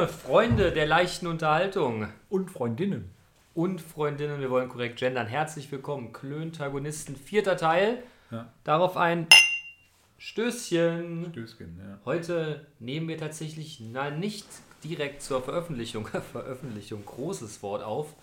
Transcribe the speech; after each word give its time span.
Freunde, 0.00 0.08
Freunde 0.08 0.72
der 0.72 0.86
leichten 0.86 1.26
Unterhaltung. 1.26 2.08
Und 2.30 2.50
Freundinnen. 2.50 3.10
Und 3.52 3.82
Freundinnen, 3.82 4.40
wir 4.40 4.48
wollen 4.48 4.70
korrekt 4.70 4.98
gendern. 4.98 5.26
Herzlich 5.26 5.70
willkommen, 5.70 6.14
Klöntagonisten, 6.14 7.16
vierter 7.16 7.58
Teil. 7.58 8.02
Ja. 8.30 8.50
Darauf 8.64 8.96
ein 8.96 9.26
Stößchen. 10.16 11.26
Stößchen, 11.32 11.78
ja. 11.78 11.98
Heute 12.06 12.66
nehmen 12.78 13.08
wir 13.08 13.18
tatsächlich 13.18 13.80
na, 13.80 14.10
nicht 14.10 14.46
direkt 14.84 15.20
zur 15.20 15.42
Veröffentlichung, 15.42 16.06
Veröffentlichung, 16.32 17.04
großes 17.04 17.62
Wort 17.62 17.82
auf, 17.82 18.14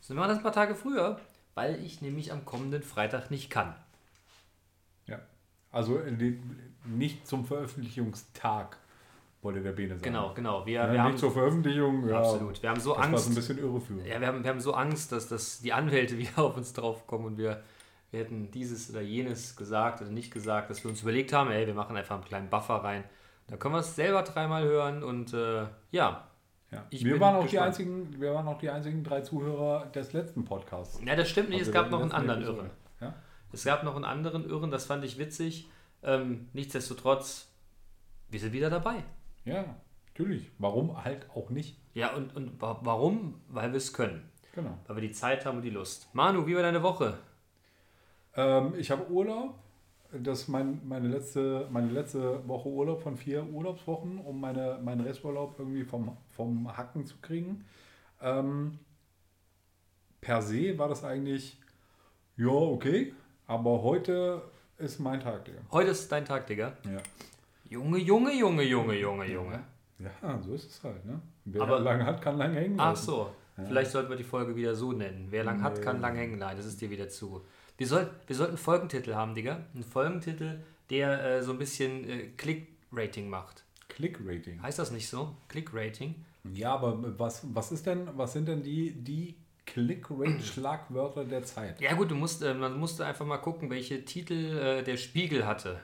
sondern 0.00 0.22
wir 0.22 0.28
machen 0.28 0.36
das 0.36 0.38
ein 0.38 0.44
paar 0.44 0.52
Tage 0.52 0.76
früher, 0.76 1.18
weil 1.54 1.84
ich 1.84 2.00
nämlich 2.00 2.30
am 2.30 2.44
kommenden 2.44 2.84
Freitag 2.84 3.32
nicht 3.32 3.50
kann. 3.50 3.74
Ja, 5.06 5.18
also 5.72 5.98
äh, 5.98 6.38
nicht 6.84 7.26
zum 7.26 7.44
Veröffentlichungstag 7.44 8.78
wollte 9.44 9.60
der 9.60 9.72
Bene 9.72 9.90
sagen. 9.90 10.02
Genau, 10.02 10.32
genau. 10.34 10.66
Wir, 10.66 10.72
ja, 10.72 10.86
wir 10.86 10.92
nicht 10.92 11.00
haben, 11.00 11.16
zur 11.18 11.30
Veröffentlichung. 11.30 12.08
Ja, 12.08 12.18
absolut. 12.18 12.62
Wir 12.62 12.70
haben 12.70 12.80
so 12.80 12.94
das 12.94 13.04
Angst. 13.04 13.28
ein 13.28 13.34
bisschen 13.34 13.58
irreführend. 13.58 14.06
Ja, 14.06 14.20
wir 14.20 14.26
haben, 14.26 14.42
wir 14.42 14.50
haben 14.50 14.60
so 14.60 14.72
Angst, 14.72 15.12
dass, 15.12 15.28
dass 15.28 15.60
die 15.60 15.72
Anwälte 15.72 16.18
wieder 16.18 16.38
auf 16.38 16.56
uns 16.56 16.72
draufkommen 16.72 17.26
und 17.26 17.38
wir, 17.38 17.62
wir 18.10 18.20
hätten 18.20 18.50
dieses 18.50 18.90
oder 18.90 19.02
jenes 19.02 19.54
gesagt 19.54 20.00
oder 20.00 20.10
nicht 20.10 20.32
gesagt, 20.32 20.70
dass 20.70 20.82
wir 20.82 20.90
uns 20.90 21.02
überlegt 21.02 21.32
haben, 21.32 21.50
ey, 21.50 21.66
wir 21.66 21.74
machen 21.74 21.96
einfach 21.96 22.16
einen 22.16 22.24
kleinen 22.24 22.48
Buffer 22.48 22.76
rein. 22.76 23.04
Da 23.46 23.56
können 23.56 23.74
wir 23.74 23.80
es 23.80 23.94
selber 23.94 24.22
dreimal 24.22 24.64
hören 24.64 25.02
und 25.02 25.34
äh, 25.34 25.66
ja. 25.90 26.28
ja. 26.70 26.86
wir, 26.90 27.20
waren 27.20 27.36
auch 27.36 27.46
die 27.46 27.58
einzigen, 27.58 28.18
wir 28.18 28.32
waren 28.32 28.48
auch 28.48 28.58
die 28.58 28.70
einzigen 28.70 29.04
drei 29.04 29.20
Zuhörer 29.20 29.86
des 29.94 30.14
letzten 30.14 30.46
Podcasts. 30.46 30.98
Ja, 31.04 31.14
das 31.14 31.28
stimmt 31.28 31.50
nicht. 31.50 31.58
Also 31.58 31.70
es 31.70 31.74
gab 31.74 31.90
noch 31.90 32.00
einen 32.00 32.12
anderen 32.12 32.42
Irren. 32.42 32.70
Ja? 33.02 33.14
Es 33.52 33.64
gab 33.64 33.84
noch 33.84 33.94
einen 33.94 34.06
anderen 34.06 34.48
Irren, 34.48 34.70
das 34.70 34.86
fand 34.86 35.04
ich 35.04 35.18
witzig. 35.18 35.68
Ähm, 36.02 36.48
nichtsdestotrotz, 36.54 37.50
wir 38.30 38.40
sind 38.40 38.52
wieder 38.54 38.70
dabei. 38.70 39.04
Ja, 39.44 39.76
natürlich. 40.08 40.50
Warum 40.58 41.04
halt 41.04 41.28
auch 41.34 41.50
nicht? 41.50 41.78
Ja, 41.94 42.14
und, 42.14 42.34
und 42.34 42.60
warum? 42.60 43.40
Weil 43.48 43.72
wir 43.72 43.76
es 43.76 43.92
können. 43.92 44.28
Genau. 44.54 44.78
Weil 44.86 44.96
wir 44.96 45.02
die 45.02 45.12
Zeit 45.12 45.44
haben 45.44 45.58
und 45.58 45.62
die 45.62 45.70
Lust. 45.70 46.08
Manu, 46.12 46.46
wie 46.46 46.54
war 46.54 46.62
deine 46.62 46.82
Woche? 46.82 47.18
Ähm, 48.36 48.74
ich 48.76 48.90
habe 48.90 49.10
Urlaub. 49.10 49.54
Das 50.12 50.42
ist 50.42 50.48
mein, 50.48 50.80
meine, 50.86 51.08
letzte, 51.08 51.66
meine 51.72 51.90
letzte 51.90 52.46
Woche 52.46 52.68
Urlaub 52.68 53.02
von 53.02 53.16
vier 53.16 53.44
Urlaubswochen, 53.48 54.18
um 54.18 54.40
meine, 54.40 54.78
meinen 54.80 55.00
Resturlaub 55.00 55.58
irgendwie 55.58 55.82
vom, 55.82 56.16
vom 56.30 56.76
Hacken 56.76 57.04
zu 57.04 57.16
kriegen. 57.20 57.64
Ähm, 58.22 58.78
per 60.20 60.40
se 60.40 60.78
war 60.78 60.88
das 60.88 61.02
eigentlich, 61.02 61.60
ja, 62.36 62.48
okay. 62.48 63.12
Aber 63.48 63.82
heute 63.82 64.42
ist 64.78 65.00
mein 65.00 65.18
Tag, 65.18 65.44
Digga. 65.46 65.58
Heute 65.72 65.90
ist 65.90 66.10
dein 66.12 66.24
Tag, 66.24 66.46
Digga? 66.46 66.76
Ja. 66.84 67.02
Junge, 67.74 67.98
Junge, 67.98 68.32
Junge, 68.32 68.62
Junge, 68.62 68.94
Junge, 68.94 69.26
Junge. 69.26 69.60
Ja, 69.98 70.40
so 70.40 70.54
ist 70.54 70.70
es 70.70 70.84
halt, 70.84 71.04
ne? 71.04 71.20
Wer 71.44 71.62
Aber, 71.62 71.80
lang 71.80 72.04
hat, 72.04 72.22
kann 72.22 72.38
lang 72.38 72.52
hängen 72.52 72.76
bleiben. 72.76 72.92
Ach 72.92 72.96
so. 72.96 73.30
Ja. 73.56 73.64
Vielleicht 73.64 73.90
sollten 73.90 74.10
wir 74.10 74.16
die 74.16 74.22
Folge 74.22 74.54
wieder 74.54 74.76
so 74.76 74.92
nennen. 74.92 75.26
Wer 75.30 75.42
lang 75.42 75.56
nee. 75.56 75.62
hat, 75.64 75.82
kann 75.82 76.00
lang 76.00 76.14
hängen 76.14 76.36
bleiben. 76.36 76.56
Das 76.56 76.66
ist 76.66 76.80
dir 76.80 76.90
wieder 76.90 77.08
zu. 77.08 77.44
Wir, 77.76 77.88
soll, 77.88 78.08
wir 78.28 78.36
sollten 78.36 78.52
einen 78.52 78.58
Folgentitel 78.58 79.14
haben, 79.14 79.34
Digga. 79.34 79.66
Einen 79.74 79.82
Folgentitel, 79.82 80.60
der 80.88 81.24
äh, 81.24 81.42
so 81.42 81.50
ein 81.50 81.58
bisschen 81.58 82.08
äh, 82.08 82.28
Click-Rating 82.36 83.28
macht. 83.28 83.64
Click-Rating? 83.88 84.62
Heißt 84.62 84.78
das 84.78 84.92
nicht 84.92 85.08
so? 85.08 85.36
Click-Rating? 85.48 86.14
Ja, 86.52 86.74
aber 86.74 87.18
was, 87.18 87.42
was 87.52 87.72
ist 87.72 87.86
denn, 87.86 88.08
was 88.14 88.34
sind 88.34 88.46
denn 88.46 88.62
die, 88.62 88.92
die 88.92 89.34
Click-Rate-Schlagwörter 89.66 91.24
der 91.24 91.42
Zeit? 91.42 91.80
Ja 91.80 91.94
gut, 91.94 92.10
du 92.10 92.14
musst, 92.14 92.42
äh, 92.42 92.54
man 92.54 92.78
musste 92.78 93.04
einfach 93.04 93.26
mal 93.26 93.38
gucken, 93.38 93.68
welche 93.68 94.04
Titel 94.04 94.58
äh, 94.58 94.82
der 94.84 94.96
Spiegel 94.96 95.44
hatte. 95.44 95.80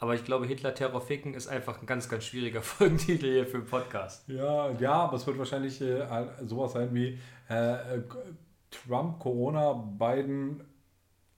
Aber 0.00 0.14
ich 0.14 0.24
glaube, 0.24 0.46
Hitler 0.46 0.74
Terror 0.74 1.02
ficken 1.02 1.34
ist 1.34 1.46
einfach 1.46 1.80
ein 1.80 1.86
ganz, 1.86 2.08
ganz 2.08 2.24
schwieriger 2.24 2.62
Folgentitel 2.62 3.30
hier 3.30 3.46
für 3.46 3.58
den 3.58 3.66
Podcast. 3.66 4.26
Ja, 4.28 4.70
ja, 4.72 4.92
aber 4.92 5.16
es 5.16 5.26
wird 5.26 5.38
wahrscheinlich 5.38 5.80
äh, 5.82 6.06
sowas 6.44 6.72
sein 6.72 6.94
wie 6.94 7.18
äh, 7.48 8.00
Trump, 8.70 9.18
Corona, 9.18 9.74
Biden. 9.74 10.64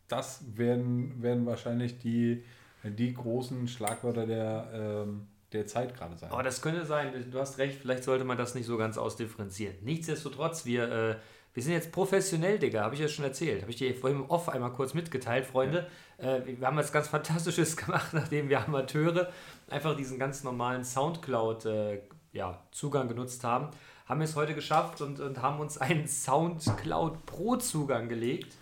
Das 0.07 0.45
werden, 0.57 1.21
werden 1.23 1.45
wahrscheinlich 1.45 1.99
die, 1.99 2.45
die 2.85 3.13
großen 3.13 3.67
Schlagwörter 3.67 4.27
der, 4.27 4.71
ähm, 4.73 5.27
der 5.53 5.67
Zeit 5.67 5.97
gerade 5.97 6.17
sein. 6.17 6.31
Aber 6.31 6.45
das 6.45 6.63
könnte 6.63 6.87
sein. 6.87 7.13
Du 7.33 7.41
hast 7.41 7.59
recht, 7.59 7.81
vielleicht 7.81 8.05
sollte 8.05 8.25
man 8.25 8.39
das 8.39 8.55
nicht 8.55 8.67
so 8.67 8.77
ganz 8.77 8.97
ausdifferenzieren. 8.97 9.75
Nichtsdestotrotz, 9.83 10.65
wir. 10.67 11.19
Wir 11.55 11.63
sind 11.63 11.73
jetzt 11.75 11.93
professionell, 11.93 12.59
Digga, 12.59 12.83
habe 12.83 12.95
ich 12.95 13.01
ja 13.01 13.09
schon 13.09 13.27
erzählt. 13.27 13.61
Habe 13.61 13.71
ich 13.71 13.77
dir 13.77 13.95
vorhin 13.95 14.21
im 14.21 14.31
Off 14.31 14.49
einmal 14.49 14.73
kurz 14.73 14.95
mitgeteilt, 14.95 15.45
Freunde. 15.45 15.87
Ja. 16.19 16.37
Äh, 16.37 16.47
wir 16.47 16.67
haben 16.67 16.77
was 16.77 16.93
ganz 16.93 17.09
Fantastisches 17.09 17.77
gemacht, 17.77 18.15
nachdem 18.15 18.49
wir 18.49 18.65
Amateure 18.65 19.31
einfach 19.69 19.97
diesen 19.97 20.19
ganz 20.19 20.45
normalen 20.45 20.85
Soundcloud-Zugang 20.85 22.03
äh, 22.33 22.37
ja, 22.37 23.09
genutzt 23.09 23.45
haben. 23.45 23.69
Haben 24.07 24.21
wir 24.21 24.25
es 24.25 24.35
heute 24.35 24.55
geschafft 24.55 25.03
und, 25.03 25.21
und 25.21 25.43
haben 25.43 25.61
uns 25.61 25.77
einen 25.79 26.09
Soundcloud 26.09 27.27
Pro-Zugang 27.27 28.09
gelegt. 28.09 28.57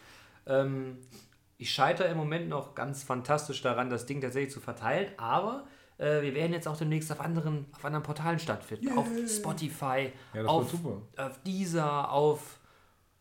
Ähm, 0.46 0.98
ich 1.58 1.70
scheitere 1.70 2.08
im 2.08 2.16
Moment 2.16 2.48
noch 2.48 2.74
ganz 2.74 3.04
fantastisch 3.04 3.62
daran, 3.62 3.88
das 3.88 4.06
Ding 4.06 4.20
tatsächlich 4.20 4.52
zu 4.52 4.60
verteilen, 4.60 5.12
aber 5.16 5.66
äh, 5.98 6.22
wir 6.22 6.34
werden 6.34 6.52
jetzt 6.52 6.66
auch 6.66 6.76
demnächst 6.76 7.12
auf 7.12 7.20
anderen, 7.20 7.66
auf 7.76 7.84
anderen 7.84 8.02
Portalen 8.02 8.38
stattfinden. 8.38 8.88
Yeah. 8.88 8.96
Auf 8.96 9.08
Spotify, 9.28 10.12
ja, 10.34 10.44
auf, 10.44 10.74
auf 11.16 11.42
Deezer, 11.44 12.10
auf 12.10 12.59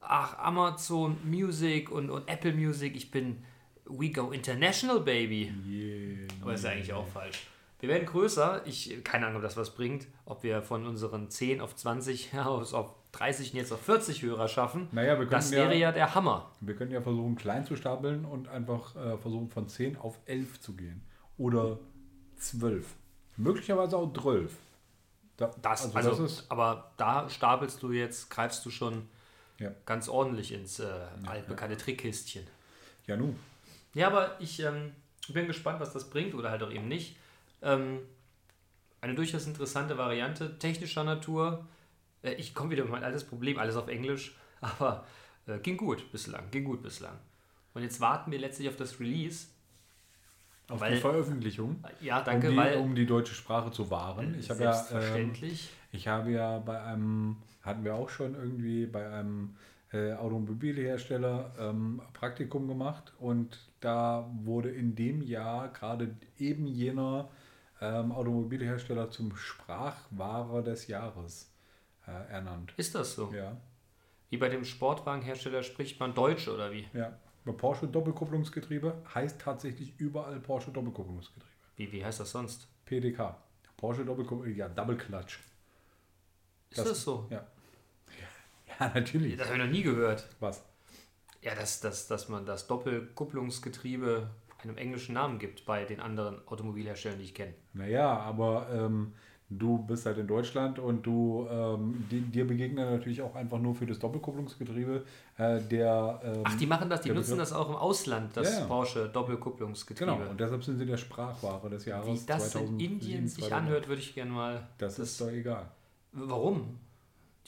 ach, 0.02 0.38
Amazon 0.38 1.18
Music 1.24 1.92
und, 1.92 2.10
und 2.10 2.28
Apple 2.28 2.54
Music, 2.54 2.96
ich 2.96 3.12
bin 3.12 3.44
We 3.86 4.12
Go 4.12 4.32
International, 4.32 5.00
Baby. 5.00 5.54
Yeah, 5.68 6.28
Aber 6.42 6.54
ist 6.54 6.64
ja 6.64 6.72
eigentlich 6.72 6.94
auch 6.94 7.08
falsch. 7.08 7.48
Wir 7.80 7.90
werden 7.90 8.06
größer. 8.06 8.62
Ich, 8.66 9.04
keine 9.04 9.26
Ahnung, 9.26 9.38
ob 9.38 9.44
das 9.44 9.58
was 9.58 9.74
bringt. 9.74 10.08
Ob 10.26 10.44
wir 10.44 10.62
von 10.62 10.86
unseren 10.86 11.30
10 11.30 11.62
auf 11.62 11.76
20 11.76 12.34
ja, 12.34 12.46
auf 12.48 12.94
30 13.14 13.54
und 13.54 13.58
jetzt 13.58 13.72
auf 13.72 13.82
40 13.82 14.22
Hörer 14.22 14.48
schaffen. 14.48 14.88
Naja, 14.92 15.18
wir 15.18 15.26
das 15.26 15.52
wäre 15.52 15.74
ja, 15.74 15.88
ja, 15.88 15.92
der 15.92 16.14
Hammer. 16.14 16.52
Wir 16.62 16.76
können 16.76 16.92
ja 16.92 17.02
versuchen, 17.02 17.36
klein 17.36 17.66
zu 17.66 17.76
stapeln 17.76 18.26
und 18.26 18.48
einfach 18.50 18.96
äh, 18.96 19.18
versuchen, 19.18 19.50
von 19.50 19.68
10 19.68 19.98
auf 19.98 20.20
11 20.26 20.59
zu 20.59 20.76
gehen. 20.76 21.02
Oder 21.38 21.80
12. 22.38 22.86
Möglicherweise 23.38 23.98
auch 23.98 24.14
12. 24.14 24.56
Da, 25.38 25.52
das, 25.62 25.86
also, 25.86 25.98
also 25.98 26.09
das 26.09 26.20
ist, 26.20 26.52
aber 26.52 26.92
da 26.98 27.30
stapelst 27.30 27.82
du 27.82 27.92
jetzt, 27.92 28.30
greifst 28.30 28.66
du 28.66 28.70
schon 28.70 29.08
ja. 29.59 29.72
ganz 29.86 30.09
ordentlich 30.09 30.52
ins 30.52 30.80
äh, 30.80 30.88
altbekannte 31.25 31.75
ja. 31.75 31.80
Trickkistchen. 31.80 32.47
Ja, 33.06 33.18
nun. 33.18 33.38
Ja, 33.94 34.08
aber 34.08 34.40
ich 34.40 34.59
ähm, 34.62 34.94
bin 35.28 35.47
gespannt, 35.47 35.80
was 35.80 35.94
das 35.94 36.09
bringt 36.09 36.34
oder 36.34 36.50
halt 36.50 36.64
auch 36.64 36.72
eben 36.72 36.88
nicht. 36.88 37.18
Ähm, 37.62 38.00
eine 39.02 39.16
durchaus 39.16 39.46
interessante 39.47 39.97
Variante, 39.97 40.58
technischer 40.59 41.03
Natur. 41.03 41.66
Äh, 42.24 42.34
ich 42.34 42.53
komme 42.53 42.72
wieder 42.72 42.84
mit 42.84 42.92
mein 42.92 43.03
altes 43.03 43.24
Problem, 43.24 43.58
alles 43.58 43.75
auf 43.75 43.88
Englisch, 43.88 44.36
aber 44.62 45.06
äh, 45.47 45.59
ging 45.59 45.78
gut 45.78 46.12
bislang, 46.12 46.50
ging 46.52 46.64
gut 46.64 46.81
bislang. 46.81 47.18
Und 47.74 47.84
jetzt 47.84 48.00
warten 48.00 48.31
wir 48.31 48.40
letztlich 48.40 48.68
auf 48.70 48.76
das 48.76 49.00
Release. 49.00 49.47
Auf 50.68 50.81
weil, 50.81 50.96
die 50.96 51.02
Veröffentlichung. 51.02 51.84
Ja, 52.00 52.22
danke, 52.22 52.47
um 52.47 52.53
die, 52.53 52.59
weil. 52.59 52.78
Um 52.78 52.96
die 52.96 53.06
deutsche 53.06 53.34
Sprache 53.34 53.72
zu 53.72 53.90
wahren. 53.90 54.36
Ich 54.40 54.50
habe 54.50 54.64
ja. 54.64 54.86
Ähm, 54.91 55.34
ich 55.91 56.08
habe 56.08 56.31
ja 56.31 56.59
bei 56.59 56.80
einem 56.84 57.38
hatten 57.69 57.84
wir 57.84 57.96
auch 57.96 58.09
schon 58.09 58.35
irgendwie 58.35 58.85
bei 58.85 59.09
einem 59.09 59.56
äh, 59.91 60.13
Automobilhersteller 60.13 61.53
ähm, 61.57 62.02
Praktikum 62.13 62.68
gemacht 62.68 63.13
und 63.19 63.57
da 63.80 64.30
wurde 64.44 64.69
in 64.69 64.96
dem 64.96 65.22
Jahr 65.22 65.69
gerade 65.69 66.16
eben 66.38 66.68
jener 66.68 67.29
ähm, 67.81 68.12
Automobilhersteller 68.12 69.09
zum 69.09 69.35
Sprachwahrer 69.35 70.62
des 70.62 70.88
Jahres 70.88 71.52
äh, 72.06 72.31
ernannt. 72.31 72.74
Ist 72.78 72.96
das 72.96 73.16
so? 73.16 73.31
Ja. 73.34 73.58
Wie 74.29 74.38
bei 74.38 74.50
dem 74.50 74.63
Sportwagenhersteller 74.63 75.63
spricht 75.63 76.00
man 76.00 76.13
Deutsch 76.13 76.47
oder 76.47 76.72
wie? 76.72 76.88
Ja. 76.94 77.18
Bei 77.46 77.52
Porsche 77.53 77.88
Doppelkupplungsgetriebe 77.88 79.02
heißt 79.16 79.41
tatsächlich 79.41 80.00
überall 80.00 80.40
Porsche 80.40 80.72
Doppelkupplungsgetriebe. 80.72 81.46
Wie, 81.78 81.91
wie 81.91 82.06
heißt 82.06 82.19
das 82.19 82.31
sonst? 82.31 82.68
PDK. 82.85 83.38
Porsche 83.78 84.06
Doppelkupplung, 84.06 84.53
ja, 84.53 84.68
Double 84.68 84.97
Clutch. 84.97 85.40
Ist 86.70 86.79
das, 86.79 86.90
das 86.90 87.03
so? 87.03 87.28
Ja. 87.29 87.47
Ja, 88.79 88.91
natürlich. 88.93 89.37
Das 89.37 89.47
habe 89.47 89.58
ich 89.58 89.64
noch 89.64 89.72
nie 89.72 89.84
gehört. 89.84 90.28
Was? 90.40 90.64
Ja, 91.41 91.55
dass, 91.55 91.79
dass, 91.79 92.08
dass 92.08 92.29
man 92.29 92.46
das 92.46 92.67
Doppelkupplungsgetriebe 92.67 94.29
einem 94.64 94.78
englischen 94.78 95.14
Namen 95.14 95.40
gibt 95.40 95.66
bei 95.66 95.85
den 95.85 95.99
anderen 95.99 96.46
Automobilherstellern, 96.47 97.17
die 97.17 97.26
ich 97.26 97.34
kenne. 97.34 97.53
Naja, 97.73 98.20
aber 98.20 98.67
ähm, 98.73 99.14
du 99.49 99.78
bist 99.78 100.05
halt 100.05 100.17
in 100.17 100.28
Deutschland 100.28 100.79
und 100.79 101.05
du 101.05 101.47
ähm, 101.49 102.05
die, 102.11 102.22
dir 102.22 102.46
begegnen 102.46 102.90
natürlich 102.90 103.22
auch 103.22 103.35
einfach 103.35 103.59
nur 103.59 103.73
für 103.73 103.85
das 103.85 103.99
Doppelkupplungsgetriebe 103.99 105.05
äh, 105.37 105.61
der. 105.61 106.20
Ähm, 106.23 106.43
Ach, 106.43 106.58
die 106.58 106.66
machen 106.66 106.90
das, 106.90 107.02
die 107.02 107.09
nutzen 107.09 107.32
Begriff. 107.32 107.49
das 107.49 107.53
auch 107.53 107.70
im 107.70 107.75
Ausland, 107.75 108.35
das 108.35 108.52
ja, 108.52 108.59
ja. 108.59 108.66
Porsche 108.66 109.08
Doppelkupplungsgetriebe. 109.08 110.11
Genau, 110.11 110.29
und 110.29 110.40
deshalb 110.40 110.64
sind 110.64 110.78
sie 110.78 110.85
der 110.85 110.97
Sprachware 110.97 111.70
des 111.70 111.85
Jahres. 111.85 112.08
Wie 112.08 112.25
das 112.25 112.52
2007, 112.52 112.79
in 112.79 112.91
Indien 112.91 113.28
sich 113.28 113.53
anhört, 113.53 113.87
würde 113.87 114.02
ich 114.02 114.14
gerne 114.14 114.32
mal. 114.32 114.67
Das, 114.78 114.96
das 114.96 115.11
ist 115.11 115.22
doch 115.22 115.29
egal. 115.29 115.72
Warum? 116.11 116.79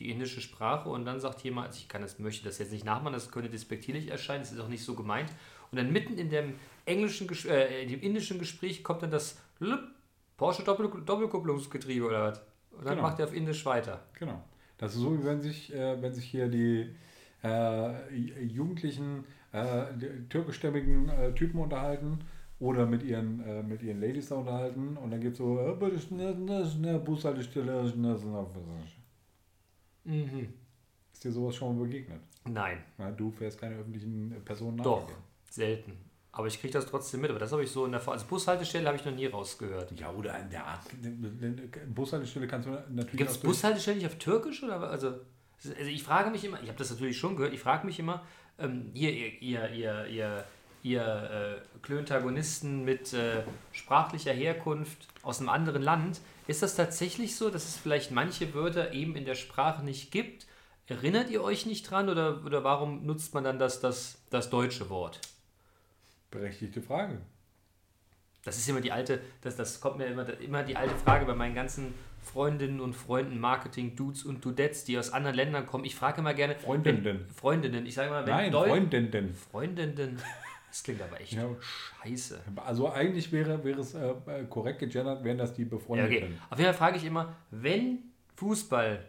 Die 0.02 0.10
indische 0.10 0.42
Sprache 0.42 0.90
und 0.90 1.06
dann 1.06 1.20
sagt 1.20 1.42
jemand, 1.42 1.68
also 1.68 1.80
ich 1.80 1.88
kann 1.88 2.02
das, 2.02 2.20
möchte 2.20 2.44
das 2.46 2.58
jetzt 2.60 2.72
nicht 2.72 2.86
nachmachen, 2.86 3.14
das 3.14 3.32
könnte 3.32 3.50
despektierlich 3.50 4.10
erscheinen, 4.10 4.42
das 4.42 4.52
ist 4.52 4.60
auch 4.60 4.68
nicht 4.68 4.84
so 4.84 4.96
gemeint. 4.96 5.30
Und 5.72 5.78
dann 5.78 5.92
mitten 5.92 6.18
in 6.18 6.30
dem 6.30 6.56
englischen, 6.86 7.30
äh, 7.48 7.84
in 7.84 7.90
dem 7.90 8.02
indischen 8.02 8.40
Gespräch 8.40 8.84
kommt 8.84 9.04
dann 9.04 9.12
das 9.12 9.38
Porsche 10.38 10.64
Doppel 10.64 10.90
Doppelkupplungsgetriebe 11.06 12.06
oder 12.06 12.24
was? 12.32 12.40
Und 12.72 12.86
dann 12.86 12.96
Genau. 12.96 13.08
macht 13.08 13.20
er 13.20 13.26
auf 13.28 13.34
Indisch 13.34 13.66
weiter. 13.66 14.02
Genau. 14.18 14.42
Das 14.78 14.96
ist 14.96 15.02
so, 15.02 15.18
wie 15.18 15.24
wenn 15.24 15.40
sich, 15.42 15.74
äh, 15.74 16.02
wenn 16.02 16.14
sich 16.14 16.26
hier 16.26 16.48
die 16.48 16.96
äh, 17.44 18.16
jugendlichen 18.42 19.26
äh, 19.52 19.86
die 19.96 20.28
türkischstämmigen 20.30 21.10
äh, 21.10 21.34
Typen 21.34 21.60
unterhalten 21.60 22.20
oder 22.60 22.86
mit 22.86 23.04
ihren, 23.04 23.44
äh, 23.44 23.64
mit 23.64 23.82
ihren 23.84 24.00
Ladies 24.00 24.30
da 24.30 24.36
unterhalten 24.36 24.98
und 24.98 25.12
dann 25.12 25.20
geht 25.20 25.36
so, 25.36 25.60
äh, 25.60 25.74
bitte 25.74 26.00
schnell, 26.00 26.36
schnell, 26.36 26.66
schnell, 26.66 27.00
Bushaltestelle, 27.00 27.88
schnell, 27.90 28.18
schnell. 28.18 28.48
Mhm. 30.04 30.54
Ist 31.14 31.24
dir 31.24 31.32
sowas 31.32 31.56
schon 31.56 31.78
mal 31.78 31.86
begegnet? 31.86 32.22
Nein, 32.46 32.84
Na, 32.98 33.12
du 33.12 33.32
fährst 33.32 33.60
keine 33.60 33.76
öffentlichen 33.76 34.42
Personen 34.44 34.78
doch, 34.78 35.08
selten. 35.50 35.96
Aber 36.34 36.48
ich 36.48 36.60
kriege 36.60 36.74
das 36.74 36.86
trotzdem 36.86 37.22
mit. 37.22 37.30
Aber 37.30 37.40
das 37.40 37.52
habe 37.52 37.64
ich 37.64 37.72
so 37.72 37.86
in 37.86 37.92
der 37.92 38.08
also 38.08 38.26
Bushaltestelle 38.26 38.88
habe 38.88 38.98
ich 38.98 39.06
noch 39.06 39.14
nie 39.14 39.26
rausgehört. 39.26 39.92
Ja, 40.00 40.12
oder 40.12 40.40
in 40.40 40.50
der 40.50 40.66
Art. 40.66 40.86
Bushaltestelle 41.94 42.48
kannst 42.48 42.68
du 42.68 42.72
natürlich 42.72 43.18
Gibt 43.18 43.30
es 43.30 43.38
Bushaltestellen 43.38 44.00
nicht 44.00 44.08
auf 44.08 44.16
Türkisch? 44.16 44.64
Oder? 44.64 44.80
Also, 44.90 45.08
also 45.08 45.90
ich 45.90 46.04
frage 46.04 46.32
mich 46.32 46.44
immer, 46.46 46.62
ich 46.62 46.70
habe 46.70 46.78
das 46.78 46.90
natürlich 46.90 47.18
schon 47.18 47.36
gehört, 47.36 47.54
ich 47.54 47.60
frage 47.60 47.86
mich 47.86 48.00
immer, 48.00 48.26
ähm, 48.58 48.92
hier, 48.94 49.12
ihr, 49.12 49.42
ihr, 49.42 49.72
ihr, 49.72 50.08
ihr, 50.08 50.46
ihr 50.84 51.02
äh, 51.02 51.80
Klöntagonisten 51.82 52.84
mit 52.84 53.14
äh, 53.14 53.44
sprachlicher 53.72 54.34
Herkunft 54.34 55.08
aus 55.24 55.40
einem 55.40 55.50
anderen 55.50 55.82
Land, 55.82 56.22
ist 56.48 56.64
das 56.64 56.76
tatsächlich 56.76 57.36
so, 57.36 57.50
dass 57.50 57.66
es 57.66 57.78
vielleicht 57.78 58.12
manche 58.12 58.54
Wörter 58.54 58.94
eben 58.94 59.16
in 59.16 59.26
der 59.26 59.36
Sprache 59.36 59.84
nicht 59.84 60.12
gibt? 60.12 60.48
Erinnert 60.88 61.30
ihr 61.30 61.44
euch 61.44 61.66
nicht 61.66 61.90
dran 61.90 62.10
oder, 62.10 62.44
oder 62.46 62.64
warum 62.64 63.06
nutzt 63.06 63.34
man 63.34 63.44
dann 63.44 63.60
das, 63.60 63.80
das, 63.80 64.22
das 64.30 64.50
deutsche 64.50 64.90
Wort? 64.90 65.20
Berechtigte 66.32 66.82
Frage. 66.82 67.20
Das 68.44 68.58
ist 68.58 68.68
immer 68.68 68.82
die 68.82 68.92
alte, 68.92 69.22
das, 69.42 69.56
das 69.56 69.80
kommt 69.80 69.98
mir 69.98 70.08
immer, 70.08 70.28
immer 70.40 70.64
die 70.64 70.76
alte 70.76 70.96
Frage 70.96 71.26
bei 71.26 71.36
meinen 71.36 71.54
ganzen 71.54 71.94
Freundinnen 72.22 72.80
und 72.80 72.94
Freunden, 72.96 73.40
Marketing, 73.40 73.96
Dudes 73.96 74.24
und 74.24 74.44
Dudettes, 74.44 74.84
die 74.84 74.98
aus 74.98 75.12
anderen 75.12 75.36
Ländern 75.36 75.66
kommen. 75.66 75.86
Ich 75.86 75.96
frage 75.96 76.22
immer 76.22 76.34
gerne. 76.34 76.56
Freundinnen. 76.56 77.04
Wenn, 77.04 77.30
Freundinnen. 77.30 77.86
Ich 77.86 77.94
sage 77.94 78.10
immer, 78.10 78.26
wenn 78.26 78.34
Nein, 78.34 78.52
Freundinnen. 78.52 79.36
Freundinnen. 79.36 80.22
Das 80.72 80.84
klingt 80.84 81.02
aber 81.02 81.20
echt 81.20 81.34
Ja. 81.34 81.50
scheiße. 81.60 82.40
Also 82.56 82.90
eigentlich 82.90 83.30
wäre, 83.34 83.62
wäre 83.66 83.82
es 83.82 83.94
äh, 83.94 84.12
äh, 84.26 84.46
korrekt 84.50 84.80
gegendert, 84.80 85.22
wären 85.22 85.38
das 85.38 85.54
die 85.54 85.64
Ja, 85.64 85.68
Befreundeten. 85.68 86.30
okay. 86.30 86.38
Auf 86.50 86.58
jeden 86.60 86.70
Fall 86.72 86.78
frage 86.78 86.98
ich 86.98 87.04
immer, 87.04 87.36
wenn 87.52 88.00
Fußball 88.38 89.04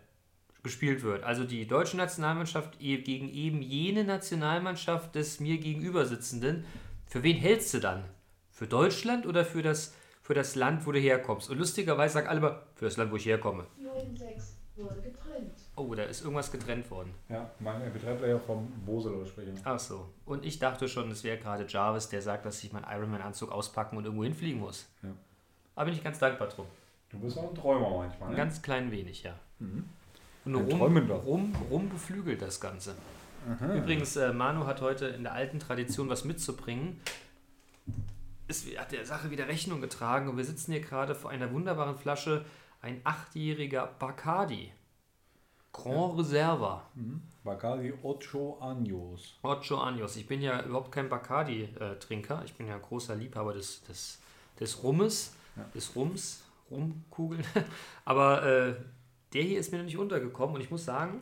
gespielt 0.65 1.03
wird, 1.05 1.23
also 1.23 1.45
die 1.45 1.67
deutsche 1.69 1.97
Nationalmannschaft 1.97 2.81
e- 2.81 2.99
gegen 2.99 3.29
eben 3.33 3.63
jene 3.63 4.03
Nationalmannschaft 4.05 5.15
des 5.15 5.39
mir 5.39 5.59
gegenüber 5.59 6.05
sitzenden, 6.05 6.65
für 7.07 7.23
wen 7.23 7.37
hältst 7.37 7.73
du 7.75 7.79
dann? 7.79 8.05
Für 8.51 8.67
Deutschland 8.67 9.25
oder 9.27 9.45
für 9.45 9.63
das, 9.63 9.95
für 10.21 10.35
das 10.35 10.57
Land, 10.57 10.85
wo 10.87 10.91
du 10.93 10.99
herkommst? 10.99 11.49
Und 11.49 11.59
lustigerweise 11.59 12.15
sagen 12.15 12.27
alle 12.27 12.39
immer, 12.39 12.63
für 12.75 12.87
das 12.87 12.97
Land, 12.97 13.13
wo 13.13 13.17
ich 13.17 13.27
herkomme. 13.27 13.67
96 13.79 14.57
wurde 14.77 15.01
getrennt. 15.01 15.52
Oh, 15.75 15.95
da 15.95 16.03
ist 16.03 16.21
irgendwas 16.23 16.53
getrennt 16.53 16.91
worden. 16.91 17.15
Ja, 17.31 17.51
mein 17.59 17.81
MP3-Player 17.91 18.39
vom 18.41 18.71
Bose 18.85 19.09
Lautsprecher. 19.11 19.53
Ach 19.65 19.79
so. 19.79 20.07
Und 20.27 20.45
ich 20.45 20.59
dachte 20.59 20.87
schon, 20.87 21.11
es 21.11 21.25
wäre 21.25 21.39
gerade 21.39 21.65
Jarvis, 21.67 22.09
der 22.11 22.21
sagt, 22.21 22.45
dass 22.45 22.63
ich 22.63 22.73
meinen 22.73 22.85
Ironman-Anzug 22.91 23.51
auspacken 23.51 23.97
und 23.97 24.05
irgendwo 24.05 24.25
hinfliegen 24.25 24.61
muss. 24.61 24.87
Ja. 25.03 25.09
Aber 25.75 25.87
bin 25.87 25.95
ich 25.95 26.05
ganz 26.05 26.19
dankbar 26.19 26.49
drum. 26.49 26.67
Du 27.09 27.19
bist 27.19 27.39
auch 27.39 27.49
ein 27.49 27.55
Träumer 27.55 27.89
manchmal. 27.89 28.29
Ein 28.29 28.33
Ne? 28.33 28.37
ganz 28.37 28.61
klein 28.61 28.91
wenig, 28.91 29.23
ja. 29.23 29.35
Und 29.61 29.87
Ein 30.45 30.55
rum, 30.55 30.97
rum, 31.11 31.53
rum 31.71 31.89
beflügelt 31.89 32.43
das 32.43 32.61
Ganze. 32.61 32.95
Übrigens, 33.75 34.15
äh, 34.17 34.33
Manu 34.33 34.67
hat 34.67 34.83
heute 34.83 35.07
in 35.07 35.23
der 35.25 35.33
alten 35.33 35.59
Tradition 35.59 36.09
was 36.09 36.25
mitzubringen. 36.25 37.01
Es 38.47 38.67
hat 38.77 38.93
der 38.93 39.05
Sache 39.07 39.31
wieder 39.31 39.49
Rechnung 39.49 39.81
getragen 39.81 40.29
und 40.29 40.37
wir 40.37 40.45
sitzen 40.45 40.73
hier 40.73 40.81
gerade 40.83 41.15
vor 41.15 41.31
einer 41.31 41.51
wunderbaren 41.53 41.97
Flasche, 41.97 42.45
ein 42.83 43.01
achtjähriger 43.05 43.87
Bacardi. 43.99 44.71
Grand 45.73 46.19
Reserva. 46.19 46.83
Mhm. 46.95 47.23
Bacardi 47.45 47.93
Ocho 48.03 48.59
Años. 48.61 49.39
Ocho 49.43 49.79
Años. 49.79 50.17
Ich 50.17 50.27
bin 50.27 50.43
ja 50.43 50.63
überhaupt 50.63 50.93
kein 50.93 51.09
Bacardi-Trinker. 51.09 52.43
Ich 52.45 52.55
bin 52.55 52.67
ja 52.69 52.75
ein 52.77 52.83
großer 52.83 53.17
Liebhaber 53.17 53.53
des, 53.55 53.83
des, 53.85 54.21
des 54.61 54.83
Rummes, 54.83 55.35
Ja. 55.57 55.65
des 55.75 55.95
Rums, 55.97 56.43
Rumkugeln. 56.71 57.45
Aber 58.05 58.43
äh, 58.45 58.75
der 59.33 59.43
hier 59.43 59.59
ist 59.59 59.73
mir 59.73 59.79
noch 59.79 59.85
nicht 59.87 59.99
untergekommen 59.99 60.55
und 60.57 60.61
ich 60.61 60.71
muss 60.71 60.85
sagen, 60.85 61.21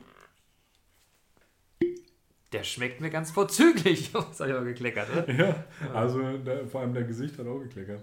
der 2.52 2.64
schmeckt 2.64 3.00
mir 3.00 3.10
ganz 3.10 3.30
vorzüglich. 3.30 4.10
Das 4.12 4.40
habe 4.40 4.50
ich 4.50 4.56
aber 4.56 4.64
gekleckert, 4.64 5.08
oder? 5.10 5.32
Ja, 5.32 5.64
also 5.94 6.38
der, 6.38 6.66
vor 6.66 6.80
allem 6.80 6.92
der 6.92 7.04
Gesicht 7.04 7.38
hat 7.38 7.46
auch 7.46 7.60
gekleckert. 7.60 8.02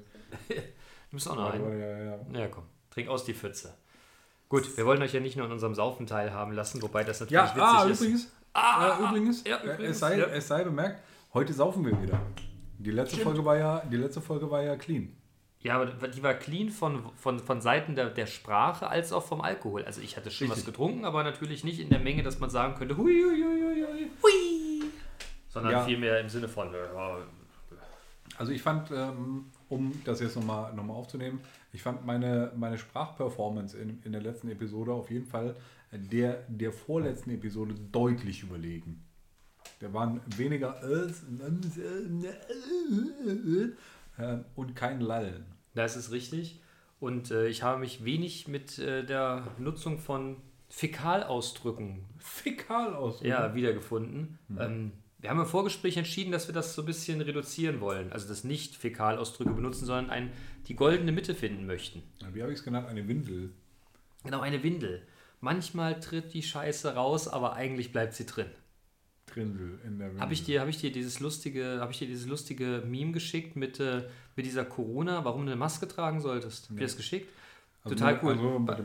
Du 1.10 1.16
bist 1.16 1.30
auch 1.30 1.36
noch 1.38 1.54
Aber 1.54 1.68
ein. 1.68 1.80
ja, 1.80 1.88
ja, 1.88 1.98
ja. 2.34 2.40
Ja, 2.42 2.48
komm, 2.50 2.66
trink 2.90 3.08
aus 3.08 3.24
die 3.24 3.34
Pfütze. 3.34 3.74
Gut, 4.50 4.78
wir 4.78 4.86
wollen 4.86 5.02
euch 5.02 5.14
ja 5.14 5.20
nicht 5.20 5.36
nur 5.36 5.46
an 5.46 5.52
unserem 5.52 5.76
Saufen 5.76 6.08
teilhaben 6.08 6.54
lassen, 6.54 6.82
wobei 6.82 7.04
das 7.04 7.20
natürlich 7.20 7.34
Ja, 7.34 7.50
witzig 7.56 7.62
ah, 7.62 7.84
ist. 7.86 8.02
übrigens, 8.02 8.32
Ah, 8.54 8.98
äh, 9.00 9.04
übrigens, 9.04 9.44
ja, 9.46 9.58
äh, 9.58 9.66
übrigens, 9.74 9.90
es, 9.92 10.00
sei, 10.00 10.18
ja. 10.18 10.26
es 10.28 10.48
sei 10.48 10.64
bemerkt, 10.64 11.04
heute 11.34 11.54
saufen 11.54 11.86
wir 11.86 12.02
wieder. 12.02 12.20
Die 12.80 12.92
letzte, 12.92 13.18
Folge 13.18 13.44
war 13.44 13.58
ja, 13.58 13.82
die 13.92 13.98
letzte 13.98 14.22
Folge 14.22 14.50
war 14.50 14.62
ja 14.64 14.76
clean. 14.76 15.16
Ja, 15.60 15.76
aber 15.82 16.08
die 16.08 16.24
war 16.24 16.34
clean 16.36 16.70
von, 16.70 17.04
von, 17.16 17.40
von 17.40 17.62
Seiten 17.62 17.96
der, 17.96 18.10
der 18.10 18.26
Sprache 18.28 18.88
als 18.88 19.12
auch 19.12 19.24
vom 19.26 19.42
Alkohol. 19.42 19.84
Also 19.84 20.02
ich 20.02 20.16
hatte 20.16 20.32
schon 20.32 20.48
was 20.50 20.58
Richtig. 20.58 20.74
getrunken, 20.74 21.04
aber 21.04 21.24
natürlich 21.24 21.64
nicht 21.64 21.80
in 21.80 21.90
der 21.90 22.00
Menge, 22.00 22.24
dass 22.24 22.40
man 22.40 22.50
sagen 22.50 22.76
könnte, 22.76 22.96
hui, 22.96 23.14
hui, 23.22 23.44
hui, 23.44 23.62
hui, 23.84 24.10
hui. 24.24 24.92
Sondern 25.50 25.72
Ja. 25.74 25.84
vielmehr 25.84 26.20
im 26.22 26.30
Sinne 26.30 26.48
von, 26.48 26.72
ja, 26.72 27.18
Also 28.38 28.52
ich 28.52 28.62
fand, 28.62 28.92
ähm, 28.92 29.52
um 29.70 30.02
das 30.06 30.20
jetzt 30.20 30.36
nochmal 30.36 30.74
noch 30.74 30.84
mal 30.84 30.94
aufzunehmen, 30.94 31.40
ich 31.74 31.82
fand 31.82 32.06
meine, 32.06 32.52
meine 32.56 32.78
Sprachperformance 32.78 33.78
in, 33.78 34.02
in 34.04 34.12
der 34.12 34.22
letzten 34.22 34.50
Episode 34.50 34.94
auf 34.94 35.12
jeden 35.12 35.26
Fall 35.26 35.56
der, 35.92 36.44
der 36.48 36.72
vorletzten 36.72 37.32
Episode 37.32 37.76
deutlich 37.92 38.44
überlegen. 38.44 39.04
Da 39.80 39.94
waren 39.94 40.22
weniger 40.36 40.82
äh, 44.18 44.38
und 44.56 44.76
kein 44.76 45.02
Lallen. 45.02 45.46
das 45.76 45.96
ist 45.96 46.12
richtig. 46.12 46.62
Und 47.00 47.30
äh, 47.30 47.48
ich 47.48 47.62
habe 47.62 47.80
mich 47.80 48.04
wenig 48.04 48.48
mit 48.48 48.80
äh, 48.80 49.06
der 49.06 49.48
Nutzung 49.60 50.00
von 50.00 50.38
Fäkalausdrücken 50.70 52.06
Fäkal 52.18 52.96
aus. 52.96 53.22
ja, 53.22 53.54
wiedergefunden. 53.54 54.40
Ähm, 54.58 54.92
wir 55.20 55.30
haben 55.30 55.40
im 55.40 55.46
Vorgespräch 55.46 55.98
entschieden, 55.98 56.32
dass 56.32 56.48
wir 56.48 56.54
das 56.54 56.76
so 56.76 56.84
ein 56.84 56.86
bisschen 56.86 57.22
reduzieren 57.22 57.82
wollen. 57.82 58.12
Also 58.12 58.28
das 58.28 58.44
nicht 58.44 58.76
Fäkalausdrücke 58.76 59.52
benutzen, 59.52 59.86
sondern 59.86 60.10
ein, 60.10 60.32
die 60.68 60.76
goldene 60.76 61.12
Mitte 61.12 61.34
finden 61.34 61.66
möchten. 61.66 62.04
Wie 62.34 62.42
habe 62.42 62.52
ich 62.52 62.60
es 62.60 62.64
genannt? 62.64 62.88
Eine 62.88 63.08
Windel. 63.08 63.52
Genau, 64.24 64.42
eine 64.42 64.62
Windel. 64.62 65.02
Manchmal 65.42 66.00
tritt 66.00 66.34
die 66.34 66.44
Scheiße 66.44 66.94
raus, 66.94 67.28
aber 67.28 67.54
eigentlich 67.54 67.92
bleibt 67.92 68.14
sie 68.14 68.26
drin. 68.26 68.48
Trindel 69.26 69.80
in 69.86 69.98
der 69.98 70.10
Windel. 70.10 70.22
Habe 70.22 70.34
ich 70.34 70.44
dir, 70.44 70.60
habe 70.60 70.70
ich 70.70 70.78
dir 70.78 70.92
dieses 70.92 71.20
lustige, 71.20 71.80
habe 71.80 71.92
ich 71.92 72.00
dir 72.00 72.08
dieses 72.08 72.28
lustige 72.28 72.84
Meme 72.86 73.12
geschickt 73.12 73.56
mit, 73.56 73.80
äh, 73.80 74.08
mit 74.36 74.46
dieser 74.46 74.66
Corona, 74.66 75.26
warum 75.26 75.46
du 75.46 75.52
eine 75.52 75.60
Maske 75.60 75.88
tragen 75.88 76.22
solltest? 76.22 76.66
Hab 76.66 76.72
ich 76.72 76.78
dir 76.78 76.86
das 76.86 76.98
geschickt? 76.98 77.30
Also 77.84 77.96
Total 77.96 78.20
cool. 78.24 78.34
Also 78.68 78.84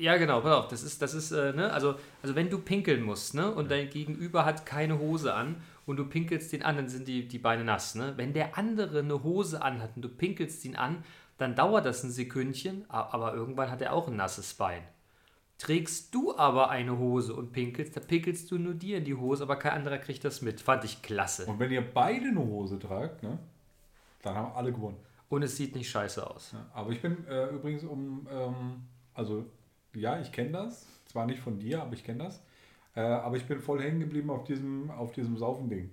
Ja, 0.00 0.16
genau, 0.16 0.40
pass 0.40 0.52
auf, 0.52 0.68
das 0.68 0.82
ist, 0.82 1.02
das 1.02 1.12
ist, 1.12 1.30
äh, 1.30 1.52
ne, 1.52 1.70
also, 1.70 1.94
also 2.22 2.34
wenn 2.34 2.48
du 2.48 2.58
pinkeln 2.58 3.02
musst, 3.02 3.34
ne, 3.34 3.52
und 3.52 3.70
dein 3.70 3.90
Gegenüber 3.90 4.46
hat 4.46 4.64
keine 4.64 4.98
Hose 4.98 5.34
an 5.34 5.56
und 5.84 5.98
du 5.98 6.06
pinkelst 6.06 6.54
den 6.54 6.62
an, 6.62 6.76
dann 6.76 6.88
sind 6.88 7.06
die, 7.06 7.28
die 7.28 7.38
Beine 7.38 7.64
nass, 7.64 7.94
ne. 7.94 8.14
Wenn 8.16 8.32
der 8.32 8.56
andere 8.56 9.00
eine 9.00 9.22
Hose 9.22 9.60
anhat 9.60 9.90
und 9.96 10.02
du 10.02 10.08
pinkelst 10.08 10.64
ihn 10.64 10.74
an, 10.74 11.04
dann 11.36 11.54
dauert 11.54 11.84
das 11.84 12.02
ein 12.02 12.10
Sekündchen, 12.10 12.86
aber 12.88 13.34
irgendwann 13.34 13.70
hat 13.70 13.82
er 13.82 13.92
auch 13.92 14.08
ein 14.08 14.16
nasses 14.16 14.54
Bein. 14.54 14.82
Trägst 15.58 16.14
du 16.14 16.34
aber 16.34 16.70
eine 16.70 16.96
Hose 16.96 17.34
und 17.34 17.52
pinkelst, 17.52 17.94
dann 17.94 18.06
pinkelst 18.06 18.50
du 18.50 18.56
nur 18.58 18.72
dir 18.72 18.96
in 18.96 19.04
die 19.04 19.14
Hose, 19.14 19.42
aber 19.42 19.56
kein 19.56 19.72
anderer 19.72 19.98
kriegt 19.98 20.24
das 20.24 20.40
mit. 20.40 20.62
Fand 20.62 20.84
ich 20.84 21.02
klasse. 21.02 21.44
und 21.44 21.58
wenn 21.58 21.70
ihr 21.70 21.82
beide 21.82 22.28
eine 22.28 22.40
Hose 22.40 22.78
tragt, 22.78 23.22
ne, 23.22 23.38
dann 24.22 24.34
haben 24.34 24.52
alle 24.54 24.72
gewonnen. 24.72 24.96
Und 25.28 25.42
es 25.42 25.58
sieht 25.58 25.74
nicht 25.76 25.90
scheiße 25.90 26.28
aus. 26.28 26.52
Ja, 26.54 26.66
aber 26.72 26.90
ich 26.90 27.02
bin 27.02 27.26
äh, 27.26 27.48
übrigens 27.50 27.84
um, 27.84 28.26
ähm, 28.32 28.82
also 29.12 29.44
ja, 29.94 30.20
ich 30.20 30.32
kenne 30.32 30.52
das, 30.52 30.86
zwar 31.06 31.26
nicht 31.26 31.40
von 31.40 31.58
dir, 31.58 31.82
aber 31.82 31.94
ich 31.94 32.04
kenne 32.04 32.24
das. 32.24 32.42
Äh, 32.94 33.00
aber 33.00 33.36
ich 33.36 33.46
bin 33.46 33.60
voll 33.60 33.80
hängen 33.80 34.00
geblieben 34.00 34.30
auf 34.30 34.44
diesem, 34.44 34.90
auf 34.90 35.12
diesem 35.12 35.36
Saufending. 35.36 35.90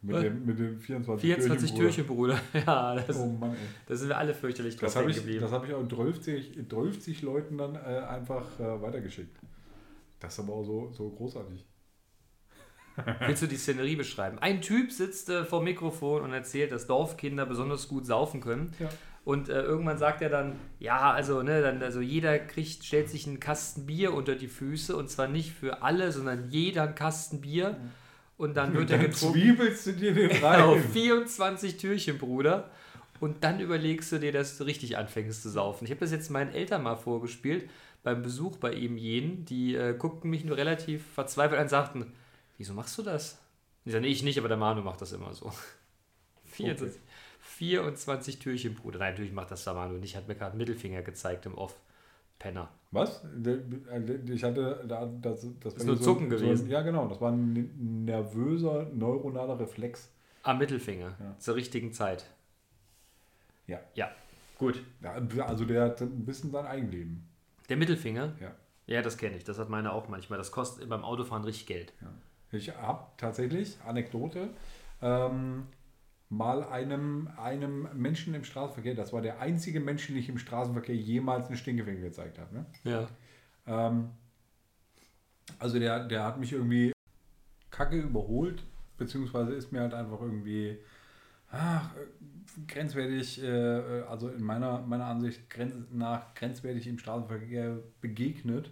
Mit, 0.00 0.14
Was? 0.14 0.22
dem, 0.22 0.46
mit 0.46 0.58
dem 0.58 0.78
24 0.80 1.26
24 1.34 1.74
Türchen, 1.74 2.06
Bruder. 2.06 2.38
Ja, 2.54 2.94
das. 2.94 3.16
Oh 3.18 3.26
Mann, 3.26 3.50
ey. 3.52 3.56
da 3.86 3.96
sind 3.96 4.08
wir 4.08 4.16
alle 4.18 4.32
fürchterlich 4.32 4.76
drauf 4.76 4.86
Das 4.86 4.96
habe 4.96 5.06
hängen 5.06 5.16
ich, 5.16 5.22
geblieben. 5.22 5.40
das 5.40 5.50
hab 5.50 5.66
ich 5.66 5.74
auch 5.74 5.86
12, 5.86 6.20
12 6.68 7.22
Leuten 7.22 7.58
dann 7.58 7.74
äh, 7.74 7.78
einfach 7.78 8.44
äh, 8.60 8.80
weitergeschickt. 8.80 9.36
Das 10.20 10.34
ist 10.34 10.40
aber 10.40 10.54
auch 10.54 10.64
so, 10.64 10.90
so 10.92 11.10
großartig. 11.10 11.64
Willst 13.26 13.42
du 13.42 13.46
die 13.46 13.56
Szenerie 13.56 13.96
beschreiben? 13.96 14.38
Ein 14.38 14.60
Typ 14.60 14.90
sitzt 14.90 15.28
äh, 15.30 15.44
vor 15.44 15.60
dem 15.60 15.64
Mikrofon 15.64 16.22
und 16.22 16.32
erzählt, 16.32 16.72
dass 16.72 16.86
Dorfkinder 16.86 17.46
besonders 17.46 17.88
gut 17.88 18.06
saufen 18.06 18.40
können. 18.40 18.72
Ja. 18.78 18.88
Und 19.28 19.50
äh, 19.50 19.60
irgendwann 19.60 19.98
sagt 19.98 20.22
er 20.22 20.30
dann, 20.30 20.56
ja, 20.78 21.12
also, 21.12 21.42
ne, 21.42 21.60
dann, 21.60 21.82
also 21.82 22.00
jeder 22.00 22.38
kriegt, 22.38 22.82
stellt 22.82 23.10
sich 23.10 23.26
einen 23.26 23.40
Kasten 23.40 23.84
Bier 23.84 24.14
unter 24.14 24.34
die 24.34 24.48
Füße 24.48 24.96
und 24.96 25.10
zwar 25.10 25.28
nicht 25.28 25.52
für 25.52 25.82
alle, 25.82 26.12
sondern 26.12 26.48
jeder 26.48 26.84
einen 26.84 26.94
Kasten 26.94 27.42
Bier. 27.42 27.76
Und 28.38 28.56
dann 28.56 28.72
wird 28.72 28.90
er 28.90 28.96
Dann 28.96 29.10
getrunken. 29.10 29.38
zwiebelst 29.38 29.86
du 29.86 29.92
dir 29.92 30.14
den 30.14 30.30
Genau, 30.30 30.72
rein. 30.72 30.82
24 30.94 31.76
Türchen, 31.76 32.16
Bruder. 32.16 32.70
und 33.20 33.44
dann 33.44 33.60
überlegst 33.60 34.10
du 34.12 34.18
dir, 34.18 34.32
dass 34.32 34.56
du 34.56 34.64
richtig 34.64 34.96
anfängst 34.96 35.42
zu 35.42 35.50
saufen. 35.50 35.84
Ich 35.84 35.90
habe 35.90 36.00
das 36.00 36.10
jetzt 36.10 36.30
meinen 36.30 36.50
Eltern 36.54 36.82
mal 36.82 36.96
vorgespielt, 36.96 37.68
beim 38.02 38.22
Besuch 38.22 38.56
bei 38.56 38.72
ihm 38.72 38.96
jenen, 38.96 39.44
die 39.44 39.74
äh, 39.74 39.92
guckten 39.94 40.30
mich 40.30 40.46
nur 40.46 40.56
relativ 40.56 41.04
verzweifelt 41.12 41.58
an 41.58 41.64
und 41.66 41.68
sagten, 41.68 42.12
wieso 42.56 42.72
machst 42.72 42.96
du 42.96 43.02
das? 43.02 43.36
Ich 43.84 43.92
sage, 43.92 44.06
nee, 44.06 44.10
ich 44.10 44.22
nicht, 44.22 44.38
aber 44.38 44.48
der 44.48 44.56
Manu 44.56 44.80
macht 44.80 45.02
das 45.02 45.12
immer 45.12 45.34
so. 45.34 45.52
24, 46.46 46.98
24 47.58 48.38
Türchen, 48.38 48.74
Bruder. 48.76 49.00
Nein, 49.00 49.12
natürlich 49.14 49.32
macht 49.32 49.50
das 49.50 49.66
Manu 49.66 49.98
nicht. 49.98 50.16
Hat 50.16 50.28
mir 50.28 50.36
gerade 50.36 50.56
Mittelfinger 50.56 51.02
gezeigt 51.02 51.44
im 51.46 51.54
Off. 51.56 51.74
Penner. 52.38 52.68
Was? 52.92 53.24
Äh, 53.44 53.58
Ich 54.32 54.44
hatte 54.44 54.84
da 54.86 55.06
das, 55.20 55.44
das 55.58 55.76
war 55.76 55.84
nur 55.86 55.96
so- 55.96 56.04
Zucken 56.04 56.30
so, 56.30 56.36
gewesen. 56.36 56.70
Ja, 56.70 56.82
genau. 56.82 57.08
Das 57.08 57.20
war 57.20 57.32
ein 57.32 58.04
nervöser 58.04 58.84
neuronaler 58.94 59.58
Reflex. 59.58 60.08
Am 60.44 60.58
Mittelfinger. 60.58 61.16
Ja. 61.18 61.36
Zur 61.40 61.56
richtigen 61.56 61.92
Zeit. 61.92 62.26
Ja. 63.66 63.80
Ja. 63.94 64.12
Gut. 64.56 64.80
ja. 65.02 65.20
Also 65.44 65.64
der 65.64 65.82
hat 65.86 66.00
ein 66.00 66.24
bisschen 66.24 66.52
sein 66.52 66.64
Eigenleben. 66.64 67.28
Der 67.68 67.76
Mittelfinger? 67.76 68.34
Ja. 68.40 68.52
Ja, 68.86 69.02
das 69.02 69.18
kenne 69.18 69.36
ich. 69.36 69.42
Das 69.42 69.58
hat 69.58 69.68
meine 69.68 69.92
auch 69.92 70.08
manchmal. 70.08 70.38
Das 70.38 70.52
kostet 70.52 70.88
beim 70.88 71.02
Autofahren 71.04 71.42
richtig 71.42 71.66
Geld. 71.66 71.92
Ja. 72.00 72.12
Ich 72.56 72.70
habe 72.74 73.04
tatsächlich, 73.16 73.76
Anekdote, 73.84 74.48
ähm, 75.02 75.66
mal 76.30 76.62
einem, 76.64 77.28
einem 77.38 77.88
Menschen 77.94 78.34
im 78.34 78.44
Straßenverkehr, 78.44 78.94
das 78.94 79.12
war 79.12 79.22
der 79.22 79.40
einzige 79.40 79.80
Mensch, 79.80 80.06
den 80.06 80.16
ich 80.16 80.28
im 80.28 80.38
Straßenverkehr 80.38 80.94
jemals 80.94 81.46
einen 81.46 81.56
Stinkefinger 81.56 82.00
gezeigt 82.00 82.38
habe. 82.38 82.54
Ne? 82.54 82.66
Ja. 82.84 83.08
Ähm, 83.66 84.10
also 85.58 85.78
der, 85.78 86.04
der 86.06 86.24
hat 86.24 86.38
mich 86.38 86.52
irgendwie 86.52 86.92
kacke 87.70 87.98
überholt, 87.98 88.62
beziehungsweise 88.98 89.54
ist 89.54 89.72
mir 89.72 89.80
halt 89.80 89.94
einfach 89.94 90.20
irgendwie 90.20 90.78
ach, 91.50 91.90
grenzwertig, 92.66 93.42
äh, 93.42 94.02
also 94.08 94.28
in 94.28 94.42
meiner, 94.42 94.80
meiner 94.80 95.06
Ansicht 95.06 95.48
grenz, 95.48 95.74
nach 95.92 96.34
grenzwertig 96.34 96.86
im 96.86 96.98
Straßenverkehr 96.98 97.78
begegnet 98.00 98.70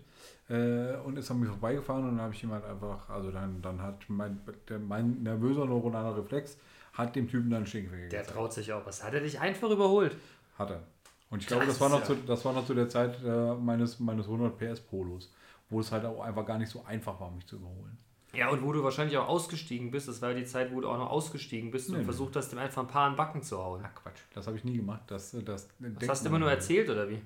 äh, 0.48 0.96
und 0.96 1.16
ist 1.16 1.30
an 1.30 1.40
mir 1.40 1.46
vorbeigefahren 1.46 2.04
und 2.04 2.16
dann 2.16 2.20
habe 2.20 2.34
ich 2.34 2.42
ihm 2.42 2.52
halt 2.52 2.64
einfach, 2.64 3.08
also 3.08 3.30
dann, 3.30 3.62
dann 3.62 3.80
hat 3.80 4.04
mein, 4.08 4.40
der, 4.68 4.78
mein 4.78 5.22
nervöser 5.22 5.64
neuronaler 5.64 6.18
Reflex 6.18 6.58
hat 6.96 7.14
dem 7.16 7.28
Typen 7.28 7.50
dann 7.50 7.58
einen 7.58 7.66
Stinkefinger 7.66 8.08
Der 8.08 8.20
gezeigt. 8.20 8.30
traut 8.36 8.52
sich 8.52 8.72
auch. 8.72 8.84
Was 8.86 9.02
hat 9.04 9.14
er 9.14 9.20
dich 9.20 9.38
einfach 9.40 9.70
überholt? 9.70 10.16
Hat 10.58 10.70
er. 10.70 10.82
Und 11.30 11.40
ich 11.42 11.46
glaube, 11.48 11.66
Das 11.66 11.74
das 11.74 11.80
war, 11.80 11.88
noch 11.90 12.00
ist 12.00 12.06
zu, 12.06 12.12
ja- 12.14 12.18
das 12.26 12.44
war 12.44 12.52
noch 12.52 12.66
zu 12.66 12.74
der 12.74 12.88
Zeit 12.88 13.16
äh, 13.24 13.54
meines, 13.54 13.98
meines 14.00 14.26
100 14.26 14.56
PS 14.58 14.80
Polos, 14.80 15.32
wo 15.68 15.80
es 15.80 15.90
halt 15.92 16.04
auch 16.04 16.20
einfach 16.20 16.46
gar 16.46 16.58
nicht 16.58 16.70
so 16.70 16.84
einfach 16.84 17.18
war, 17.20 17.30
mich 17.30 17.46
zu 17.46 17.56
überholen. 17.56 17.98
Ja, 18.32 18.48
und 18.50 18.62
wo 18.62 18.72
du 18.72 18.82
wahrscheinlich 18.84 19.16
auch 19.16 19.28
ausgestiegen 19.28 19.90
bist. 19.90 20.08
Das 20.08 20.20
war 20.22 20.30
ja 20.30 20.36
die 20.38 20.44
Zeit, 20.44 20.72
wo 20.72 20.80
du 20.80 20.88
auch 20.88 20.98
noch 20.98 21.10
ausgestiegen 21.10 21.70
bist 21.70 21.88
Nee, 21.88 21.94
und 21.94 22.00
nee. 22.00 22.04
versucht 22.04 22.36
hast, 22.36 22.50
dem 22.50 22.58
einfach 22.58 22.82
ein 22.82 22.88
paar 22.88 23.10
den 23.10 23.16
Backen 23.16 23.42
zu 23.42 23.56
hauen. 23.58 23.82
Ach 23.84 23.94
Quatsch, 23.94 24.20
das 24.34 24.46
habe 24.46 24.56
ich 24.56 24.64
nie 24.64 24.76
gemacht. 24.76 25.02
Das, 25.06 25.30
das, 25.44 25.68
Das 25.78 26.08
hast 26.08 26.24
du 26.24 26.28
immer 26.28 26.38
nur 26.38 26.50
erzählt, 26.50 26.88
oder 26.90 27.08
wie? 27.08 27.20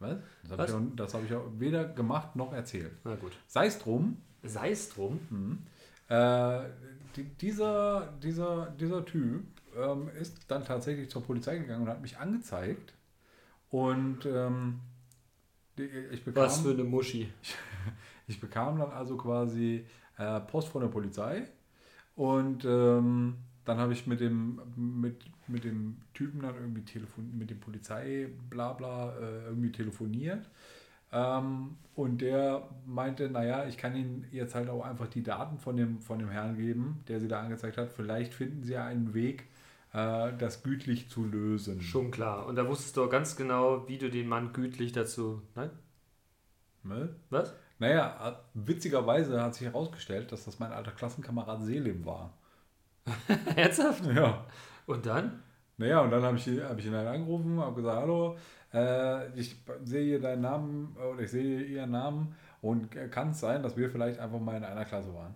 Was? 0.00 0.16
Das 0.42 0.50
habe 0.58 0.64
ich, 0.66 0.72
auch- 0.74 0.96
das 0.96 1.14
hab 1.14 1.24
ich 1.24 1.34
auch 1.34 1.44
weder 1.58 1.84
gemacht 1.84 2.34
noch 2.34 2.52
erzählt. 2.52 2.92
Na 3.04 3.14
gut. 3.14 3.32
Sei 3.46 3.66
es 3.66 3.78
drum, 3.78 4.16
Sei 4.42 4.70
es 4.72 4.88
drum. 4.90 5.20
äh, 6.08 6.60
die, 7.16 7.24
dieser, 7.24 8.12
dieser, 8.22 8.70
dieser 8.70 9.04
Typ 9.04 9.44
ähm, 9.76 10.08
ist 10.20 10.38
dann 10.48 10.64
tatsächlich 10.64 11.10
zur 11.10 11.22
Polizei 11.22 11.58
gegangen 11.58 11.82
und 11.82 11.88
hat 11.88 12.02
mich 12.02 12.18
angezeigt. 12.18 12.94
Und 13.70 14.26
ähm, 14.26 14.80
ich 15.76 16.24
bekam... 16.24 16.44
Was 16.44 16.60
für 16.60 16.70
eine 16.70 16.84
Muschi. 16.84 17.28
Ich 18.26 18.40
bekam 18.40 18.78
dann 18.78 18.90
also 18.90 19.18
quasi 19.18 19.84
äh, 20.16 20.40
Post 20.40 20.68
von 20.68 20.80
der 20.80 20.88
Polizei 20.88 21.46
und 22.16 22.64
ähm, 22.64 23.36
dann 23.64 23.78
habe 23.78 23.92
ich 23.92 24.06
mit 24.06 24.20
dem, 24.20 24.60
mit, 24.76 25.24
mit 25.48 25.64
dem 25.64 25.96
Typen 26.12 26.40
dann 26.40 26.54
irgendwie 26.54 26.82
telefon 26.82 27.36
mit 27.36 27.50
dem 27.50 27.60
Polizei 27.60 28.28
bla 28.50 28.72
bla 28.72 29.14
äh, 29.18 29.44
irgendwie 29.46 29.72
telefoniert. 29.72 30.48
Ähm, 31.14 31.76
und 31.94 32.20
der 32.20 32.68
meinte, 32.86 33.30
naja, 33.30 33.66
ich 33.66 33.78
kann 33.78 33.94
Ihnen 33.94 34.26
jetzt 34.32 34.56
halt 34.56 34.68
auch 34.68 34.84
einfach 34.84 35.06
die 35.06 35.22
Daten 35.22 35.58
von 35.58 35.76
dem, 35.76 36.00
von 36.00 36.18
dem 36.18 36.28
Herrn 36.28 36.56
geben, 36.56 37.04
der 37.06 37.20
Sie 37.20 37.28
da 37.28 37.40
angezeigt 37.40 37.78
hat. 37.78 37.88
Vielleicht 37.88 38.34
finden 38.34 38.64
Sie 38.64 38.72
ja 38.72 38.84
einen 38.84 39.14
Weg, 39.14 39.44
äh, 39.92 40.32
das 40.36 40.64
gütlich 40.64 41.08
zu 41.08 41.24
lösen. 41.24 41.80
Schon 41.80 42.10
klar. 42.10 42.46
Und 42.46 42.56
da 42.56 42.66
wusstest 42.66 42.96
du 42.96 43.04
auch 43.04 43.10
ganz 43.10 43.36
genau, 43.36 43.86
wie 43.86 43.98
du 43.98 44.10
den 44.10 44.26
Mann 44.26 44.52
gütlich 44.52 44.90
dazu. 44.90 45.40
Nein? 45.54 45.70
Ne? 46.82 47.14
Was? 47.30 47.54
Naja, 47.78 48.18
äh, 48.28 48.32
witzigerweise 48.54 49.40
hat 49.40 49.54
sich 49.54 49.68
herausgestellt, 49.68 50.32
dass 50.32 50.44
das 50.44 50.58
mein 50.58 50.72
alter 50.72 50.90
Klassenkamerad 50.90 51.62
Selim 51.62 52.04
war. 52.04 52.36
Ernsthaft? 53.56 54.04
Ja. 54.06 54.44
Und 54.86 55.06
dann? 55.06 55.44
Naja, 55.76 56.00
und 56.00 56.10
dann 56.10 56.22
habe 56.22 56.36
ich, 56.36 56.46
hab 56.60 56.78
ich 56.78 56.86
ihn 56.86 56.94
halt 56.94 57.08
angerufen, 57.08 57.60
habe 57.60 57.76
gesagt, 57.76 58.00
hallo, 58.00 58.36
äh, 58.74 59.28
ich 59.38 59.56
sehe 59.84 60.20
deinen 60.20 60.42
Namen 60.42 60.96
oder 61.12 61.22
ich 61.22 61.30
sehe 61.30 61.62
ihren 61.62 61.92
Namen 61.92 62.34
und 62.60 62.90
kann 63.10 63.30
es 63.30 63.40
sein, 63.40 63.62
dass 63.62 63.76
wir 63.76 63.88
vielleicht 63.90 64.18
einfach 64.18 64.40
mal 64.40 64.56
in 64.56 64.64
einer 64.64 64.84
Klasse 64.84 65.14
waren. 65.14 65.34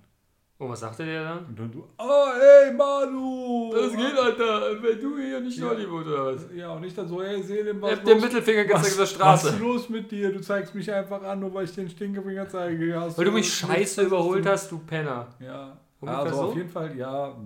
Und 0.60 0.70
was 0.70 0.80
sagte 0.80 1.04
der 1.04 1.22
dann? 1.22 1.44
Und 1.46 1.56
dann 1.56 1.70
du, 1.70 1.84
oh, 1.98 2.26
ey, 2.34 2.72
Manu! 2.74 3.72
Alter? 3.72 4.82
Wenn 4.82 5.00
du 5.00 5.16
hier 5.16 5.40
nicht 5.40 5.56
Ja. 5.56 5.68
Hollywood 5.68 6.06
oder 6.06 6.34
was? 6.34 6.46
Ja, 6.52 6.72
und 6.72 6.82
ich 6.82 6.92
dann 6.92 7.06
so, 7.06 7.22
hey, 7.22 7.40
Selim, 7.40 7.76
Ich 7.76 7.82
was 7.82 7.92
hab 7.92 8.04
den? 8.04 8.20
Mittelfinger 8.20 8.64
gezeigt 8.64 8.84
was, 8.84 8.90
auf 8.90 8.96
der 8.96 9.02
was 9.02 9.10
Straße. 9.10 9.48
ist 9.50 9.60
los 9.60 9.88
mit 9.88 10.10
dir? 10.10 10.32
Du 10.32 10.40
zeigst 10.40 10.74
mich 10.74 10.92
einfach 10.92 11.22
an, 11.22 11.38
nur 11.38 11.54
weil 11.54 11.64
ich 11.64 11.74
den 11.74 11.88
Stinkefinger 11.88 12.48
zeige. 12.48 13.00
Hast 13.00 13.16
Weil 13.16 13.26
du 13.26 13.32
mich 13.32 13.54
scheiße 13.54 14.02
überholt 14.02 14.44
hast, 14.46 14.72
du 14.72 14.78
Penner. 14.80 15.28
Ja, 15.38 15.76
also 16.04 16.34
so? 16.34 16.42
auf 16.42 16.56
jeden 16.56 16.68
Fall, 16.68 16.96
ja, 16.96 17.36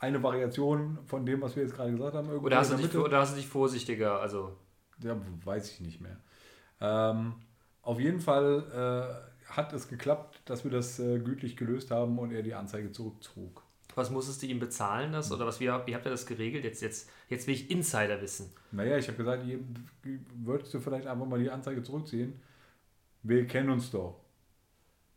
eine 0.00 0.22
Variation 0.22 0.98
von 1.06 1.24
dem, 1.24 1.40
was 1.42 1.54
wir 1.56 1.62
jetzt 1.62 1.74
gerade 1.76 1.92
gesagt 1.92 2.14
haben. 2.14 2.26
irgendwo 2.28 2.46
Oder 2.46 2.56
hast, 2.58 2.72
du 2.72 2.76
dich, 2.76 2.94
oder 2.96 3.18
hast 3.20 3.32
du 3.32 3.36
dich 3.36 3.46
vorsichtiger? 3.46 4.20
Also, 4.20 4.56
Ja, 5.02 5.16
weiß 5.44 5.70
ich 5.72 5.80
nicht 5.80 6.00
mehr. 6.00 6.16
Ähm, 6.80 7.34
auf 7.82 8.00
jeden 8.00 8.20
Fall 8.20 9.22
äh, 9.46 9.50
hat 9.52 9.72
es 9.72 9.88
geklappt, 9.88 10.40
dass 10.46 10.64
wir 10.64 10.70
das 10.70 10.98
äh, 10.98 11.18
gütlich 11.20 11.56
gelöst 11.56 11.90
haben 11.90 12.18
und 12.18 12.32
er 12.32 12.42
die 12.42 12.54
Anzeige 12.54 12.90
zurückzog. 12.92 13.62
was 13.94 14.10
musstest 14.10 14.42
du 14.42 14.46
ihm 14.46 14.58
bezahlen, 14.60 15.12
das? 15.12 15.30
Oder 15.32 15.46
was, 15.46 15.60
wie, 15.60 15.66
wie 15.66 15.94
habt 15.94 16.06
ihr 16.06 16.10
das 16.10 16.24
geregelt? 16.26 16.64
Jetzt, 16.64 16.80
jetzt, 16.80 17.10
jetzt 17.28 17.46
will 17.46 17.54
ich 17.54 17.70
Insider 17.70 18.20
wissen. 18.22 18.52
Naja, 18.72 18.96
ich 18.96 19.06
habe 19.08 19.18
gesagt, 19.18 19.44
ihr- 19.46 19.60
würdest 20.34 20.72
du 20.72 20.80
vielleicht 20.80 21.06
einfach 21.06 21.26
mal 21.26 21.38
die 21.38 21.50
Anzeige 21.50 21.82
zurückziehen? 21.82 22.40
Wir 23.22 23.46
kennen 23.46 23.68
uns 23.70 23.90
doch. 23.90 24.20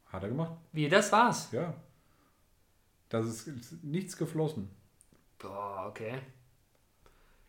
Hat 0.07 0.23
er 0.23 0.29
gemacht? 0.29 0.53
Wie, 0.73 0.89
das 0.89 1.11
war's? 1.11 1.51
Ja. 1.53 1.73
Das 3.13 3.27
ist, 3.27 3.47
ist 3.47 3.83
nichts 3.83 4.17
geflossen. 4.17 4.69
Boah, 5.37 5.85
okay. 5.87 6.13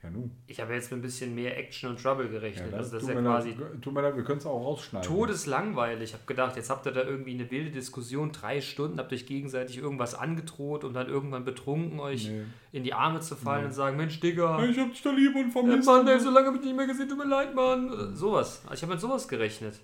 Ja, 0.03 0.11
nun. 0.11 0.31
Ich 0.47 0.61
habe 0.61 0.75
jetzt 0.75 0.91
mit 0.91 0.99
ein 0.99 1.03
bisschen 1.03 1.35
mehr 1.35 1.57
Action 1.57 1.89
und 1.89 2.03
Trouble 2.03 2.27
Ja, 2.27 2.33
gerechnet. 2.33 2.71
das, 2.75 2.79
also 2.81 2.93
das 2.97 3.03
ist 3.05 3.09
tut, 3.09 3.15
ja 3.17 3.23
mir 3.23 3.29
quasi 3.31 3.51
leid, 3.53 3.81
tut 3.83 3.95
mir 3.95 4.03
leid, 4.03 4.17
wir 4.17 4.25
können 4.25 4.39
es 4.41 4.45
auch 4.45 4.63
rausschneiden. 4.63 5.09
todeslangweilig. 5.09 6.11
Ich 6.11 6.13
habe 6.13 6.27
gedacht, 6.27 6.57
jetzt 6.57 6.69
habt 6.69 6.85
ihr 6.85 6.93
da 6.93 7.03
irgendwie 7.05 7.33
eine 7.33 7.51
wilde 7.51 7.71
Diskussion, 7.71 8.31
drei 8.31 8.61
Stunden, 8.61 8.99
habt 8.99 9.11
euch 9.15 9.25
gegenseitig 9.25 9.79
irgendwas 9.79 10.15
angedroht, 10.15 10.85
um 10.85 10.93
dann 10.93 11.09
irgendwann 11.09 11.47
betrunken 11.47 11.99
euch 12.01 12.29
Nee. 12.29 12.43
in 12.73 12.85
die 12.85 12.93
Arme 12.93 13.21
zu 13.21 13.35
fallen 13.35 13.65
und 13.65 13.73
sagen, 13.73 13.97
Mensch, 13.97 14.21
Digga, 14.21 14.63
Ich 14.67 14.79
hab 14.79 14.91
dich 14.91 15.01
da 15.01 15.11
lieb 15.11 15.35
und 15.35 15.51
vermisst. 15.53 15.87
Mann, 15.87 16.07
ey, 16.07 16.21
so 16.21 16.29
lange 16.31 16.49
hab 16.49 16.55
ich 16.57 16.61
nicht 16.61 16.77
mehr 16.77 16.87
gesehen, 16.87 17.09
tut 17.09 17.17
mir 17.17 17.25
leid, 17.25 17.55
Mann. 17.55 18.15
Sowas. 18.15 18.61
Also 18.65 18.75
ich 18.75 18.83
habe 18.83 18.93
mit 18.93 19.01
sowas 19.01 19.27
gerechnet. 19.27 19.81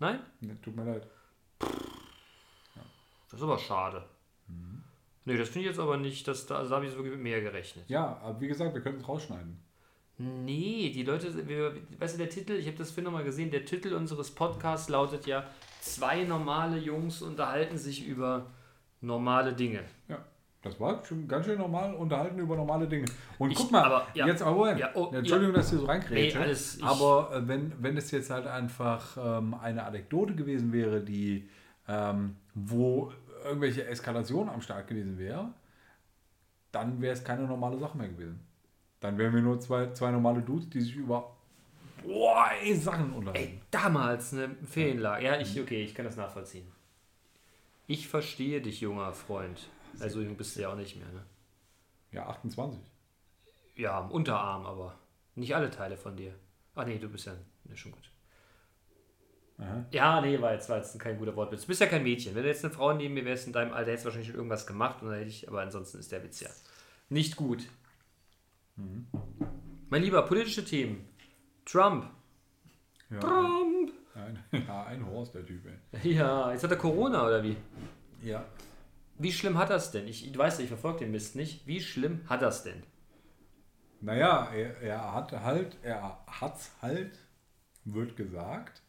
Nein? 0.00 0.18
Nee, 0.40 0.56
tut 0.60 0.74
mir 0.74 0.84
leid. 0.84 1.06
Das 1.60 3.38
ist 3.38 3.42
aber 3.42 3.58
schade. 3.58 4.04
Nee, 5.24 5.36
das 5.36 5.48
finde 5.48 5.60
ich 5.68 5.74
jetzt 5.74 5.80
aber 5.80 5.96
nicht, 5.96 6.26
dass 6.26 6.46
da, 6.46 6.56
also 6.56 6.70
da 6.70 6.76
habe 6.76 6.86
ich 6.86 6.92
wirklich 6.94 7.12
mit 7.12 7.22
mehr 7.22 7.40
gerechnet. 7.40 7.84
Ja, 7.88 8.18
aber 8.22 8.40
wie 8.40 8.48
gesagt, 8.48 8.74
wir 8.74 8.80
können 8.80 8.98
es 8.98 9.08
rausschneiden. 9.08 9.56
Nee, 10.18 10.90
die 10.94 11.02
Leute, 11.04 11.48
wir, 11.48 11.74
weißt 11.98 12.14
du, 12.14 12.18
der 12.18 12.28
Titel, 12.28 12.52
ich 12.52 12.66
habe 12.66 12.76
das 12.76 12.90
vorhin 12.90 13.04
nochmal 13.04 13.24
gesehen, 13.24 13.50
der 13.50 13.64
Titel 13.64 13.94
unseres 13.94 14.30
Podcasts 14.30 14.88
lautet 14.88 15.26
ja, 15.26 15.44
zwei 15.80 16.24
normale 16.24 16.76
Jungs 16.78 17.22
unterhalten 17.22 17.78
sich 17.78 18.06
über 18.06 18.46
normale 19.00 19.52
Dinge. 19.52 19.80
Ja, 20.08 20.18
das 20.62 20.78
war 20.78 21.04
schon 21.04 21.26
ganz 21.26 21.46
schön 21.46 21.58
normal 21.58 21.94
unterhalten 21.94 22.38
über 22.38 22.54
normale 22.56 22.86
Dinge. 22.86 23.06
Und 23.38 23.50
Ich- 23.50 23.56
guck 23.58 23.72
mal, 23.72 23.82
aber, 23.84 24.06
ja. 24.14 24.26
jetzt 24.26 24.42
aber. 24.42 24.76
Ja, 24.76 24.90
oh, 24.94 25.10
Entschuldigung, 25.12 25.54
dass 25.54 25.72
ich 25.72 25.78
so 25.80 25.86
reinkrätsche. 25.86 26.38
Nee, 26.38 26.44
alles- 26.44 26.76
ich- 26.76 26.84
aber 26.84 27.30
äh, 27.34 27.48
wenn, 27.48 27.72
wenn 27.82 27.96
es 27.96 28.10
jetzt 28.12 28.30
halt 28.30 28.46
einfach 28.46 29.16
ähm, 29.16 29.54
eine 29.54 29.82
Anekdote 29.84 30.34
gewesen 30.36 30.72
wäre, 30.72 31.00
die 31.00 31.48
ähm, 31.88 32.36
wo 32.54 33.12
irgendwelche 33.44 33.86
Eskalation 33.86 34.48
am 34.48 34.60
Start 34.62 34.88
gewesen 34.88 35.18
wäre, 35.18 35.52
dann 36.72 37.00
wäre 37.00 37.12
es 37.12 37.22
keine 37.22 37.42
normale 37.42 37.78
Sache 37.78 37.96
mehr 37.98 38.08
gewesen. 38.08 38.40
Dann 39.00 39.18
wären 39.18 39.34
wir 39.34 39.42
nur 39.42 39.60
zwei, 39.60 39.92
zwei 39.92 40.10
normale 40.10 40.42
Dudes, 40.42 40.70
die 40.70 40.80
sich 40.80 40.94
über 40.96 41.36
boah, 42.02 42.50
ey, 42.62 42.74
Sachen 42.74 43.12
unterhalten. 43.12 43.52
Ey, 43.52 43.60
damals 43.70 44.32
eine 44.32 44.54
Ferienlage. 44.66 45.24
Ja, 45.24 45.38
ich, 45.38 45.60
okay, 45.60 45.82
ich 45.82 45.94
kann 45.94 46.04
das 46.04 46.16
nachvollziehen. 46.16 46.66
Ich 47.86 48.08
verstehe 48.08 48.60
dich, 48.60 48.80
junger 48.80 49.12
Freund. 49.12 49.68
Also 50.00 50.20
jung 50.20 50.36
bist 50.36 50.56
du 50.56 50.62
ja 50.62 50.72
auch 50.72 50.76
nicht 50.76 50.96
mehr, 50.96 51.08
ne? 51.08 51.24
Ja, 52.12 52.26
28. 52.26 52.80
Ja, 53.74 53.98
am 53.98 54.10
Unterarm, 54.10 54.66
aber 54.66 54.98
nicht 55.34 55.54
alle 55.54 55.70
Teile 55.70 55.96
von 55.96 56.16
dir. 56.16 56.34
Ah 56.74 56.84
nee, 56.84 56.98
du 56.98 57.08
bist 57.08 57.26
ja 57.26 57.34
ne, 57.64 57.76
schon 57.76 57.92
gut. 57.92 58.11
Aha. 59.62 59.84
Ja, 59.90 60.20
nee, 60.20 60.40
war 60.40 60.52
jetzt, 60.52 60.68
war 60.68 60.78
jetzt 60.78 60.98
kein 60.98 61.18
guter 61.18 61.36
Wortwitz. 61.36 61.62
Du 61.62 61.68
bist 61.68 61.80
ja 61.80 61.86
kein 61.86 62.02
Mädchen. 62.02 62.34
Wenn 62.34 62.42
du 62.42 62.48
jetzt 62.48 62.64
eine 62.64 62.74
Frau 62.74 62.92
neben 62.92 63.14
mir 63.14 63.24
wärst 63.24 63.46
in 63.46 63.52
deinem 63.52 63.72
Alter, 63.72 63.90
hättest 63.90 64.04
du 64.04 64.06
wahrscheinlich 64.06 64.28
schon 64.28 64.36
irgendwas 64.36 64.66
gemacht 64.66 65.02
und 65.02 65.08
dann 65.08 65.18
hätte 65.18 65.30
ich, 65.30 65.48
aber 65.48 65.62
ansonsten 65.62 65.98
ist 65.98 66.10
der 66.10 66.22
Witz 66.24 66.40
ja 66.40 66.48
nicht 67.08 67.36
gut. 67.36 67.68
Mein 69.88 70.02
Lieber, 70.02 70.22
politische 70.22 70.64
Themen. 70.64 71.06
Trump. 71.64 72.10
Ja, 73.10 73.20
Trump. 73.20 73.92
Ein, 74.14 74.38
ja, 74.66 74.84
ein 74.84 75.06
Horst, 75.06 75.34
der 75.34 75.46
Typ, 75.46 75.62
ey. 75.66 76.12
Ja, 76.12 76.52
jetzt 76.52 76.64
hat 76.64 76.70
er 76.70 76.76
Corona 76.76 77.26
oder 77.26 77.42
wie? 77.42 77.56
Ja. 78.22 78.44
Wie 79.18 79.32
schlimm 79.32 79.58
hat 79.58 79.70
das 79.70 79.90
denn? 79.90 80.08
Ich, 80.08 80.26
ich 80.26 80.36
weiß, 80.36 80.58
ich 80.58 80.68
verfolge 80.68 81.00
den 81.00 81.12
Mist 81.12 81.36
nicht. 81.36 81.66
Wie 81.66 81.80
schlimm 81.80 82.22
hat 82.28 82.42
das 82.42 82.64
denn? 82.64 82.82
Naja, 84.00 84.48
er, 84.52 84.80
er 84.80 85.14
hat 85.14 85.32
halt, 85.32 85.76
er 85.82 86.18
hat's 86.26 86.72
halt, 86.82 87.18
wird 87.84 88.16
gesagt. 88.16 88.81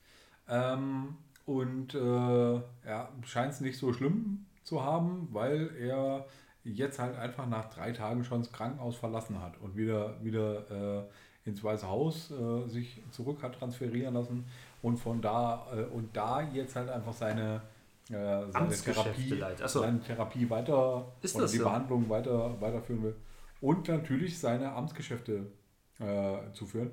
Ähm, 0.47 1.15
und 1.45 1.93
äh, 1.93 2.61
er 2.83 3.09
scheint 3.23 3.53
es 3.53 3.61
nicht 3.61 3.77
so 3.77 3.93
schlimm 3.93 4.45
zu 4.63 4.83
haben, 4.83 5.27
weil 5.31 5.71
er 5.77 6.25
jetzt 6.63 6.99
halt 6.99 7.17
einfach 7.17 7.47
nach 7.47 7.69
drei 7.69 7.91
Tagen 7.91 8.23
schon 8.23 8.41
das 8.41 8.51
Krankenhaus 8.51 8.95
verlassen 8.95 9.41
hat 9.41 9.59
und 9.59 9.75
wieder, 9.75 10.23
wieder 10.23 11.03
äh, 11.03 11.49
ins 11.49 11.63
Weiße 11.63 11.87
Haus 11.87 12.31
äh, 12.31 12.67
sich 12.69 13.01
zurück 13.11 13.43
hat 13.43 13.55
transferieren 13.55 14.13
lassen 14.13 14.45
und 14.81 14.97
von 14.97 15.21
da 15.21 15.67
äh, 15.75 15.83
und 15.83 16.15
da 16.15 16.41
jetzt 16.41 16.75
halt 16.77 16.89
einfach 16.89 17.13
seine, 17.13 17.61
äh, 18.09 18.13
seine 18.51 18.69
Therapie, 18.69 19.43
so. 19.65 19.81
seine 19.81 20.01
Therapie 20.01 20.49
weiter 20.49 21.05
Ist 21.21 21.35
oder 21.35 21.47
die 21.47 21.57
so? 21.57 21.65
Behandlung 21.65 22.07
weiter, 22.07 22.61
weiterführen 22.61 23.03
will 23.03 23.15
und 23.59 23.87
natürlich 23.87 24.39
seine 24.39 24.71
Amtsgeschäfte 24.73 25.47
äh, 25.99 26.51
zu 26.53 26.65
führen. 26.65 26.91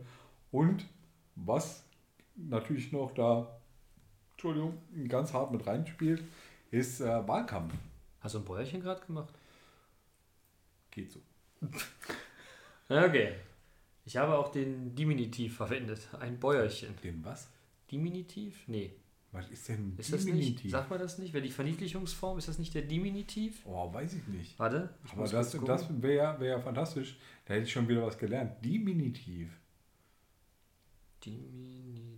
Und 0.50 0.84
was 1.36 1.84
natürlich 2.48 2.92
noch 2.92 3.12
da, 3.12 3.60
Entschuldigung, 4.32 4.78
ganz 5.08 5.32
hart 5.32 5.52
mit 5.52 5.66
reinspielt, 5.66 6.22
ist 6.70 7.00
äh, 7.00 7.28
Wahlkampf. 7.28 7.74
Hast 8.20 8.34
du 8.34 8.38
ein 8.38 8.44
Bäuerchen 8.44 8.80
gerade 8.80 9.04
gemacht? 9.04 9.34
Geht 10.90 11.10
so. 11.10 11.20
Okay. 12.88 13.34
Ich 14.04 14.16
habe 14.16 14.36
auch 14.36 14.50
den 14.50 14.96
Diminutiv 14.96 15.56
verwendet. 15.56 16.08
Ein 16.18 16.40
Bäuerchen. 16.40 16.92
Den 17.04 17.24
was? 17.24 17.48
Diminutiv? 17.92 18.64
Nee. 18.66 18.94
Was 19.30 19.48
ist 19.48 19.68
denn 19.68 19.94
Ist 19.96 20.12
das 20.12 20.24
Diminutiv? 20.24 20.64
nicht? 20.64 20.72
Sagt 20.72 20.90
man 20.90 20.98
das 20.98 21.18
nicht? 21.18 21.32
Wäre 21.32 21.44
die 21.44 21.52
Verniedlichungsform? 21.52 22.38
Ist 22.38 22.48
das 22.48 22.58
nicht 22.58 22.74
der 22.74 22.82
Diminutiv? 22.82 23.64
Oh, 23.64 23.92
weiß 23.94 24.14
ich 24.14 24.26
nicht. 24.26 24.58
Warte. 24.58 24.92
ich 25.04 25.12
Aber 25.12 25.28
das, 25.28 25.52
das 25.52 26.02
wäre 26.02 26.16
ja, 26.16 26.40
wär 26.40 26.50
ja 26.50 26.58
fantastisch. 26.60 27.16
Da 27.44 27.54
hätte 27.54 27.66
ich 27.66 27.72
schon 27.72 27.86
wieder 27.88 28.04
was 28.04 28.18
gelernt. 28.18 28.64
Diminutiv. 28.64 29.56
Diminutiv. 31.24 32.09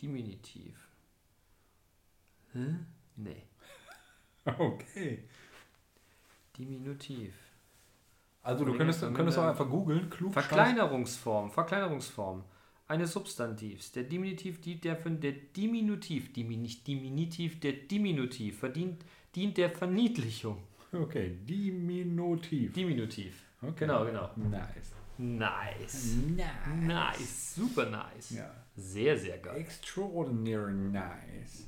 Diminutiv. 0.00 0.76
Hä? 2.52 2.74
Nee. 3.16 3.42
Okay. 4.58 5.24
Diminutiv. 6.56 7.34
Also 8.42 8.64
du 8.64 8.74
könntest, 8.76 9.00
könntest 9.00 9.38
auch 9.38 9.44
einfach 9.44 9.68
googeln. 9.68 10.08
Klug 10.08 10.32
Verkleinerungsform. 10.32 11.50
Verkleinerungsform. 11.50 12.42
Eines 12.88 13.12
Substantivs. 13.12 13.92
Der 13.92 14.04
Diminutiv 14.04 14.60
dient 14.60 14.82
der, 14.84 14.96
von 14.96 15.20
der 15.20 15.32
Diminutiv, 15.32 16.32
Dimi, 16.32 16.56
nicht 16.56 16.86
Diminutiv, 16.86 17.60
der 17.60 17.72
Diminutiv 17.72 18.58
verdient, 18.58 19.04
dient 19.36 19.58
der 19.58 19.70
Verniedlichung. 19.70 20.62
Okay, 20.92 21.36
Diminutiv. 21.42 22.72
Diminutiv. 22.72 23.44
Okay. 23.62 23.74
Genau, 23.76 24.04
genau. 24.04 24.30
Nice. 24.36 24.94
Nice. 25.20 26.16
Nice. 26.36 26.46
Nice. 26.86 27.54
Super 27.54 27.90
nice. 27.90 28.30
Ja. 28.30 28.50
Sehr, 28.76 29.18
sehr 29.18 29.38
geil. 29.38 29.58
Extraordinary 29.60 30.72
nice. 30.72 31.66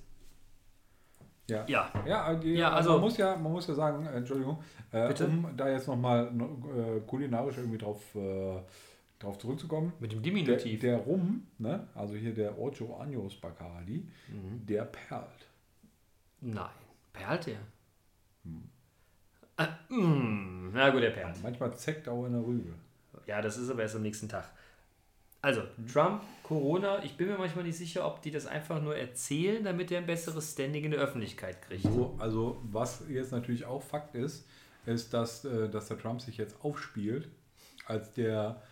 Ja. 1.51 1.65
Ja. 1.67 1.93
Ja, 2.07 2.35
die, 2.35 2.55
Ja, 2.55 2.73
also- 2.73 2.93
man 2.93 3.01
muss 3.03 3.17
ja, 3.19 3.37
man 3.37 3.53
muss 3.53 3.67
ja 3.67 3.75
sagen, 3.75 4.07
äh, 4.07 4.11
Entschuldigung, 4.17 4.63
äh, 4.91 5.09
Bitte? 5.09 5.27
um 5.27 5.55
da 5.57 5.69
jetzt 5.69 5.87
nochmal 5.87 6.29
äh, 6.29 7.01
kulinarisch 7.01 7.59
irgendwie 7.59 7.79
drauf, 7.79 8.03
äh, 8.15 8.61
drauf 9.19 9.37
zurückzukommen. 9.39 9.93
Mit 10.01 10.13
dem 10.13 10.23
Der, 10.23 10.33
Diminutiv. 10.33 10.81
der 10.81 10.97
Rum, 10.99 11.47
ne, 11.59 11.87
also 11.95 12.15
hier 12.15 12.33
der 12.33 12.59
Ocho 12.59 12.99
Años 13.03 13.39
Bacardi, 13.41 14.09
Mhm. 14.29 14.65
der 14.67 14.85
perlt. 14.85 15.47
Nein. 16.41 16.71
Perlt 17.13 17.47
der? 17.47 17.59
Ah, 19.59 19.69
mm. 19.91 20.71
Na 20.73 20.89
gut, 20.91 21.03
der 21.03 21.11
perlt. 21.11 21.43
Manchmal 21.43 21.77
zeckt 21.77 22.09
auch 22.09 22.25
in 22.25 22.33
der 22.33 22.41
Rübe. 22.43 22.73
Ja, 23.27 23.41
das 23.41 23.57
ist 23.57 23.71
aber 23.71 23.83
erst 23.83 23.97
am 23.97 24.03
nächsten 24.03 24.29
Tag. 24.29 24.51
Also, 25.41 25.63
Trump, 25.93 26.23
Corona, 26.45 27.03
ich 27.03 27.17
bin 27.17 27.29
mir 27.29 27.37
manchmal 27.37 27.65
nicht 27.65 27.77
sicher, 27.77 28.07
ob 28.07 28.23
die 28.23 28.31
das 28.31 28.47
einfach 28.47 28.81
nur 28.81 28.97
erzählen, 28.97 29.65
damit 29.65 29.91
er 29.91 29.99
ein 29.99 30.07
besseres 30.07 30.53
Standing 30.53 30.85
in 30.85 30.93
der 30.93 31.01
Öffentlichkeit 31.01 31.61
kriegt. 31.63 31.83
So, 31.83 32.17
also 32.19 32.61
was 32.63 33.03
jetzt 33.09 33.33
natürlich 33.33 33.65
auch 33.65 33.83
Fakt 33.83 34.15
ist, 34.15 34.47
ist, 34.87 35.13
dass, 35.13 35.45
äh, 35.45 35.69
dass 35.69 35.89
der 35.89 35.99
Trump 35.99 36.21
sich 36.21 36.37
jetzt 36.37 36.57
aufspielt 36.65 37.29
als 37.87 38.13
der, 38.13 38.63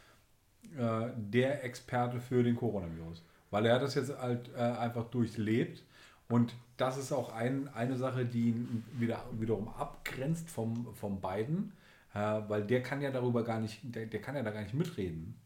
äh, 0.79 1.09
der 1.17 1.65
Experte 1.65 2.21
für 2.21 2.45
den 2.45 2.55
Coronavirus. 2.55 3.25
Weil 3.51 3.67
er 3.67 3.81
das 3.81 3.97
jetzt 3.97 4.17
halt 4.17 4.49
äh, 4.55 4.61
einfach 4.61 5.11
durchlebt 5.11 5.83
und 6.29 6.55
das 6.77 6.97
ist 6.97 7.13
auch 7.13 7.33
ein, 7.33 7.69
eine 7.75 7.97
Sache, 7.97 8.25
die 8.25 8.51
ihn 8.51 8.85
wieder, 8.93 9.25
wiederum 9.33 9.69
abgrenzt 9.69 10.49
vom, 10.49 10.95
vom 10.95 11.21
Biden, 11.21 11.73
äh, 12.15 12.41
weil 12.49 12.65
der 12.65 12.83
kann 12.83 13.01
ja 13.01 13.11
darüber 13.11 13.43
gar 13.45 13.61
nicht, 13.61 13.79
der, 13.83 14.07
der 14.07 14.21
kann 14.21 14.35
ja 14.37 14.43
da 14.43 14.51
gar 14.51 14.63
nicht 14.63 14.75
mitreden. 14.75 15.37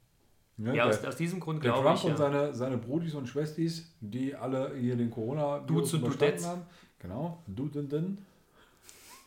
Ne? 0.56 0.76
Ja, 0.76 0.84
aus, 0.86 1.00
der, 1.00 1.08
aus 1.10 1.16
diesem 1.16 1.40
Grund 1.40 1.60
glaube 1.60 1.82
Trump 1.82 1.98
ich. 1.98 2.04
und 2.04 2.10
Ja. 2.12 2.16
seine, 2.16 2.54
seine 2.54 2.78
Brudis 2.78 3.14
und 3.14 3.26
Schwestis, 3.28 3.92
die 4.00 4.34
alle 4.34 4.74
hier 4.76 4.96
den 4.96 5.10
corona 5.10 5.58
Dudes 5.60 5.92
und 5.94 6.02
Dudettes. 6.02 6.46
haben. 6.46 6.62
Genau, 7.00 7.42
Dudenden. 7.46 8.18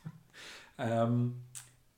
ähm, 0.77 1.35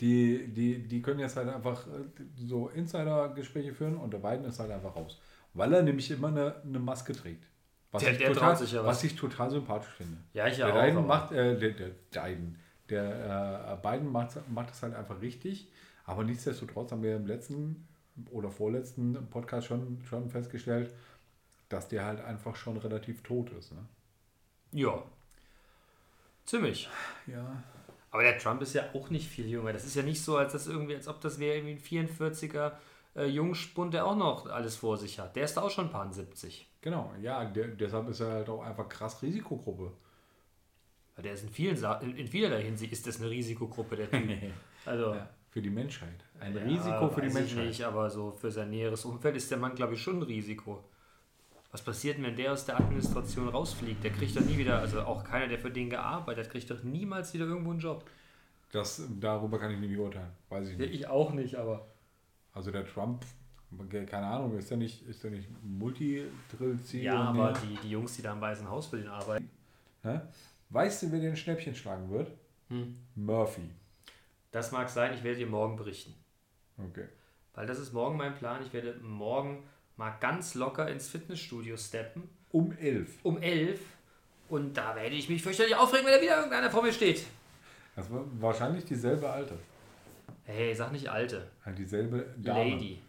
die, 0.01 0.47
die, 0.47 0.87
die 0.87 1.01
können 1.01 1.19
jetzt 1.19 1.35
halt 1.35 1.49
einfach 1.49 1.85
äh, 1.87 2.23
so 2.35 2.69
Insider-Gespräche 2.69 3.73
führen 3.73 3.97
und 3.97 4.11
der 4.13 4.19
Biden 4.19 4.45
ist 4.45 4.59
halt 4.59 4.71
einfach 4.71 4.95
raus. 4.95 5.19
Weil 5.53 5.73
er 5.73 5.83
nämlich 5.83 6.09
immer 6.11 6.29
eine, 6.29 6.55
eine 6.63 6.79
Maske 6.79 7.13
trägt. 7.13 7.45
Was, 7.91 8.03
Der- 8.03 8.11
ich 8.13 8.17
der 8.19 8.33
total, 8.33 8.53
ja 8.53 8.59
was. 8.79 8.85
was 8.85 9.03
ich 9.03 9.15
total 9.15 9.49
sympathisch 9.49 9.93
finde. 9.93 10.17
Ja, 10.33 10.47
ich 10.47 10.57
ja 10.57 10.67
der 10.67 10.75
auch, 10.75 10.85
Biden 10.85 11.07
macht, 11.07 11.31
äh, 11.31 11.57
der, 11.57 11.71
der 11.71 11.89
Biden, 12.11 12.57
der 12.89 13.79
äh, 13.83 13.87
Biden 13.87 14.11
macht, 14.11 14.37
macht 14.49 14.69
das 14.71 14.83
halt 14.83 14.95
einfach 14.95 15.21
richtig. 15.21 15.69
Aber 16.05 16.23
nichtsdestotrotz 16.23 16.91
haben 16.91 17.03
wir 17.03 17.15
im 17.15 17.27
letzten 17.27 17.87
oder 18.31 18.49
vorletzten 18.49 19.29
Podcast 19.29 19.67
schon, 19.67 20.01
schon 20.05 20.29
festgestellt, 20.29 20.93
dass 21.69 21.87
der 21.87 22.05
halt 22.05 22.21
einfach 22.21 22.55
schon 22.55 22.77
relativ 22.77 23.21
tot 23.21 23.51
ist. 23.51 23.71
Ne? 23.71 23.85
Ja. 24.71 25.03
Ziemlich. 26.45 26.89
Ja. 27.27 27.63
Aber 28.11 28.23
der 28.23 28.37
Trump 28.39 28.61
ist 28.61 28.73
ja 28.73 28.83
auch 28.93 29.09
nicht 29.09 29.29
viel 29.29 29.47
jünger. 29.47 29.71
Das 29.71 29.85
ist 29.85 29.95
ja 29.95 30.01
nicht 30.01 30.23
so, 30.23 30.37
als, 30.37 30.53
das 30.53 30.67
irgendwie, 30.67 30.95
als 30.95 31.07
ob 31.07 31.21
das 31.21 31.37
wäre 31.37 31.57
irgendwie 31.57 31.97
ein 31.97 32.09
44er 32.09 32.71
äh, 33.15 33.25
Jungspund, 33.25 33.93
der 33.93 34.05
auch 34.05 34.15
noch 34.15 34.47
alles 34.47 34.75
vor 34.75 34.97
sich 34.97 35.19
hat. 35.19 35.35
Der 35.35 35.45
ist 35.45 35.59
auch 35.59 35.69
schon 35.69 35.91
paar 35.91 36.11
70. 36.11 36.67
Genau, 36.81 37.13
ja, 37.21 37.45
der, 37.45 37.67
deshalb 37.67 38.09
ist 38.09 38.21
er 38.21 38.31
halt 38.31 38.49
auch 38.49 38.63
einfach 38.63 38.89
krass 38.89 39.21
Risikogruppe. 39.21 39.91
Weil 41.19 41.23
der 41.23 41.33
ist 41.33 41.43
in 41.43 41.49
vielen 41.49 41.75
Sa 41.75 41.95
in, 41.95 42.15
in 42.15 42.27
vielerlei 42.29 42.63
Hinsicht 42.63 42.93
ist 42.93 43.05
das 43.05 43.19
eine 43.19 43.29
Risikogruppe, 43.29 43.97
der 43.97 44.09
Typ. 44.09 44.23
Also, 44.85 45.13
Ja, 45.13 45.29
für 45.49 45.61
die 45.61 45.69
Menschheit. 45.69 46.23
Ein 46.39 46.55
ja, 46.55 46.61
Risiko 46.61 47.09
für 47.09 47.19
die 47.19 47.27
weiß 47.27 47.35
ich 47.35 47.41
Menschheit. 47.41 47.67
Nicht, 47.67 47.83
aber 47.83 48.09
so 48.09 48.31
für 48.31 48.49
sein 48.49 48.69
näheres 48.69 49.03
Umfeld 49.03 49.35
ist 49.35 49.51
der 49.51 49.57
Mann, 49.57 49.75
glaube 49.75 49.95
ich, 49.95 50.01
schon 50.01 50.19
ein 50.19 50.23
Risiko. 50.23 50.81
Was 51.71 51.83
passiert 51.83 52.15
denn, 52.15 52.23
wenn 52.23 52.37
der 52.37 52.53
aus 52.53 52.65
der 52.65 52.79
Administration 52.79 53.49
rausfliegt? 53.49 54.01
Der 54.01 54.11
kriegt 54.11 54.33
doch 54.33 54.45
nie 54.45 54.57
wieder, 54.57 54.79
also 54.79 55.01
auch 55.01 55.25
keiner, 55.25 55.49
der 55.49 55.59
für 55.59 55.69
den 55.69 55.89
gearbeitet 55.89 56.45
hat, 56.45 56.51
kriegt 56.53 56.71
doch 56.71 56.81
niemals 56.83 57.33
wieder 57.33 57.45
irgendwo 57.47 57.71
einen 57.71 57.81
Job. 57.81 58.05
Das, 58.71 59.05
darüber 59.19 59.59
kann 59.59 59.71
ich 59.71 59.79
nicht 59.79 59.97
urteilen. 59.97 60.31
Weiß 60.47 60.69
ich 60.69 60.77
nicht. 60.77 60.93
ich 60.93 61.07
auch 61.07 61.33
nicht, 61.33 61.55
aber. 61.55 61.85
Also 62.53 62.71
der 62.71 62.87
Trump, 62.87 63.25
keine 64.09 64.25
Ahnung, 64.25 64.57
ist 64.57 64.69
der 64.69 64.77
nicht, 64.77 65.05
ist 65.05 65.21
der 65.21 65.31
nicht 65.31 65.49
Multi-Drill-Ziel? 65.65 67.03
Ja, 67.03 67.23
aber 67.23 67.51
die, 67.61 67.77
die 67.83 67.91
Jungs, 67.91 68.15
die 68.15 68.21
da 68.21 68.31
im 68.31 68.39
Weißen 68.39 68.69
Haus 68.69 68.87
für 68.87 68.97
den 68.97 69.09
arbeiten, 69.09 69.49
Ne? 70.03 70.21
Weißt 70.69 71.03
du, 71.03 71.11
wer 71.11 71.19
den 71.19 71.35
Schnäppchen 71.35 71.75
schlagen 71.75 72.09
wird? 72.11 72.31
Hm. 72.69 72.97
Murphy. 73.15 73.69
das 74.51 74.71
mag 74.71 74.89
sein, 74.89 75.13
ich 75.13 75.23
werde 75.23 75.39
dir 75.39 75.47
morgen 75.47 75.75
berichten. 75.75 76.13
Okay. 76.77 77.07
Weil 77.55 77.65
das 77.65 77.79
ist 77.79 77.91
morgen 77.93 78.17
mein 78.17 78.35
Plan. 78.35 78.61
Ich 78.65 78.71
werde 78.71 78.95
morgen 79.01 79.63
mal 79.97 80.11
ganz 80.19 80.53
locker 80.55 80.87
ins 80.89 81.09
Fitnessstudio 81.09 81.75
steppen. 81.77 82.29
Um 82.51 82.71
elf. 82.77 83.17
Um 83.23 83.41
11. 83.41 83.79
Und 84.47 84.75
da 84.77 84.95
werde 84.95 85.15
ich 85.15 85.29
mich 85.29 85.41
fürchterlich 85.43 85.75
aufregen, 85.75 86.05
wenn 86.05 86.13
da 86.13 86.21
wieder 86.21 86.37
irgendeiner 86.37 86.69
vor 86.71 86.83
mir 86.83 86.93
steht. 86.93 87.25
Das 87.95 88.09
war 88.11 88.23
wahrscheinlich 88.39 88.85
dieselbe 88.85 89.29
Alte. 89.29 89.55
Hey, 90.43 90.73
sag 90.73 90.91
nicht 90.91 91.09
Alte. 91.09 91.47
Halt 91.65 91.77
dieselbe 91.77 92.33
Dame. 92.37 92.71
Lady. 92.71 93.01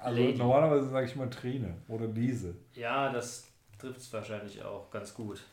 Also 0.00 0.20
Lady. 0.22 0.38
normalerweise 0.38 0.88
sage 0.88 1.06
ich 1.06 1.14
immer 1.14 1.28
Trine 1.28 1.76
oder 1.88 2.06
Lise. 2.06 2.54
Ja, 2.72 3.12
das 3.12 3.46
trifft 3.78 4.00
es 4.00 4.12
wahrscheinlich 4.12 4.62
auch 4.62 4.90
ganz 4.90 5.12
gut. 5.12 5.44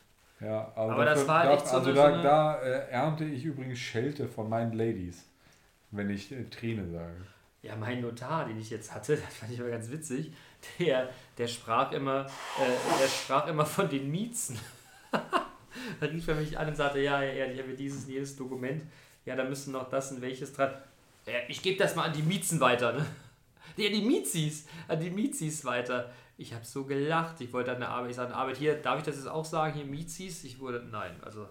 Ja, 0.42 0.72
aber, 0.74 0.92
Aber 0.94 1.04
das 1.04 1.20
dafür- 1.20 1.28
war 1.28 1.38
halt 1.40 1.50
da, 1.50 1.54
echt 1.54 1.66
so 1.68 1.76
Also 1.76 1.92
da, 1.92 2.16
so 2.16 2.22
da 2.22 2.62
äh, 2.62 2.88
ernte 2.90 3.24
ich 3.24 3.44
übrigens 3.44 3.78
Schelte 3.78 4.26
von 4.28 4.48
meinen 4.48 4.72
Ladies, 4.72 5.24
wenn 5.90 6.10
ich 6.10 6.32
äh, 6.32 6.44
Trine 6.44 6.88
sage. 6.90 7.16
Ja, 7.62 7.76
mein 7.76 8.00
Notar, 8.00 8.46
den 8.46 8.58
ich 8.58 8.70
jetzt 8.70 8.92
hatte, 8.92 9.16
das 9.24 9.34
fand 9.36 9.52
ich 9.52 9.60
aber 9.60 9.70
ganz 9.70 9.90
witzig, 9.90 10.32
der, 10.78 11.08
der 11.38 11.46
sprach 11.46 11.92
immer, 11.92 12.26
äh, 12.58 13.00
der 13.00 13.08
sprach 13.08 13.46
immer 13.46 13.64
von 13.64 13.88
den 13.88 14.10
Miezen. 14.10 14.58
da 15.12 16.06
rief 16.06 16.26
er 16.26 16.34
mich 16.34 16.58
an 16.58 16.68
und 16.68 16.76
sagte, 16.76 16.98
ja, 17.00 17.22
ja, 17.22 17.46
ich 17.46 17.60
habe 17.60 17.74
dieses 17.74 18.04
und 18.04 18.10
jedes 18.10 18.36
Dokument, 18.36 18.82
ja, 19.24 19.36
da 19.36 19.44
müsste 19.44 19.70
noch 19.70 19.88
das 19.88 20.10
und 20.10 20.20
welches 20.20 20.52
dran. 20.52 20.72
Ja, 21.26 21.34
ich 21.46 21.62
gebe 21.62 21.78
das 21.78 21.94
mal 21.94 22.04
an 22.06 22.12
die 22.12 22.22
Miezen 22.22 22.58
weiter, 22.58 22.92
ne? 22.94 23.06
Ja, 23.76 23.88
die 23.88 24.02
Miezis, 24.02 24.66
an 24.88 24.98
die 24.98 25.10
Miezis 25.10 25.64
weiter. 25.64 26.10
Ich 26.42 26.52
habe 26.52 26.64
so 26.64 26.84
gelacht. 26.84 27.40
Ich 27.40 27.52
wollte 27.52 27.70
an 27.70 27.78
der 27.78 27.90
Arbeit, 27.90 28.10
ich 28.10 28.16
sage, 28.16 28.34
Arbeit 28.34 28.56
hier, 28.56 28.74
darf 28.74 28.98
ich 28.98 29.04
das 29.04 29.14
jetzt 29.14 29.28
auch 29.28 29.44
sagen, 29.44 29.74
hier 29.74 29.84
Miezis? 29.84 30.42
Ich 30.42 30.58
wurde, 30.58 30.84
nein, 30.90 31.12
also. 31.22 31.48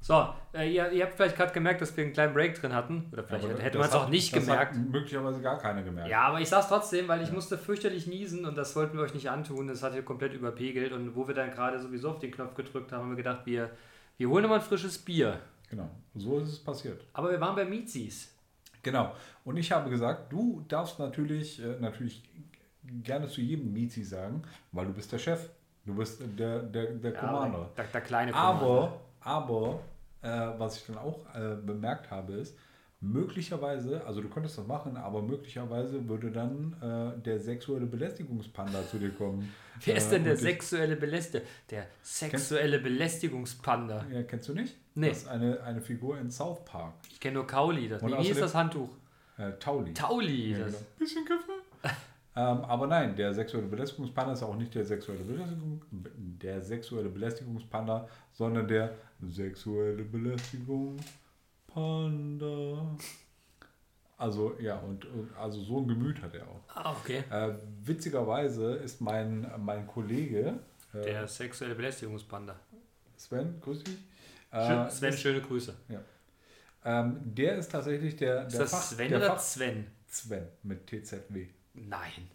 So, 0.00 0.32
äh, 0.54 0.72
ihr, 0.72 0.90
ihr 0.92 1.04
habt 1.04 1.14
vielleicht 1.14 1.36
gerade 1.36 1.52
gemerkt, 1.52 1.82
dass 1.82 1.94
wir 1.94 2.02
einen 2.02 2.14
kleinen 2.14 2.32
Break 2.32 2.58
drin 2.58 2.72
hatten. 2.72 3.10
Oder 3.12 3.22
vielleicht 3.22 3.44
Aber 3.44 3.62
hätte 3.62 3.78
man 3.78 3.88
es 3.88 3.94
auch 3.94 4.08
nicht 4.08 4.34
das 4.34 4.46
gemerkt. 4.46 4.76
Hat 4.76 4.82
möglicherweise 4.82 5.42
gar 5.42 5.58
keiner 5.58 5.82
gemerkt. 5.82 6.10
Ja, 6.10 6.22
aber 6.22 6.40
ich 6.40 6.48
sag's 6.48 6.68
trotzdem, 6.68 7.06
weil 7.06 7.22
ich 7.22 7.30
musste 7.32 7.58
fürchterlich 7.58 8.06
niesen 8.06 8.46
und 8.46 8.56
das 8.56 8.74
wollten 8.74 8.96
wir 8.96 9.04
euch 9.04 9.12
nicht 9.12 9.28
antun. 9.28 9.68
Das 9.68 9.82
hat 9.82 9.92
hier 9.92 10.02
komplett 10.02 10.32
überpegelt. 10.32 10.92
Und 10.92 11.14
wo 11.14 11.28
wir 11.28 11.34
dann 11.34 11.50
gerade 11.50 11.78
sowieso 11.78 12.10
auf 12.10 12.18
den 12.18 12.32
Knopf 12.32 12.54
gedrückt 12.54 12.92
haben, 12.92 13.02
haben 13.02 13.10
wir 13.10 13.16
gedacht, 13.16 13.44
wir, 13.44 13.70
wir 14.16 14.28
holen 14.30 14.48
mal 14.48 14.54
ein 14.54 14.62
frisches 14.62 14.96
Bier. 14.96 15.38
Genau. 15.68 15.90
So 16.14 16.38
ist 16.38 16.48
es 16.48 16.58
passiert. 16.58 17.04
Aber 17.12 17.30
wir 17.30 17.40
waren 17.40 17.54
bei 17.54 17.66
Miezis. 17.66 18.34
Genau. 18.82 19.14
Und 19.44 19.58
ich 19.58 19.70
habe 19.70 19.90
gesagt, 19.90 20.32
du 20.32 20.64
darfst 20.66 20.98
natürlich, 20.98 21.62
äh, 21.62 21.78
natürlich 21.78 22.22
gerne 23.02 23.28
zu 23.28 23.40
jedem 23.40 23.72
Mizi 23.72 24.02
sagen, 24.04 24.42
weil 24.72 24.86
du 24.86 24.92
bist 24.92 25.12
der 25.12 25.18
Chef. 25.18 25.48
Du 25.84 25.94
bist 25.94 26.22
der, 26.38 26.60
der, 26.62 26.86
der 26.92 27.12
Commander. 27.12 27.70
der, 27.76 27.84
der 27.86 28.00
kleine 28.00 28.32
Commander. 28.32 28.62
Aber, 28.62 29.00
aber, 29.20 29.80
äh, 30.22 30.58
was 30.58 30.76
ich 30.78 30.86
dann 30.86 30.98
auch 30.98 31.24
äh, 31.34 31.56
bemerkt 31.56 32.10
habe, 32.10 32.34
ist, 32.34 32.56
möglicherweise, 33.00 34.04
also 34.06 34.20
du 34.20 34.28
könntest 34.28 34.56
das 34.58 34.66
machen, 34.66 34.96
aber 34.96 35.22
möglicherweise 35.22 36.08
würde 36.08 36.30
dann 36.30 36.76
äh, 36.80 37.20
der 37.20 37.40
sexuelle 37.40 37.86
Belästigungspanda 37.86 38.86
zu 38.88 38.98
dir 38.98 39.10
kommen. 39.10 39.52
Wer 39.84 39.96
ist 39.96 40.06
Äh, 40.06 40.10
denn 40.10 40.24
der 40.24 40.36
sexuelle 40.36 40.94
Belästiger? 40.94 41.44
Der 41.70 41.86
sexuelle 42.02 42.78
Belästigungspanda. 42.78 44.06
Ja, 44.12 44.22
kennst 44.22 44.48
du 44.48 44.54
nicht? 44.54 44.76
Nee. 44.94 45.08
Das 45.08 45.18
ist 45.18 45.28
eine, 45.28 45.60
eine 45.62 45.80
Figur 45.80 46.16
in 46.18 46.30
South 46.30 46.64
Park. 46.64 46.94
Ich 47.10 47.18
kenne 47.18 47.34
nur 47.34 47.46
Kauli. 47.46 47.88
Das, 47.88 48.02
wie 48.02 48.14
außerdem- 48.14 48.40
das 48.40 48.54
Handtuch? 48.54 48.90
Äh, 49.38 49.50
Tauli. 49.58 49.94
Tauli. 49.94 50.52
Ja, 50.52 50.58
das, 50.60 50.66
genau. 50.72 50.78
Bisschen 50.98 51.24
Kiffer. 51.24 51.52
ähm, 52.34 52.64
aber 52.64 52.86
nein, 52.86 53.14
der 53.14 53.34
sexuelle 53.34 53.66
Belästigungspanda 53.66 54.32
ist 54.32 54.42
auch 54.42 54.56
nicht 54.56 54.74
der 54.74 54.84
sexuelle 54.84 55.22
Belästigung, 55.22 55.82
der 55.90 56.62
sexuelle 56.62 57.08
Belästigungspanda, 57.08 58.08
sondern 58.32 58.66
der 58.68 58.94
sexuelle 59.20 60.04
Belästigungspanda. 60.04 62.96
Also 64.16 64.56
ja, 64.60 64.76
und, 64.78 65.04
und 65.06 65.36
also 65.36 65.60
so 65.62 65.78
ein 65.78 65.88
Gemüt 65.88 66.22
hat 66.22 66.34
er 66.34 66.46
auch. 66.46 66.60
Ah, 66.74 66.92
okay. 66.92 67.24
Äh, 67.28 67.54
witzigerweise 67.84 68.76
ist 68.76 69.00
mein, 69.00 69.50
mein 69.58 69.86
Kollege 69.86 70.54
äh, 70.94 71.02
Der 71.02 71.26
sexuelle 71.26 71.74
Belästigungspanda. 71.74 72.54
Sven, 73.16 73.60
grüß 73.60 73.82
dich. 73.84 73.98
Äh, 74.52 74.88
Sven, 74.90 75.12
ist, 75.12 75.20
schöne 75.20 75.40
Grüße. 75.40 75.74
ähm, 76.84 77.16
der 77.24 77.56
ist 77.56 77.72
tatsächlich 77.72 78.16
der, 78.16 78.46
Ist 78.46 78.52
der 78.52 78.60
das 78.62 78.70
Fach, 78.70 78.82
Sven 78.82 79.08
der 79.08 79.18
oder 79.18 79.26
Fach 79.28 79.40
Sven? 79.40 79.86
Sven 80.06 80.46
mit 80.62 80.86
TZW. 80.86 81.48
Nein. 81.74 82.28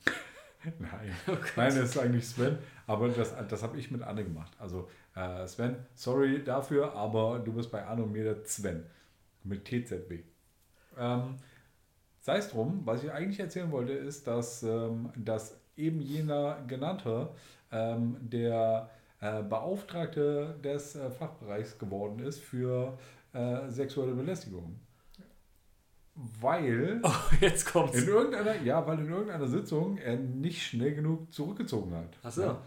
Nein, 0.80 1.16
Oh 1.28 1.38
nein, 1.56 1.76
das 1.76 1.92
ist 1.92 1.98
eigentlich 1.98 2.28
Sven, 2.28 2.58
aber 2.88 3.08
das, 3.10 3.34
das 3.48 3.64
habe 3.64 3.78
ich 3.78 3.90
mit 3.92 4.02
Anne 4.02 4.24
gemacht. 4.24 4.52
Also 4.60 4.90
äh, 5.16 5.48
Sven, 5.48 5.78
sorry 5.94 6.44
dafür, 6.44 6.94
aber 6.94 7.40
du 7.40 7.54
bist 7.54 7.72
bei 7.72 7.86
Anne 7.86 8.04
und 8.04 8.12
mir 8.12 8.24
der 8.24 8.44
Sven 8.44 8.84
mit 9.44 9.64
TZW. 9.64 10.24
Ähm, 10.98 11.36
Sei 12.28 12.40
es 12.40 12.50
drum, 12.50 12.82
was 12.84 13.06
ich 13.06 13.12
eigentlich 13.14 13.40
erzählen 13.40 13.72
wollte, 13.72 13.94
ist, 13.94 14.28
dass, 14.28 14.62
ähm, 14.62 15.14
dass 15.16 15.58
eben 15.78 16.02
jener 16.02 16.62
genannte 16.68 17.30
ähm, 17.72 18.18
der 18.20 18.90
äh, 19.22 19.44
Beauftragte 19.44 20.60
des 20.62 20.98
äh, 20.98 21.10
Fachbereichs 21.10 21.80
geworden 21.80 22.20
ist 22.20 22.40
für 22.40 22.98
äh, 23.32 23.70
sexuelle 23.70 24.12
Belästigung. 24.14 24.78
Weil 26.42 27.00
Oh, 27.04 27.12
jetzt 27.42 27.72
kommt's. 27.72 27.98
in 28.02 28.08
irgendeiner, 28.08 28.60
ja, 28.64 28.86
weil 28.88 29.00
in 29.00 29.10
irgendeiner 29.10 29.48
Sitzung 29.48 29.98
er 29.98 30.16
nicht 30.18 30.62
schnell 30.66 30.96
genug 30.96 31.32
zurückgezogen 31.32 31.94
hat. 31.96 32.18
Ach 32.24 32.32
so. 32.32 32.42
Ja. 32.42 32.62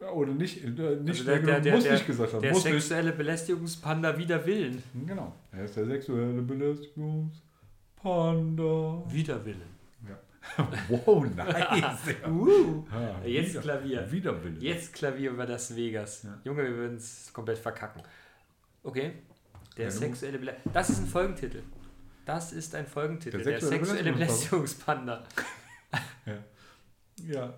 Ja, 0.00 0.10
Oder 0.12 0.32
nicht, 0.32 0.64
äh, 0.64 0.68
nicht 0.70 0.80
Also 0.80 1.14
schnell 1.24 1.42
der, 1.42 1.60
der, 1.60 1.60
genug, 1.60 1.62
der, 1.64 1.74
muss 1.74 1.82
der, 1.84 1.92
nicht 1.94 2.06
gesagt 2.06 2.32
haben. 2.32 2.40
der 2.42 2.52
muss 2.52 2.64
nicht. 2.64 2.72
sexuelle 2.74 3.12
Belästigungspanda 3.12 4.16
wider 4.16 4.46
Willen. 4.46 4.82
Genau. 5.06 5.34
Er 5.52 5.64
ist 5.64 5.76
der 5.76 5.84
sexuelle 5.86 6.40
Belästigungspanda. 8.02 9.02
Wider 9.12 9.44
Willen. 9.44 9.60
Ja. 10.08 10.18
wow, 10.88 11.24
nice. 11.36 12.16
Uh. 12.28 12.84
Ja, 12.92 13.20
Jetzt 13.26 13.50
wieder- 13.50 13.60
Klavier. 13.60 14.10
Widerwille. 14.12 14.60
Jetzt 14.60 14.94
Klavier 14.94 15.30
über 15.32 15.44
das 15.46 15.74
Vegas. 15.76 16.22
Ja. 16.22 16.38
Junge, 16.44 16.62
wir 16.64 16.74
würden 16.76 16.96
es 16.96 17.30
komplett 17.32 17.58
verkacken. 17.58 18.02
Okay. 18.82 19.12
Der 19.76 19.90
sexuelle 19.90 20.38
Belästigungspanda. 20.38 20.78
Das 20.78 20.88
ist 20.90 21.00
ein 21.00 21.06
Folgentitel. 21.06 21.62
Das 22.24 22.52
ist 22.52 22.74
ein 22.74 22.86
Folgentitel. 22.86 23.38
Der 23.38 23.58
Der 23.58 23.60
sexuelle 23.60 23.86
sexuelle 23.86 24.12
Belästigungspanda. 24.12 25.24
Ja. 26.26 26.34
Ja. 27.26 27.54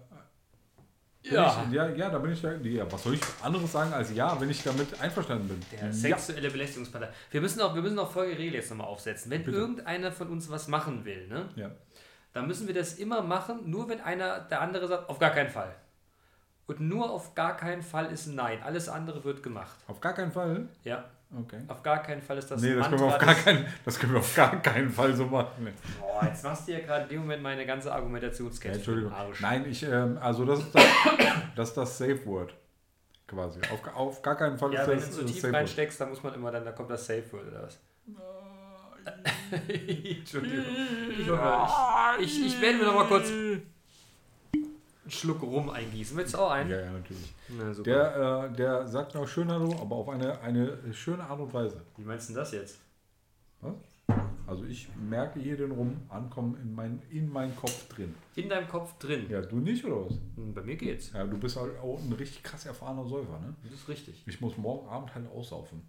Ich, 1.25 1.31
ja, 1.31 1.89
ja, 1.89 2.11
da 2.11 2.19
bin 2.19 2.33
ich 2.33 2.43
ja, 2.43 2.53
ja. 2.55 2.91
Was 2.91 3.05
soll 3.05 3.15
ich 3.15 3.21
anderes 3.43 3.71
sagen 3.71 3.93
als 3.93 4.13
ja, 4.13 4.41
wenn 4.41 4.51
ich 4.51 4.63
damit 4.63 5.01
einverstanden 5.01 5.49
bin? 5.49 5.61
Der 5.71 5.87
ja. 5.87 5.93
sexuelle 5.93 6.51
Belästigungspanda. 6.51 7.11
Wir 7.31 7.41
müssen 7.41 7.61
auch, 7.61 7.75
wir 7.75 7.83
müssen 7.83 7.99
auch 7.99 8.11
folgende 8.11 8.39
Regel 8.39 8.55
jetzt 8.55 8.71
nochmal 8.71 8.89
aufsetzen. 8.89 9.31
Wenn 9.31 9.45
Bitte. 9.45 9.57
irgendeiner 9.57 10.11
von 10.11 10.29
uns 10.29 10.51
was 10.51 10.67
machen 10.67 11.05
will, 11.05 11.29
ne, 11.29 11.49
ja. 11.55 11.71
dann 12.33 12.49
müssen 12.49 12.67
wir 12.67 12.75
das 12.75 12.95
immer 12.95 13.23
machen, 13.23 13.71
nur 13.71 13.89
wenn 13.89 14.01
einer, 14.01 14.41
der 14.41 14.63
andere 14.63 14.89
sagt, 14.89 15.09
auf 15.09 15.21
gar 15.21 15.31
keinen 15.31 15.51
Fall. 15.51 15.73
Und 16.67 16.81
nur 16.81 17.11
auf 17.11 17.35
gar 17.35 17.57
keinen 17.57 17.83
Fall 17.83 18.11
ist 18.13 18.27
ein 18.27 18.35
Nein. 18.35 18.63
Alles 18.63 18.89
andere 18.89 19.23
wird 19.23 19.43
gemacht. 19.43 19.77
Auf 19.87 20.01
gar 20.01 20.15
keinen 20.15 20.33
Fall. 20.33 20.69
Ja, 20.85 21.05
Okay. 21.35 21.61
auf 21.67 21.83
gar 21.83 22.03
keinen 22.03 22.21
Fall 22.21 22.37
ist 22.37 22.51
das 22.51 22.61
nee, 22.61 22.75
das 22.75 22.89
können, 22.89 23.01
wir 23.01 23.07
Mantra 23.07 23.27
auf 23.31 23.35
gar 23.35 23.35
keinen, 23.35 23.67
das 23.87 23.99
können 23.99 24.13
wir 24.13 24.21
auf 24.21 24.37
gar 24.37 24.61
keinen 24.61 24.91
Fall 24.91 25.17
so 25.17 25.25
machen. 25.25 25.73
Boah, 25.99 26.27
jetzt 26.27 26.45
machst 26.45 26.69
du 26.69 26.73
ja 26.73 26.81
gerade 26.81 27.05
in 27.05 27.09
dem 27.09 27.21
Moment 27.21 27.43
meine 27.43 27.65
ganze 27.65 27.89
Ja, 27.89 27.95
Argumentationskette. 27.95 28.75
Entschuldigung. 28.75 29.13
den 29.13 29.19
Arsch. 29.19 29.41
Nein, 29.41 29.65
ich, 29.67 29.83
ähm, 29.83 30.19
also 30.21 30.45
das 30.45 30.59
ist 30.61 30.75
das, 30.75 30.85
das, 31.57 31.69
ist 31.69 31.77
das 31.77 31.99
Safe 31.99 32.27
Word. 32.27 32.55
Quasi. 33.27 33.61
Auf, 33.73 33.97
auf 33.97 34.21
gar 34.23 34.37
keinen 34.37 34.59
Fall 34.59 34.75
Ja, 34.75 34.83
ist 34.83 34.89
wenn 34.89 34.99
du 34.99 35.01
das 35.01 35.13
zu 35.13 35.23
äh, 35.23 35.25
tief 35.25 35.37
Safe 35.37 35.53
Word. 35.53 35.55
reinsteckst, 35.61 36.01
dann 36.03 36.09
muss 36.11 36.23
man 36.23 36.35
immer 36.35 36.51
dann, 36.51 36.65
da 36.67 36.73
kommt 36.73 36.91
das 36.91 37.07
Safe 37.07 37.25
Word 37.33 37.49
oder 37.49 37.63
was? 37.63 37.81
Entschuldigung. 39.69 40.65
Ich, 42.21 42.25
ich, 42.27 42.47
ich, 42.47 42.61
werde 42.61 42.79
mir 42.79 42.85
noch 42.85 42.95
mal 42.95 43.07
kurz 43.07 43.31
einen 45.03 45.11
Schluck 45.11 45.43
rum 45.43 45.71
eingießen. 45.71 46.17
Willst 46.17 46.35
du 46.35 46.39
auch 46.39 46.51
einen? 46.51 46.71
Ja, 46.71 46.81
ja, 46.81 46.91
natürlich. 46.93 47.35
Na. 47.49 47.73
Der, 47.83 48.51
äh, 48.53 48.57
der 48.57 48.87
sagt 48.87 49.15
noch 49.15 49.27
schön 49.27 49.51
Hallo, 49.51 49.75
aber 49.81 49.97
auf 49.97 50.09
eine, 50.09 50.41
eine 50.41 50.79
schöne 50.93 51.25
Art 51.25 51.41
und 51.41 51.53
Weise. 51.53 51.83
Wie 51.97 52.05
meinst 52.05 52.31
du 52.31 52.35
das 52.35 52.53
jetzt? 52.53 52.79
Was? 53.61 53.75
Also 54.47 54.65
ich 54.65 54.89
merke 54.97 55.39
hier 55.41 55.57
den 55.57 55.71
Rum 55.71 56.03
ankommen 56.09 56.57
in, 56.61 56.75
mein, 56.75 57.01
in 57.11 57.31
meinen 57.33 57.55
Kopf 57.57 57.89
drin. 57.89 58.15
In 58.35 58.49
deinem 58.49 58.69
Kopf 58.69 58.99
drin. 58.99 59.27
Ja, 59.31 59.41
du 59.41 59.57
nicht 59.57 59.85
oder 59.85 60.05
was? 60.07 60.19
Hm, 60.37 60.53
Bei 60.53 60.63
mir 60.63 60.77
geht's. 60.77 61.13
Ja, 61.13 61.25
du 61.25 61.39
bist 61.39 61.57
halt 61.57 61.79
auch 61.79 61.99
ein 62.01 62.13
richtig 62.13 62.43
krass 62.43 62.67
erfahrener 62.67 63.07
Säufer, 63.07 63.39
ne? 63.39 63.55
Das 63.63 63.73
ist 63.73 63.89
richtig. 63.89 64.23
Ich 64.27 64.41
muss 64.41 64.57
morgen 64.57 64.89
Abend 64.89 65.15
halt 65.15 65.31
aussaufen. 65.31 65.83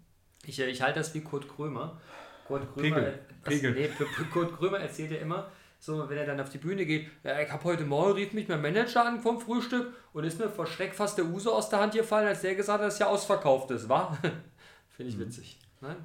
Ich, 0.46 0.58
äh, 0.60 0.66
ich 0.66 0.80
halte 0.82 1.00
das 1.00 1.12
wie 1.14 1.20
Kurt 1.20 1.48
Krömer. 1.48 2.00
Kurt 2.46 2.72
Krömer, 2.74 2.96
Pegel. 2.96 3.18
das, 3.42 3.54
Pegel. 3.54 3.72
Nee, 3.74 3.88
Kurt 4.32 4.56
Krömer 4.56 4.78
erzählt 4.78 5.10
ja 5.10 5.18
immer, 5.18 5.50
so 5.84 6.08
wenn 6.08 6.16
er 6.16 6.24
dann 6.24 6.40
auf 6.40 6.48
die 6.48 6.56
Bühne 6.56 6.86
geht, 6.86 7.08
ja, 7.22 7.38
ich 7.40 7.52
habe 7.52 7.62
heute 7.64 7.84
Morgen, 7.84 8.12
rief 8.12 8.32
mich 8.32 8.48
mein 8.48 8.62
Manager 8.62 9.04
an 9.04 9.20
vom 9.20 9.38
Frühstück 9.38 9.92
und 10.14 10.24
ist 10.24 10.38
mir 10.38 10.48
vor 10.48 10.66
Schreck 10.66 10.94
fast 10.94 11.18
der 11.18 11.26
Uso 11.26 11.52
aus 11.52 11.68
der 11.68 11.80
Hand 11.80 11.92
gefallen, 11.92 12.26
als 12.26 12.40
der 12.40 12.54
gesagt 12.54 12.80
hat, 12.80 12.86
dass 12.86 12.98
ja 12.98 13.06
ausverkauft 13.06 13.70
ist, 13.70 13.86
wa? 13.86 14.16
Finde 14.88 15.12
ich 15.12 15.18
witzig. 15.18 15.58
Nein? 15.82 15.96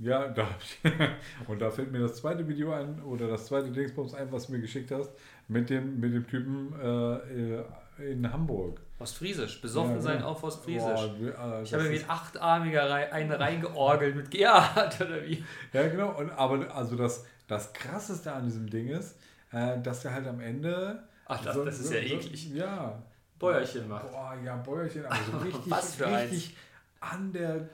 Ja, 0.00 0.26
da 0.26 0.50
hab 0.50 0.60
ich. 0.60 0.80
Und 1.48 1.60
da 1.60 1.70
fällt 1.70 1.92
mir 1.92 2.00
das 2.00 2.16
zweite 2.16 2.48
Video 2.48 2.72
ein, 2.72 3.00
oder 3.02 3.28
das 3.28 3.46
zweite 3.46 3.70
Dingsbums 3.70 4.14
ein, 4.14 4.32
was 4.32 4.48
du 4.48 4.52
mir 4.54 4.60
geschickt 4.60 4.90
hast, 4.90 5.12
mit 5.46 5.70
dem, 5.70 6.00
mit 6.00 6.12
dem 6.12 6.26
Typen 6.26 6.74
äh, 6.82 7.60
äh, 8.00 8.12
in 8.12 8.32
Hamburg. 8.32 8.80
Ostfriesisch. 9.02 9.60
Besoffen 9.60 9.96
Ja, 9.96 10.00
sein 10.00 10.16
genau. 10.18 10.30
auf 10.30 10.42
Ostfriesisch. 10.42 10.82
Boah, 10.82 11.58
äh, 11.58 11.62
ich 11.62 11.74
habe 11.74 11.84
mir 11.84 11.98
ein 12.00 12.04
achtarmiger 12.08 12.94
einen 13.12 13.32
reingeorgelt 13.32 14.16
mit 14.16 14.30
Gerhard 14.30 15.00
oder 15.00 15.22
wie? 15.24 15.44
Ja, 15.72 15.88
genau. 15.88 16.16
Und, 16.18 16.30
aber 16.30 16.74
also 16.74 16.96
das, 16.96 17.24
das 17.48 17.72
Krasseste 17.72 18.32
an 18.32 18.44
diesem 18.44 18.68
Ding 18.70 18.88
ist, 18.88 19.16
äh, 19.52 19.80
dass 19.82 20.00
der 20.00 20.14
halt 20.14 20.26
am 20.26 20.40
Ende. 20.40 21.02
Ach, 21.26 21.42
das, 21.44 21.56
das 21.64 21.78
ist 21.80 21.92
ja 21.92 21.98
eklig. 22.00 22.54
Ja. 22.54 23.02
Bäuerchen 23.38 23.88
macht. 23.88 24.10
Boah, 24.10 24.36
ja, 24.44 24.56
Bäuerchen. 24.56 25.04
Also 25.06 25.36
richtig, 25.44 25.70
Was 25.70 25.94
für 25.96 26.06
richtig 26.06 26.56
an 27.00 27.32
der 27.32 27.68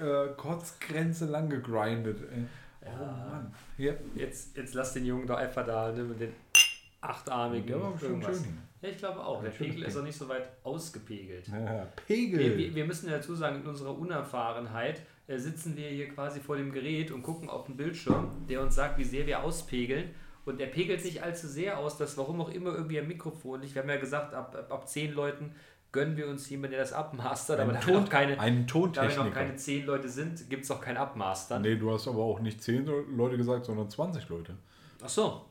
äh, 0.00 0.28
Kotzgrenze 0.36 1.26
lang 1.26 1.48
gegrindet. 1.50 2.18
ey. 2.32 2.44
Oh 2.86 3.04
Mann. 3.04 3.54
Ja, 3.78 3.92
Jetzt, 4.14 4.56
jetzt 4.56 4.74
lass 4.74 4.92
den 4.92 5.06
Jungen 5.06 5.26
doch 5.26 5.36
einfach 5.38 5.64
da 5.66 5.90
ne, 5.90 6.02
mit 6.04 6.20
den 6.20 6.32
achtarmigen. 7.00 7.66
der 7.66 7.80
war 7.80 7.98
schon 7.98 8.22
schön. 8.22 8.58
Ja, 8.84 8.90
ich 8.90 8.98
glaube 8.98 9.24
auch. 9.24 9.42
Der 9.42 9.50
schön 9.50 9.70
Pegel 9.70 9.84
ist 9.84 9.96
auch 9.96 10.02
nicht 10.02 10.18
so 10.18 10.28
weit 10.28 10.46
ausgepegelt. 10.62 11.48
Ja, 11.48 11.54
Wir, 11.56 11.88
Pegel. 12.06 12.58
wir, 12.58 12.74
wir 12.74 12.84
müssen 12.84 13.08
ja 13.08 13.16
dazu 13.16 13.34
sagen, 13.34 13.62
in 13.62 13.66
unserer 13.66 13.96
Unerfahrenheit 13.96 15.00
äh, 15.26 15.38
sitzen 15.38 15.74
wir 15.74 15.88
hier 15.88 16.10
quasi 16.10 16.40
vor 16.40 16.58
dem 16.58 16.70
Gerät 16.70 17.10
und 17.10 17.22
gucken 17.22 17.48
auf 17.48 17.64
den 17.64 17.78
Bildschirm, 17.78 18.46
der 18.46 18.60
uns 18.60 18.74
sagt, 18.74 18.98
wie 18.98 19.04
sehr 19.04 19.26
wir 19.26 19.42
auspegeln. 19.42 20.10
Und 20.44 20.60
er 20.60 20.66
pegelt 20.66 21.00
sich 21.00 21.22
allzu 21.22 21.48
sehr 21.48 21.78
aus, 21.78 21.96
dass 21.96 22.18
warum 22.18 22.42
auch 22.42 22.50
immer 22.50 22.74
irgendwie 22.74 23.00
am 23.00 23.08
Mikrofon 23.08 23.62
liegt. 23.62 23.74
Wir 23.74 23.80
haben 23.80 23.88
ja 23.88 23.96
gesagt, 23.96 24.34
ab, 24.34 24.54
ab, 24.54 24.70
ab 24.70 24.86
10 24.86 25.14
Leuten 25.14 25.54
gönnen 25.90 26.18
wir 26.18 26.28
uns 26.28 26.50
jemanden, 26.50 26.72
der 26.72 26.80
das 26.80 26.92
abmastert, 26.92 27.60
aber 27.60 27.72
Einen 27.72 27.80
da 27.80 27.86
wir 27.86 28.00
noch 28.00 28.08
keine, 28.10 28.38
einen 28.38 28.66
da 28.66 29.08
wir 29.08 29.16
noch 29.16 29.32
keine 29.32 29.56
zehn 29.56 29.86
Leute 29.86 30.08
sind, 30.08 30.50
gibt 30.50 30.64
es 30.64 30.70
auch 30.70 30.80
kein 30.80 30.96
Abmastern. 30.96 31.62
Nee, 31.62 31.76
du 31.76 31.90
hast 31.92 32.08
aber 32.08 32.18
auch 32.18 32.40
nicht 32.40 32.60
10 32.62 32.84
Leute 33.16 33.38
gesagt, 33.38 33.64
sondern 33.64 33.88
20 33.88 34.28
Leute. 34.28 34.56
Ach 35.02 35.08
so. 35.08 35.42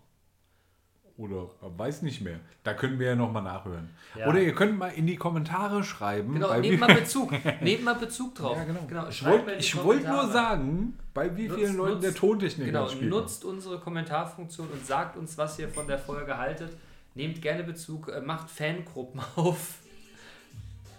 Oder 1.15 1.47
weiß 1.61 2.01
nicht 2.01 2.21
mehr. 2.21 2.39
Da 2.63 2.73
können 2.73 2.97
wir 2.97 3.07
ja 3.09 3.15
nochmal 3.15 3.43
nachhören. 3.43 3.89
Ja. 4.17 4.27
Oder 4.27 4.41
ihr 4.41 4.53
könnt 4.55 4.77
mal 4.79 4.87
in 4.87 5.05
die 5.05 5.15
Kommentare 5.15 5.83
schreiben. 5.83 6.33
Genau, 6.33 6.59
nehmt 6.59 6.79
mal 6.79 6.93
Bezug. 6.95 7.31
nehmt 7.61 7.83
mal 7.83 7.93
Bezug 7.93 8.33
drauf. 8.33 8.57
Ja, 8.57 8.63
genau. 8.63 9.07
ich 9.07 9.23
wollte 9.23 9.51
die 9.53 9.59
ich 9.59 9.75
wollte 9.83 10.07
nur 10.07 10.17
Kommentare. 10.21 10.31
sagen, 10.33 10.97
bei 11.13 11.37
wie 11.37 11.47
Nutzt- 11.47 11.59
vielen 11.59 11.75
Leuten 11.77 12.01
der 12.01 12.09
nutzt- 12.11 12.19
Tontechniker 12.19 12.65
Genau, 12.71 12.87
spielt. 12.89 13.09
nutzt 13.11 13.45
unsere 13.45 13.79
Kommentarfunktion 13.79 14.67
und 14.69 14.83
sagt 14.87 15.15
uns, 15.15 15.37
was 15.37 15.59
ihr 15.59 15.69
von 15.69 15.85
der 15.85 15.99
Folge 15.99 16.35
haltet. 16.35 16.75
Nehmt 17.13 17.43
gerne 17.43 17.63
Bezug, 17.63 18.07
äh, 18.09 18.19
macht 18.19 18.49
Fangruppen 18.49 19.21
auf. 19.35 19.75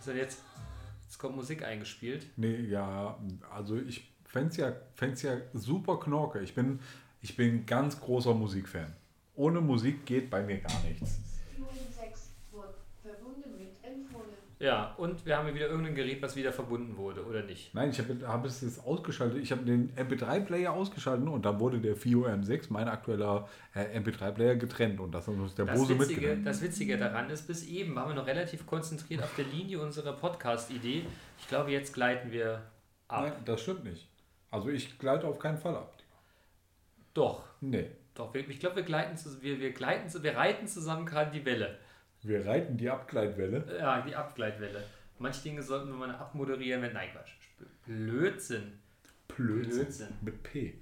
So, 0.00 0.12
jetzt, 0.12 0.42
jetzt 1.06 1.18
kommt 1.18 1.34
Musik 1.34 1.64
eingespielt. 1.64 2.26
Nee, 2.36 2.60
ja, 2.60 3.18
also 3.52 3.76
ich 3.78 4.08
fände 4.26 4.50
es 4.50 4.56
ja, 4.58 4.72
fänd's 4.94 5.22
ja 5.22 5.32
super 5.54 5.98
knorke. 5.98 6.38
Ich 6.40 6.54
bin, 6.54 6.78
ich 7.20 7.34
bin 7.36 7.66
ganz 7.66 7.98
großer 7.98 8.32
Musikfan. 8.32 8.92
Ohne 9.36 9.60
Musik 9.60 10.06
geht 10.06 10.30
bei 10.30 10.42
mir 10.42 10.58
gar 10.58 10.80
nichts. 10.84 11.18
Fusion 11.56 11.86
6 11.90 12.30
wurde 12.52 12.74
verbunden 13.02 13.58
mit 13.58 13.72
empfohlen. 13.82 14.28
Ja, 14.60 14.94
und 14.96 15.26
wir 15.26 15.36
haben 15.36 15.46
hier 15.46 15.54
wieder 15.56 15.66
irgendein 15.68 15.96
Gerät, 15.96 16.22
was 16.22 16.36
wieder 16.36 16.52
verbunden 16.52 16.96
wurde, 16.96 17.24
oder 17.24 17.42
nicht? 17.42 17.74
Nein, 17.74 17.90
ich 17.90 17.98
habe 17.98 18.16
hab 18.26 18.44
es 18.44 18.60
jetzt 18.60 18.86
ausgeschaltet. 18.86 19.42
Ich 19.42 19.50
habe 19.50 19.64
den 19.64 19.92
MP3-Player 19.96 20.72
ausgeschaltet 20.72 21.26
und 21.28 21.44
dann 21.44 21.58
wurde 21.58 21.80
der 21.80 21.96
FIO 21.96 22.26
M6, 22.26 22.66
mein 22.68 22.88
aktueller 22.88 23.48
äh, 23.74 23.98
MP3-Player, 23.98 24.54
getrennt. 24.54 25.00
Und 25.00 25.12
das 25.12 25.26
uns 25.26 25.54
der 25.56 25.64
Das 25.64 25.78
Bose 25.78 25.98
Witzige, 25.98 26.36
das 26.36 26.62
Witzige 26.62 26.96
daran 26.96 27.28
ist, 27.28 27.46
bis 27.48 27.66
eben 27.66 27.96
waren 27.96 28.10
wir 28.10 28.14
noch 28.14 28.26
relativ 28.26 28.64
konzentriert 28.66 29.22
auf 29.24 29.34
der 29.34 29.46
Linie 29.46 29.80
unserer 29.80 30.12
Podcast-Idee. 30.12 31.04
Ich 31.40 31.48
glaube, 31.48 31.72
jetzt 31.72 31.92
gleiten 31.92 32.30
wir 32.30 32.62
ab. 33.08 33.22
Nein, 33.24 33.32
das 33.44 33.62
stimmt 33.62 33.84
nicht. 33.84 34.08
Also 34.52 34.68
ich 34.68 34.96
gleite 35.00 35.26
auf 35.26 35.40
keinen 35.40 35.58
Fall 35.58 35.74
ab. 35.74 35.92
Doch, 37.12 37.44
Nee. 37.60 37.90
Doch. 38.14 38.32
wir- 38.34 38.48
Ich 38.48 38.60
glaube, 38.60 38.76
wir 38.76 38.82
gleiten, 38.84 39.16
zu- 39.16 39.42
wir, 39.42 39.58
wir 39.60 39.72
gleiten, 39.72 40.10
wir 40.22 40.36
reiten 40.36 40.66
zusammen 40.66 41.06
gerade 41.06 41.30
die 41.30 41.44
Welle. 41.44 41.78
Wir 42.22 42.46
reiten 42.46 42.76
die 42.76 42.88
Abgleitwelle. 42.88 43.64
Ja, 43.78 44.00
die 44.00 44.14
Abgleitwelle. 44.16 44.82
Manche 45.18 45.42
Dinge 45.42 45.62
sollten 45.62 45.88
wir 45.88 45.96
mal 45.96 46.10
abmoderieren, 46.14 46.82
wenn. 46.82 46.92
Nein, 46.92 47.08
Quatsch. 47.12 47.32
Blödsinn. 47.86 48.72
Blödsinn. 49.28 49.74
Blödsinn. 49.74 50.08
Mit 50.22 50.42
P. 50.42 50.74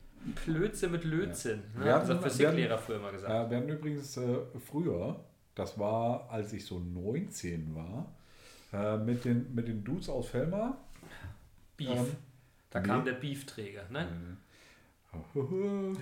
Blödsinn 0.47 0.93
mit 0.93 1.05
Lötzinn. 1.05 1.63
Wir 1.75 1.85
Ne? 1.85 1.93
hatten- 1.95 2.09
Das 2.09 2.17
hat 2.17 2.25
wir 2.25 2.31
Physiklehrer 2.31 2.79
früher 2.79 2.97
immer 2.97 3.11
gesagt. 3.13 3.33
Äh, 3.33 3.51
wir 3.51 3.57
hatten 3.59 3.69
übrigens 3.69 4.17
äh, 4.17 4.39
früher, 4.65 5.19
das 5.55 5.79
war, 5.79 6.31
als 6.31 6.53
ich 6.53 6.65
so 6.65 6.79
19 6.79 7.75
war, 7.75 8.13
äh, 8.73 8.97
mit, 8.99 9.25
den, 9.25 9.53
mit 9.55 9.67
den 9.69 9.83
Dudes 9.83 10.09
aus 10.09 10.29
Felmer. 10.29 10.79
Beef. 11.77 11.89
ähm, 11.91 12.17
da 12.71 12.81
nee. 12.81 12.87
kam 12.87 13.05
der 13.05 13.13
Beefträger. 13.15 13.83
Ne? 13.91 14.07
ähm, 15.35 15.97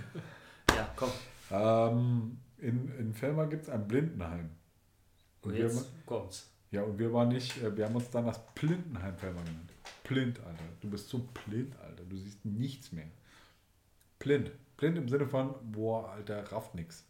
Ja, 0.77 0.89
komm. 0.97 1.11
ähm, 1.51 2.39
in, 2.59 2.91
in 2.99 3.15
Felmer 3.15 3.47
gibt 3.47 3.63
es 3.65 3.69
ein 3.69 3.87
Blindenheim. 3.89 4.51
Und 5.43 5.55
wir, 5.55 5.61
jetzt 5.65 5.91
kommt's. 6.07 6.51
ja, 6.71 6.83
und 6.83 6.99
wir 6.99 7.13
waren 7.13 7.29
nicht, 7.29 7.63
äh, 7.63 7.75
wir 7.77 7.87
haben 7.87 7.97
uns 7.97 8.11
dann 8.11 8.27
das 8.27 8.41
Blindenheim 8.55 9.17
Felmer 9.17 9.43
genannt. 9.43 9.73
Blind, 10.05 10.39
Alter. 10.41 10.65
Du 10.81 10.91
bist 10.91 11.09
so 11.09 11.27
blind, 11.47 11.75
Alter. 11.81 12.03
Du 12.05 12.17
siehst 12.17 12.45
nichts 12.45 12.93
mehr. 12.93 13.07
Blind. 14.19 14.51
Blind 14.77 14.99
im 14.99 15.09
Sinne 15.09 15.27
von, 15.27 15.55
boah, 15.73 16.11
Alter, 16.11 16.43
rafft 16.53 16.75
nix. 16.75 17.07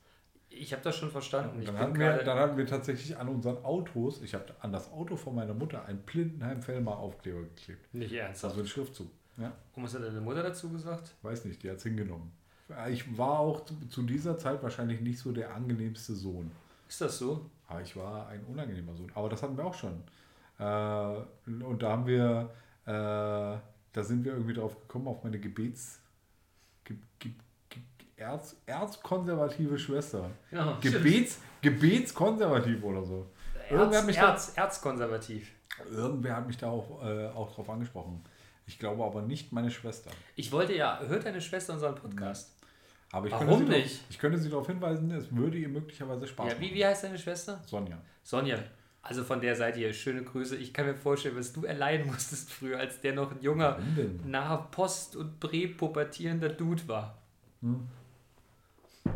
Ich 0.53 0.73
habe 0.73 0.83
das 0.83 0.96
schon 0.96 1.11
verstanden. 1.11 1.61
Und 1.61 1.68
dann, 1.68 1.79
hatten 1.79 1.99
wir, 1.99 2.25
dann 2.25 2.38
hatten 2.38 2.57
wir 2.57 2.66
tatsächlich 2.66 3.16
an 3.16 3.29
unseren 3.29 3.64
Autos, 3.64 4.20
ich 4.23 4.35
habe 4.35 4.46
an 4.61 4.73
das 4.73 4.90
Auto 4.92 5.16
von 5.16 5.35
meiner 5.35 5.55
Mutter 5.55 5.85
einen 5.85 6.01
Blindenheim-Fellmar-Aufkleber 6.03 7.42
geklebt. 7.42 7.94
Nicht 7.94 8.12
ernsthaft. 8.12 8.53
Also 8.53 8.62
ein 8.62 8.66
Schriftzug. 8.66 9.11
Ja, 9.37 9.53
Und 9.75 9.85
was 9.85 9.94
hat 9.94 10.03
deine 10.03 10.20
Mutter 10.20 10.42
dazu 10.42 10.68
gesagt? 10.70 11.14
weiß 11.23 11.44
nicht, 11.44 11.62
die 11.62 11.70
hat 11.70 11.77
es 11.79 11.85
hingenommen. 11.85 12.33
Ich 12.90 13.16
war 13.18 13.38
auch 13.40 13.64
zu- 13.88 14.02
dieser 14.02 14.37
Zeit 14.38 14.62
wahrscheinlich 14.62 15.00
nicht 15.00 15.18
so 15.18 15.33
der 15.33 15.54
angenehmste 15.54 16.14
Sohn. 16.14 16.50
Ist 16.88 17.00
das 17.00 17.18
so? 17.18 17.46
Aber 17.68 17.80
ich 17.83 17.94
war 17.96 18.28
ein 18.28 18.44
unangenehmer 18.44 18.94
Sohn. 18.94 19.11
Aber 19.14 19.28
das 19.28 19.42
hatten 19.42 19.56
wir 19.56 19.64
auch 19.64 19.74
schon. 19.74 20.02
Äh, 20.59 20.64
und 21.64 21.78
da 21.83 21.90
haben 21.92 22.06
wir, 22.06 22.50
äh, 22.87 22.90
da 22.92 24.02
sind 24.02 24.24
wir 24.24 24.33
irgendwie 24.33 24.54
drauf 24.54 24.78
gekommen, 24.80 25.09
auf 25.09 25.22
meine 25.24 25.38
Gebets, 25.38 26.00
ge, 26.85 26.96
ge, 27.18 27.33
ge, 27.68 27.83
Erz, 28.16 28.56
erzkonservative 28.66 29.78
Schwester. 29.78 30.30
Ja, 30.50 30.76
Gebets, 30.80 31.38
Gebetskonservativ 31.62 32.83
oder 32.85 33.02
so. 33.04 33.26
Irgendwer 33.70 33.87
hat 33.87 33.92
Erz, 33.94 34.06
mich 34.06 34.16
da- 34.16 34.30
Erz, 34.30 34.52
Erzkonservativ. 34.56 35.50
Irgendwer 35.90 36.37
hat 36.37 36.46
mich 36.46 36.59
da 36.59 36.68
auch, 36.70 37.02
äh, 37.04 37.28
auch 37.28 37.54
drauf 37.54 37.70
angesprochen. 37.70 38.22
Ich 38.66 38.78
glaube 38.78 39.02
aber 39.04 39.22
nicht 39.22 39.52
meine 39.52 39.70
Schwester. 39.70 40.11
Ich 40.37 40.52
wollte 40.52 40.74
ja, 40.74 41.00
hört 41.06 41.24
deine 41.24 41.40
Schwester 41.40 41.72
unseren 41.72 41.94
Podcast? 41.94 42.52
Aber 43.12 43.27
ich 43.27 43.33
Warum 43.33 43.49
könnte 43.49 43.66
sie 43.66 43.79
nicht? 43.79 43.94
Darauf, 43.96 44.11
ich 44.11 44.18
könnte 44.18 44.38
sie 44.38 44.49
darauf 44.51 44.66
hinweisen, 44.66 45.11
es 45.11 45.35
würde 45.35 45.59
ihr 45.59 45.68
möglicherweise 45.68 46.27
Spaß 46.27 46.53
Ja, 46.53 46.61
wie, 46.61 46.64
machen. 46.66 46.75
wie 46.77 46.87
heißt 46.87 47.05
deine 47.05 47.18
Schwester? 47.18 47.61
Sonja. 47.66 47.99
Sonja. 48.23 48.59
Also 49.03 49.25
von 49.25 49.40
der 49.40 49.57
Seite 49.57 49.79
hier, 49.79 49.92
schöne 49.92 50.23
Grüße. 50.23 50.57
Ich 50.57 50.75
kann 50.75 50.87
mir 50.87 50.94
vorstellen, 50.94 51.37
was 51.37 51.53
du 51.53 51.64
erleiden 51.64 52.07
musstest 52.07 52.53
früher, 52.53 52.79
als 52.79 53.01
der 53.01 53.14
noch 53.14 53.31
ein 53.33 53.40
junger, 53.40 53.79
nahe 54.25 54.66
Post- 54.70 55.16
und 55.16 55.40
präpubertierender 55.40 56.51
Dude 56.51 56.87
war. 56.87 57.18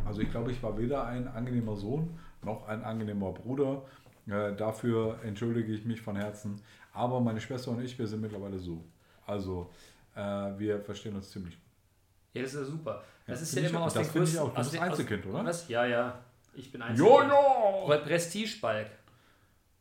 Also 0.05 0.23
ich 0.23 0.31
glaube, 0.31 0.51
ich 0.53 0.63
war 0.63 0.77
weder 0.79 1.07
ein 1.07 1.29
angenehmer 1.29 1.77
Sohn 1.77 2.19
noch 2.45 2.67
ein 2.69 2.83
angenehmer 2.83 3.33
Bruder. 3.33 3.83
Äh, 4.27 4.55
dafür 4.55 5.19
entschuldige 5.23 5.73
ich 5.73 5.85
mich 5.85 6.01
von 6.01 6.17
Herzen. 6.17 6.61
Aber 6.93 7.21
meine 7.21 7.41
Schwester 7.41 7.71
und 7.71 7.83
ich, 7.83 7.99
wir 7.99 8.07
sind 8.07 8.21
mittlerweile 8.21 8.59
so. 8.59 8.85
Also 9.27 9.71
äh, 10.15 10.21
wir 10.21 10.81
verstehen 10.81 11.17
uns 11.17 11.31
ziemlich 11.31 11.55
gut. 11.55 11.64
Ja, 12.35 12.43
das 12.43 12.53
ist 12.55 12.61
ja 12.61 12.65
super. 12.67 13.03
Das 13.27 13.39
Ja, 13.41 13.43
ist 13.43 13.55
ja 13.55 13.63
ich 13.63 13.69
immer 13.71 13.81
auch. 13.81 13.87
aus 13.87 13.95
Das 13.95 14.03
den 14.07 14.13
find 14.13 14.29
ich 14.29 14.35
größten... 14.35 14.41
auch. 14.51 14.55
Du 14.55 14.61
aus 14.61 14.67
bist 14.71 14.75
den- 14.75 14.83
Einzelkind, 14.83 15.27
aus, 15.27 15.33
oder? 15.33 15.45
Was? 15.47 15.69
Ja, 15.69 15.87
ja. 15.87 16.25
Ich 16.55 16.71
bin 16.71 16.83
Einzelkind. 16.83 17.09
Jojo! 17.31 17.87
Pre- 17.87 17.99
Prestigebalg. 18.05 18.91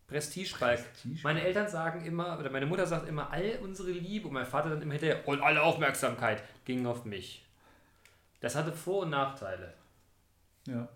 Prestigebalg. 0.07 0.79
Prestige? 0.93 1.19
Meine 1.23 1.41
Eltern 1.43 1.67
sagen 1.67 2.05
immer, 2.05 2.37
oder 2.39 2.49
meine 2.49 2.65
Mutter 2.65 2.85
sagt 2.85 3.07
immer, 3.07 3.31
all 3.31 3.59
unsere 3.61 3.91
Liebe 3.91 4.27
und 4.27 4.33
mein 4.33 4.45
Vater 4.45 4.69
dann 4.69 4.81
immer 4.81 4.93
hinterher, 4.93 5.27
und 5.27 5.41
alle 5.41 5.61
Aufmerksamkeit 5.63 6.43
ging 6.65 6.85
auf 6.85 7.05
mich. 7.05 7.45
Das 8.41 8.55
hatte 8.55 8.71
Vor- 8.73 9.03
und 9.03 9.09
Nachteile. 9.09 9.73
Ja. 10.67 10.87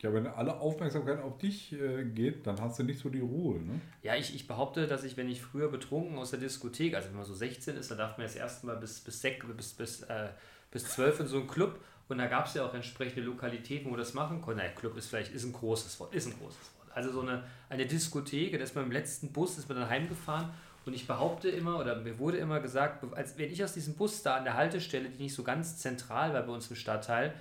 Ja, 0.00 0.12
wenn 0.12 0.26
alle 0.26 0.58
Aufmerksamkeit 0.60 1.20
auf 1.22 1.38
dich 1.38 1.72
äh, 1.72 2.04
geht, 2.04 2.46
dann 2.46 2.60
hast 2.60 2.78
du 2.78 2.82
nicht 2.82 3.00
so 3.00 3.08
die 3.08 3.20
Ruhe. 3.20 3.58
Ne? 3.60 3.80
Ja, 4.02 4.14
ich, 4.14 4.34
ich 4.34 4.46
behaupte, 4.46 4.86
dass 4.86 5.02
ich, 5.02 5.16
wenn 5.16 5.30
ich 5.30 5.40
früher 5.40 5.70
betrunken 5.70 6.18
aus 6.18 6.30
der 6.30 6.40
Diskothek, 6.40 6.94
also 6.94 7.08
wenn 7.08 7.16
man 7.16 7.24
so 7.24 7.32
16 7.34 7.76
ist, 7.76 7.90
dann 7.90 7.98
darf 7.98 8.18
man 8.18 8.26
das 8.26 8.36
erste 8.36 8.66
Mal 8.66 8.76
bis, 8.76 9.00
bis, 9.00 9.20
sek, 9.22 9.44
bis, 9.56 9.72
bis, 9.72 10.02
äh, 10.02 10.28
bis 10.74 10.84
12 10.84 11.20
in 11.20 11.26
so 11.26 11.38
einen 11.38 11.46
Club 11.46 11.80
und 12.08 12.18
da 12.18 12.26
gab 12.26 12.46
es 12.46 12.54
ja 12.54 12.66
auch 12.66 12.74
entsprechende 12.74 13.22
Lokalitäten, 13.22 13.90
wo 13.90 13.96
das 13.96 14.12
machen 14.12 14.42
konnte. 14.42 14.58
Naja, 14.58 14.72
Club 14.72 14.96
ist 14.98 15.06
vielleicht 15.06 15.32
ist 15.32 15.44
ein 15.44 15.54
großes 15.54 15.98
Wort, 16.00 16.14
ist 16.14 16.26
ein 16.26 16.34
großes 16.38 16.58
Wort. 16.58 16.96
Also 16.96 17.12
so 17.12 17.22
eine, 17.22 17.44
eine 17.70 17.86
Diskothek, 17.86 18.52
da 18.52 18.58
ist 18.58 18.74
man 18.74 18.84
im 18.84 18.92
letzten 18.92 19.32
Bus, 19.32 19.56
ist 19.56 19.68
man 19.68 19.78
dann 19.78 19.88
heimgefahren 19.88 20.50
und 20.84 20.92
ich 20.92 21.06
behaupte 21.06 21.48
immer, 21.48 21.78
oder 21.78 21.96
mir 21.96 22.18
wurde 22.18 22.36
immer 22.36 22.60
gesagt, 22.60 23.04
als 23.14 23.38
wenn 23.38 23.50
ich 23.50 23.64
aus 23.64 23.72
diesem 23.72 23.94
Bus 23.94 24.22
da 24.22 24.36
an 24.36 24.44
der 24.44 24.54
Haltestelle, 24.54 25.08
die 25.08 25.22
nicht 25.22 25.34
so 25.34 25.42
ganz 25.42 25.78
zentral 25.78 26.34
war 26.34 26.42
bei 26.42 26.52
uns 26.52 26.68
im 26.68 26.76
Stadtteil, 26.76 27.32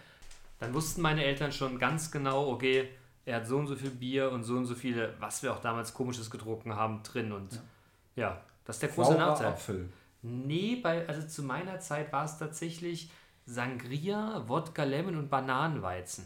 dann 0.59 0.73
wussten 0.73 1.01
meine 1.01 1.25
Eltern 1.25 1.51
schon 1.51 1.77
ganz 1.77 2.09
genau, 2.09 2.47
okay, 2.47 2.89
er 3.25 3.37
hat 3.37 3.47
so 3.47 3.57
und 3.57 3.67
so 3.67 3.75
viel 3.75 3.89
Bier 3.89 4.31
und 4.31 4.43
so 4.43 4.55
und 4.55 4.65
so 4.65 4.75
viele, 4.75 5.13
was 5.19 5.43
wir 5.43 5.53
auch 5.53 5.59
damals 5.59 5.93
komisches 5.93 6.29
getrunken 6.29 6.75
haben, 6.75 7.03
drin. 7.03 7.31
Und 7.31 7.61
ja, 8.15 8.41
das 8.65 8.77
ist 8.77 8.83
der 8.83 8.89
große 8.89 9.15
Nachteil. 9.15 9.47
Apfel. 9.47 9.89
Nee, 10.21 10.77
bei, 10.81 11.07
also 11.07 11.27
zu 11.27 11.43
meiner 11.43 11.79
Zeit 11.79 12.11
war 12.13 12.25
es 12.25 12.37
tatsächlich 12.37 13.09
Sangria, 13.45 14.43
Wodka 14.47 14.83
Lemon 14.83 15.17
und 15.17 15.29
Bananenweizen. 15.29 16.25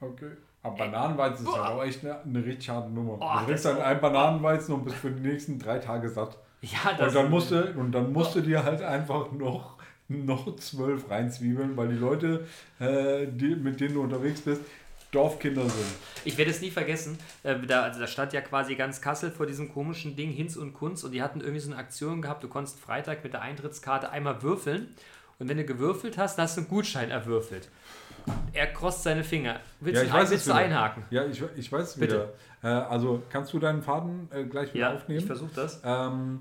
Okay. 0.00 0.30
Aber 0.62 0.76
Bananenweizen 0.76 1.46
ist 1.46 1.54
ja 1.54 1.68
auch 1.68 1.82
echt 1.84 2.04
eine, 2.04 2.20
eine 2.20 2.44
richtig 2.44 2.68
harte 2.68 2.90
Nummer. 2.90 3.16
Oh, 3.20 3.46
du 3.46 3.52
das- 3.52 3.62
dann 3.62 3.80
einen 3.80 4.00
Bananenweizen 4.00 4.74
und 4.74 4.84
bist 4.84 4.96
für 4.96 5.10
die 5.10 5.26
nächsten 5.26 5.58
drei 5.58 5.78
Tage 5.78 6.08
satt. 6.08 6.36
Ja, 6.60 7.04
Und 7.06 7.14
dann 7.14 7.30
musste 7.30 7.72
und 7.74 7.92
dann 7.92 8.12
musste 8.12 8.42
dir 8.42 8.64
halt 8.64 8.82
einfach 8.82 9.30
noch, 9.30 9.78
noch 10.08 10.56
zwölf 10.56 11.08
reinzwiebeln, 11.08 11.76
weil 11.76 11.88
die 11.88 11.94
Leute, 11.96 12.46
äh, 12.80 13.26
die, 13.28 13.54
mit 13.54 13.80
denen 13.80 13.94
du 13.94 14.02
unterwegs 14.02 14.40
bist, 14.40 14.62
Dorfkinder 15.12 15.62
sind. 15.62 15.86
Ich 16.24 16.36
werde 16.36 16.50
es 16.50 16.60
nie 16.60 16.70
vergessen. 16.72 17.16
Äh, 17.44 17.58
da, 17.60 17.82
also 17.84 18.00
da 18.00 18.06
stand 18.08 18.32
ja 18.32 18.40
quasi 18.40 18.74
ganz 18.74 19.00
Kassel 19.00 19.30
vor 19.30 19.46
diesem 19.46 19.72
komischen 19.72 20.16
Ding 20.16 20.30
Hinz 20.32 20.56
und 20.56 20.74
Kunz 20.74 21.04
und 21.04 21.12
die 21.12 21.22
hatten 21.22 21.40
irgendwie 21.40 21.60
so 21.60 21.70
eine 21.70 21.80
Aktion 21.80 22.20
gehabt. 22.20 22.42
Du 22.42 22.48
konntest 22.48 22.78
Freitag 22.80 23.22
mit 23.22 23.32
der 23.32 23.40
Eintrittskarte 23.42 24.10
einmal 24.10 24.42
würfeln 24.42 24.88
und 25.38 25.48
wenn 25.48 25.56
du 25.56 25.64
gewürfelt 25.64 26.18
hast, 26.18 26.36
dann 26.36 26.44
hast 26.44 26.56
du 26.56 26.62
einen 26.62 26.70
Gutschein 26.70 27.10
erwürfelt. 27.10 27.68
Er 28.52 28.66
krost 28.72 29.04
seine 29.04 29.24
Finger. 29.24 29.60
Willst 29.80 30.02
du, 30.02 30.12
ein, 30.14 30.22
es 30.24 30.30
willst 30.30 30.48
du 30.48 30.52
einhaken? 30.52 31.04
Ja, 31.10 31.24
ich, 31.24 31.42
ich 31.56 31.70
weiß 31.72 31.90
es 31.90 31.98
Bitte. 31.98 32.32
wieder. 32.62 32.70
Äh, 32.70 32.82
also 32.84 33.22
kannst 33.30 33.52
du 33.52 33.58
deinen 33.58 33.82
Faden 33.82 34.28
äh, 34.32 34.44
gleich 34.44 34.74
wieder 34.74 34.90
Ja, 34.90 34.94
aufnehmen? 34.96 35.20
ich 35.20 35.26
versuche 35.26 35.54
das. 35.54 35.80
Ähm, 35.84 36.40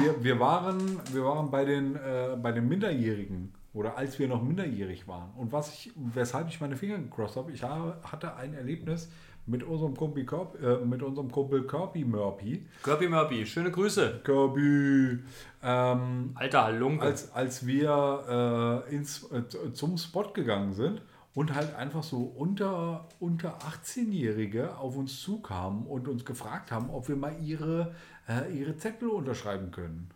wir, 0.00 0.22
wir, 0.22 0.40
waren, 0.40 1.00
wir 1.12 1.24
waren 1.24 1.50
bei 1.50 1.64
den, 1.64 1.96
äh, 1.96 2.36
bei 2.36 2.52
den 2.52 2.68
Minderjährigen 2.68 3.54
oder 3.72 3.96
als 3.96 4.18
wir 4.18 4.28
noch 4.28 4.42
minderjährig 4.42 5.08
waren. 5.08 5.30
Und 5.36 5.52
was 5.52 5.72
ich, 5.72 5.92
weshalb 5.96 6.48
ich 6.48 6.60
meine 6.60 6.76
Finger 6.76 6.98
gecrossed 6.98 7.36
habe, 7.36 7.52
ich 7.52 7.62
habe, 7.62 7.96
hatte 8.04 8.34
ein 8.36 8.52
Erlebnis 8.54 9.08
mit 9.46 9.62
unserem 9.62 9.94
Kumpel, 9.96 10.24
Korb, 10.24 10.60
äh, 10.62 10.84
mit 10.84 11.02
unserem 11.02 11.30
Kumpel 11.30 11.66
Kirby 11.66 12.04
Murphy. 12.04 12.66
Kirby 12.82 13.08
Murphy, 13.08 13.44
schöne 13.46 13.70
Grüße. 13.70 14.20
Kirby. 14.24 15.18
Ähm, 15.62 16.30
Alter 16.34 16.64
Halunke. 16.64 17.04
als, 17.04 17.32
als 17.32 17.66
wir 17.66 18.84
äh, 18.88 18.94
ins, 18.94 19.30
äh, 19.30 19.72
zum 19.72 19.98
Spot 19.98 20.32
gegangen 20.32 20.72
sind 20.72 21.02
und 21.34 21.54
halt 21.54 21.74
einfach 21.74 22.02
so 22.02 22.18
unter, 22.36 23.08
unter 23.20 23.58
18-Jährige 23.58 24.76
auf 24.78 24.96
uns 24.96 25.20
zukamen 25.20 25.86
und 25.86 26.08
uns 26.08 26.24
gefragt 26.24 26.70
haben, 26.72 26.90
ob 26.90 27.08
wir 27.08 27.16
mal 27.16 27.34
ihre, 27.42 27.94
äh, 28.28 28.50
ihre 28.56 28.76
Zettel 28.76 29.08
unterschreiben 29.08 29.70
können. 29.70 30.10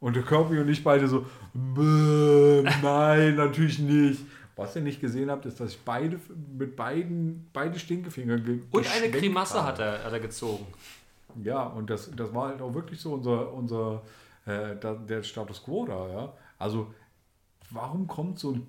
Und 0.00 0.14
der 0.16 0.22
Kirby 0.22 0.58
und 0.58 0.68
ich 0.68 0.84
beide 0.84 1.08
so, 1.08 1.24
"Bäh, 1.54 2.62
nein, 2.82 3.36
natürlich 3.36 3.78
nicht. 3.78 4.20
Was 4.56 4.74
ihr 4.74 4.80
nicht 4.82 5.00
gesehen 5.02 5.30
habt, 5.30 5.44
ist, 5.44 5.60
dass 5.60 5.72
ich 5.72 5.80
beide 5.80 6.18
mit 6.56 6.76
beiden 6.76 7.48
beide 7.52 7.78
Stinkefinger 7.78 8.38
ge 8.38 8.60
Und 8.70 8.90
eine 8.90 9.10
Grimasse 9.10 9.62
hat 9.62 9.78
er, 9.78 10.02
hat 10.02 10.12
er 10.12 10.20
gezogen. 10.20 10.66
Ja, 11.44 11.64
und 11.64 11.90
das, 11.90 12.10
das 12.16 12.32
war 12.32 12.48
halt 12.48 12.62
auch 12.62 12.72
wirklich 12.72 12.98
so 12.98 13.12
unser, 13.12 13.52
unser 13.52 14.02
äh, 14.46 14.74
da, 14.80 14.94
der 14.94 15.22
Status 15.22 15.62
quo 15.62 15.84
da, 15.84 16.08
ja. 16.08 16.32
Also, 16.58 16.94
warum 17.70 18.06
kommt 18.06 18.38
so 18.38 18.52
ein 18.52 18.66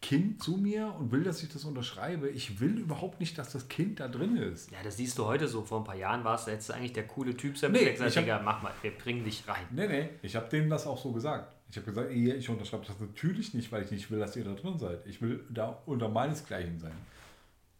Kind 0.00 0.42
zu 0.42 0.56
mir 0.56 0.92
und 0.98 1.12
will, 1.12 1.22
dass 1.22 1.44
ich 1.44 1.48
das 1.52 1.64
unterschreibe? 1.64 2.28
Ich 2.28 2.58
will 2.58 2.76
überhaupt 2.78 3.20
nicht, 3.20 3.38
dass 3.38 3.52
das 3.52 3.68
Kind 3.68 4.00
da 4.00 4.08
drin 4.08 4.36
ist. 4.36 4.72
Ja, 4.72 4.78
das 4.82 4.96
siehst 4.96 5.16
du 5.16 5.26
heute 5.26 5.46
so. 5.46 5.62
Vor 5.62 5.78
ein 5.78 5.84
paar 5.84 5.94
Jahren 5.94 6.24
warst 6.24 6.48
du 6.48 6.50
jetzt 6.50 6.72
eigentlich 6.72 6.92
der 6.92 7.06
coole 7.06 7.36
Typ 7.36 7.56
sein. 7.56 7.70
Nee, 7.70 7.92
gesagt, 7.92 8.10
ich 8.10 8.16
hab- 8.16 8.24
Digga, 8.24 8.42
mach 8.42 8.62
mal, 8.62 8.72
wir 8.82 8.90
bringen 8.90 9.22
dich 9.24 9.46
rein. 9.46 9.64
Nee, 9.70 9.86
nee, 9.86 10.08
ich 10.22 10.34
habe 10.34 10.48
denen 10.48 10.68
das 10.68 10.88
auch 10.88 11.00
so 11.00 11.12
gesagt. 11.12 11.54
Ich 11.72 11.78
habe 11.78 11.86
gesagt, 11.86 12.10
ey, 12.10 12.34
ich 12.34 12.48
unterschreibe 12.50 12.84
das 12.86 13.00
natürlich 13.00 13.54
nicht, 13.54 13.72
weil 13.72 13.82
ich 13.82 13.90
nicht 13.90 14.10
will, 14.10 14.18
dass 14.18 14.36
ihr 14.36 14.44
da 14.44 14.52
drin 14.52 14.78
seid. 14.78 15.06
Ich 15.06 15.22
will 15.22 15.42
da 15.48 15.82
unter 15.86 16.06
meinesgleichen 16.06 16.78
sein. 16.78 16.92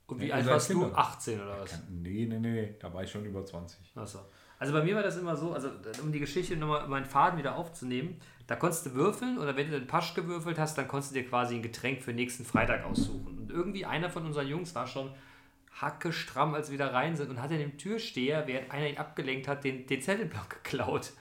Und 0.07 0.19
wie 0.19 0.29
Ja, 0.29 0.37
alt 0.37 0.47
warst 0.47 0.71
du? 0.71 0.81
Kinder. 0.81 0.99
18 0.99 1.41
oder 1.41 1.61
was? 1.61 1.79
Nee, 1.91 2.27
nee, 2.27 2.39
nee, 2.39 2.75
da 2.81 2.93
war 2.93 3.05
ich 3.05 3.11
schon 3.11 3.23
über 3.27 3.45
20. 3.45 3.79
Achso. 3.95 4.21
Also 4.59 4.73
bei 4.73 4.83
mir 4.83 4.95
war 4.97 5.03
das 5.03 5.19
immer 5.19 5.37
so, 5.37 5.53
also 5.53 5.69
um 6.03 6.11
die 6.11 6.21
Geschichte 6.21 6.57
nochmal 6.57 6.89
meinen 6.89 7.05
Faden 7.05 7.39
wieder 7.39 7.55
aufzunehmen, 7.55 8.19
da 8.47 8.57
konntest 8.57 8.87
du 8.87 8.95
würfeln 8.95 9.37
oder 9.37 9.57
wenn 9.57 9.71
du 9.71 9.79
den 9.79 9.87
Pasch 9.87 10.15
gewürfelt 10.15 10.59
hast, 10.59 10.79
dann 10.79 10.89
konntest 10.89 11.15
du 11.15 11.21
dir 11.21 11.29
quasi 11.29 11.57
ein 11.57 11.63
Getränk 11.63 12.01
für 12.01 12.15
nächsten 12.15 12.47
Freitag 12.47 12.87
aussuchen. 12.87 13.41
Und 13.41 13.51
irgendwie 13.51 13.85
einer 13.85 14.09
von 14.09 14.25
unseren 14.25 14.49
Jungs 14.49 14.75
war 14.75 14.87
schon 14.87 15.11
hacke 15.83 16.13
stramm, 16.15 16.55
als 16.55 16.71
wir 16.71 16.79
da 16.79 16.89
rein 16.89 17.15
sind 17.15 17.29
und 17.29 17.43
hat 17.43 17.51
in 17.51 17.59
dem 17.59 17.77
Türsteher, 17.77 18.47
während 18.47 18.71
einer 18.71 18.89
ihn 18.89 18.97
abgelenkt 18.97 19.49
hat, 19.49 19.65
den, 19.65 19.87
den 19.87 20.01
Zettelblock 20.01 20.49
geklaut. 20.49 21.13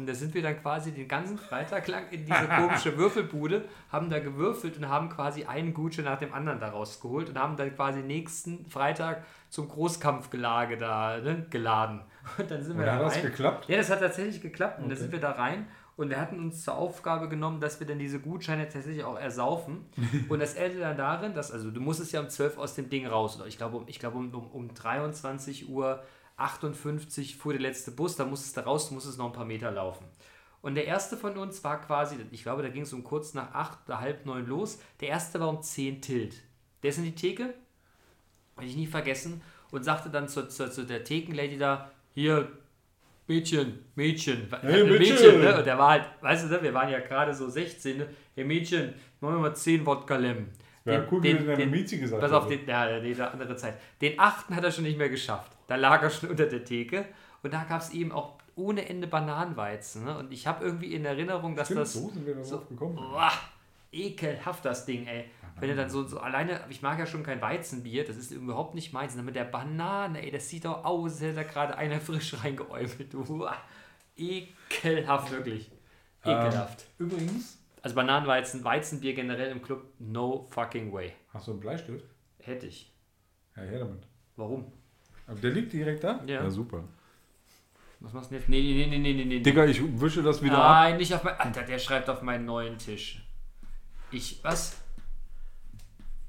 Und 0.00 0.06
da 0.06 0.14
sind 0.14 0.34
wir 0.34 0.42
dann 0.42 0.60
quasi 0.60 0.92
den 0.92 1.08
ganzen 1.08 1.38
Freitag 1.38 1.86
lang 1.88 2.04
in 2.10 2.24
diese 2.26 2.46
komische 2.48 2.96
Würfelbude, 2.98 3.64
haben 3.90 4.10
da 4.10 4.18
gewürfelt 4.18 4.76
und 4.76 4.88
haben 4.88 5.08
quasi 5.08 5.44
einen 5.44 5.72
Gutschein 5.74 6.04
nach 6.04 6.18
dem 6.18 6.32
anderen 6.34 6.60
da 6.60 6.70
rausgeholt 6.70 7.28
und 7.30 7.38
haben 7.38 7.56
dann 7.56 7.74
quasi 7.74 8.00
nächsten 8.00 8.66
Freitag 8.68 9.24
zum 9.50 9.68
Großkampfgelage 9.68 10.76
da 10.76 11.18
ne, 11.18 11.46
geladen. 11.50 12.00
Und 12.38 12.50
dann 12.50 12.62
sind 12.62 12.72
Und 12.72 12.78
wir 12.78 12.86
da 12.86 12.94
hat 12.96 13.02
das 13.02 13.16
rein. 13.16 13.22
geklappt? 13.22 13.68
Ja, 13.68 13.76
das 13.76 13.90
hat 13.90 14.00
tatsächlich 14.00 14.40
geklappt. 14.40 14.78
Und 14.78 14.88
da 14.88 14.94
Okay. 14.94 15.02
sind 15.02 15.12
wir 15.12 15.20
da 15.20 15.32
rein 15.32 15.66
und 15.96 16.10
wir 16.10 16.20
hatten 16.20 16.38
uns 16.40 16.64
zur 16.64 16.74
Aufgabe 16.74 17.28
genommen, 17.28 17.60
dass 17.60 17.78
wir 17.78 17.86
dann 17.86 17.98
diese 18.00 18.18
Gutscheine 18.18 18.64
tatsächlich 18.68 19.04
auch 19.04 19.18
ersaufen. 19.18 19.84
und 20.28 20.40
das 20.40 20.54
endete 20.54 20.80
dann 20.80 20.96
darin, 20.96 21.34
dass, 21.34 21.52
also 21.52 21.70
du 21.70 21.80
musstest 21.80 22.12
ja 22.12 22.20
um 22.20 22.28
12 22.28 22.58
aus 22.58 22.74
dem 22.74 22.88
Ding 22.88 23.06
raus. 23.06 23.36
Oder 23.36 23.46
ich 23.46 23.58
glaube, 23.58 23.76
um, 23.76 23.84
ich 23.86 23.98
glaube 24.00 24.16
um, 24.18 24.32
um, 24.34 24.50
um 24.50 24.74
23 24.74 25.68
Uhr 25.68 26.02
58 26.36 27.36
fuhr 27.36 27.52
der 27.52 27.62
letzte 27.62 27.90
Bus, 27.90 28.16
da 28.16 28.24
musstest 28.24 28.56
du 28.56 28.60
raus, 28.62 28.88
du 28.88 28.94
musstest 28.94 29.18
noch 29.18 29.26
ein 29.26 29.32
paar 29.32 29.44
Meter 29.44 29.70
laufen. 29.70 30.06
Und 30.62 30.76
der 30.76 30.86
erste 30.86 31.16
von 31.16 31.36
uns 31.36 31.62
war 31.62 31.80
quasi, 31.80 32.16
ich 32.30 32.42
glaube, 32.42 32.62
da 32.62 32.68
ging 32.68 32.82
es 32.82 32.92
um 32.92 33.04
kurz 33.04 33.34
nach 33.34 33.52
8 33.52 33.80
oder 33.86 34.00
halb 34.00 34.24
9 34.24 34.46
los. 34.46 34.78
Der 35.00 35.08
erste 35.08 35.38
war 35.38 35.48
um 35.48 35.62
10 35.62 36.00
Tilt. 36.00 36.36
Der 36.82 36.90
ist 36.90 36.98
in 36.98 37.04
die 37.04 37.14
Theke, 37.14 37.54
werde 38.56 38.70
ich 38.70 38.76
nie 38.76 38.86
vergessen, 38.86 39.42
und 39.70 39.84
sagte 39.84 40.08
dann 40.08 40.28
zu, 40.28 40.48
zu, 40.48 40.70
zu 40.70 40.84
der 40.84 41.04
Thekenlady 41.04 41.58
da, 41.58 41.90
hier, 42.14 42.48
Mädchen, 43.26 43.84
Mädchen, 43.94 44.48
Hey, 44.60 44.82
Ein 44.82 44.88
Mädchen! 44.88 45.40
ne? 45.40 45.58
Und 45.58 45.66
der 45.66 45.78
war 45.78 45.90
halt, 45.90 46.04
weißt 46.20 46.44
du, 46.44 46.48
ne, 46.48 46.62
wir 46.62 46.74
waren 46.74 46.90
ja 46.90 47.00
gerade 47.00 47.34
so 47.34 47.48
16, 47.48 47.98
ne? 47.98 48.08
Hey 48.34 48.44
Mädchen, 48.44 48.94
machen 49.20 49.34
wir 49.36 49.40
mal 49.40 49.54
10 49.54 49.84
Wodka 49.84 50.16
Lem. 50.16 50.48
Wäre 50.84 51.08
cool 51.10 51.20
gewesen, 51.22 51.46
wenn 51.46 51.60
er 51.60 51.66
Miezi 51.66 51.98
gesagt 51.98 52.20
Pass 52.20 52.32
auf, 52.32 52.46
den, 52.46 52.66
ja, 52.66 53.00
nee, 53.00 53.14
andere 53.18 53.56
Zeit. 53.56 53.80
Den 54.02 54.18
achten 54.20 54.54
hat 54.54 54.64
er 54.64 54.70
schon 54.70 54.84
nicht 54.84 54.98
mehr 54.98 55.08
geschafft. 55.08 55.53
Da 55.66 55.76
lag 55.76 56.02
er 56.02 56.10
schon 56.10 56.30
unter 56.30 56.46
der 56.46 56.64
Theke. 56.64 57.04
Und 57.42 57.52
da 57.52 57.64
gab 57.64 57.80
es 57.80 57.90
eben 57.90 58.12
auch 58.12 58.38
ohne 58.56 58.88
Ende 58.88 59.06
Bananenweizen. 59.06 60.04
Ne? 60.04 60.16
Und 60.18 60.32
ich 60.32 60.46
habe 60.46 60.64
irgendwie 60.64 60.94
in 60.94 61.04
Erinnerung, 61.04 61.56
dass 61.56 61.66
Stimmt, 61.68 61.80
das. 61.82 61.92
so 61.94 62.10
sind 62.10 62.26
wir 62.26 62.42
so- 62.44 62.60
gekommen. 62.60 62.94
Boah, 62.96 63.32
ekelhaft 63.92 64.64
das 64.64 64.86
Ding, 64.86 65.06
ey. 65.06 65.30
Wenn 65.60 65.68
du 65.70 65.76
dann 65.76 65.88
so, 65.88 66.02
so 66.04 66.18
alleine, 66.18 66.60
ich 66.68 66.82
mag 66.82 66.98
ja 66.98 67.06
schon 67.06 67.22
kein 67.22 67.40
Weizenbier, 67.40 68.04
das 68.04 68.16
ist 68.16 68.32
überhaupt 68.32 68.74
nicht 68.74 68.92
meins. 68.92 69.12
Und 69.12 69.18
dann 69.18 69.26
mit 69.26 69.36
der 69.36 69.44
Banane, 69.44 70.20
ey, 70.24 70.30
das 70.32 70.48
sieht 70.48 70.64
doch 70.64 70.84
aus, 70.84 71.12
als 71.12 71.20
hätte 71.20 71.34
da 71.34 71.42
gerade 71.44 71.76
einer 71.76 72.00
frisch 72.00 72.34
reingeäumelt. 72.42 73.14
Ekelhaft, 74.16 75.30
wirklich. 75.30 75.70
Ekelhaft. 76.24 76.86
Ähm, 76.98 77.06
übrigens, 77.06 77.58
Also 77.82 77.94
Bananenweizen, 77.96 78.64
Weizenbier 78.64 79.14
generell 79.14 79.50
im 79.50 79.62
Club, 79.62 79.84
no 79.98 80.46
fucking 80.50 80.92
way. 80.92 81.12
hast 81.32 81.46
du 81.48 81.52
einen 81.52 81.60
Bleistift? 81.60 82.04
Hätte 82.40 82.66
ich. 82.66 82.92
Ja, 83.56 83.62
her 83.62 83.78
damit. 83.80 84.06
Warum? 84.36 84.72
Aber 85.26 85.38
der 85.40 85.50
liegt 85.52 85.72
direkt 85.72 86.04
da? 86.04 86.22
Ja. 86.26 86.48
super. 86.50 86.84
Was 88.00 88.12
machst 88.12 88.30
du 88.30 88.34
denn 88.34 88.40
jetzt? 88.40 88.48
Nee, 88.50 88.60
nee, 88.60 88.86
nee, 88.86 88.98
nee, 88.98 89.12
nee, 89.14 89.24
nee. 89.24 89.40
Digga, 89.40 89.64
ich 89.64 89.80
wische 90.00 90.22
das 90.22 90.42
wieder 90.42 90.58
ab. 90.58 90.82
Nein, 90.84 90.96
nicht 90.98 91.14
auf 91.14 91.24
mein. 91.24 91.34
Alter, 91.38 91.62
der 91.62 91.78
schreibt 91.78 92.10
auf 92.10 92.20
meinen 92.22 92.44
neuen 92.44 92.76
Tisch. 92.76 93.26
Ich. 94.10 94.40
Was? 94.44 94.76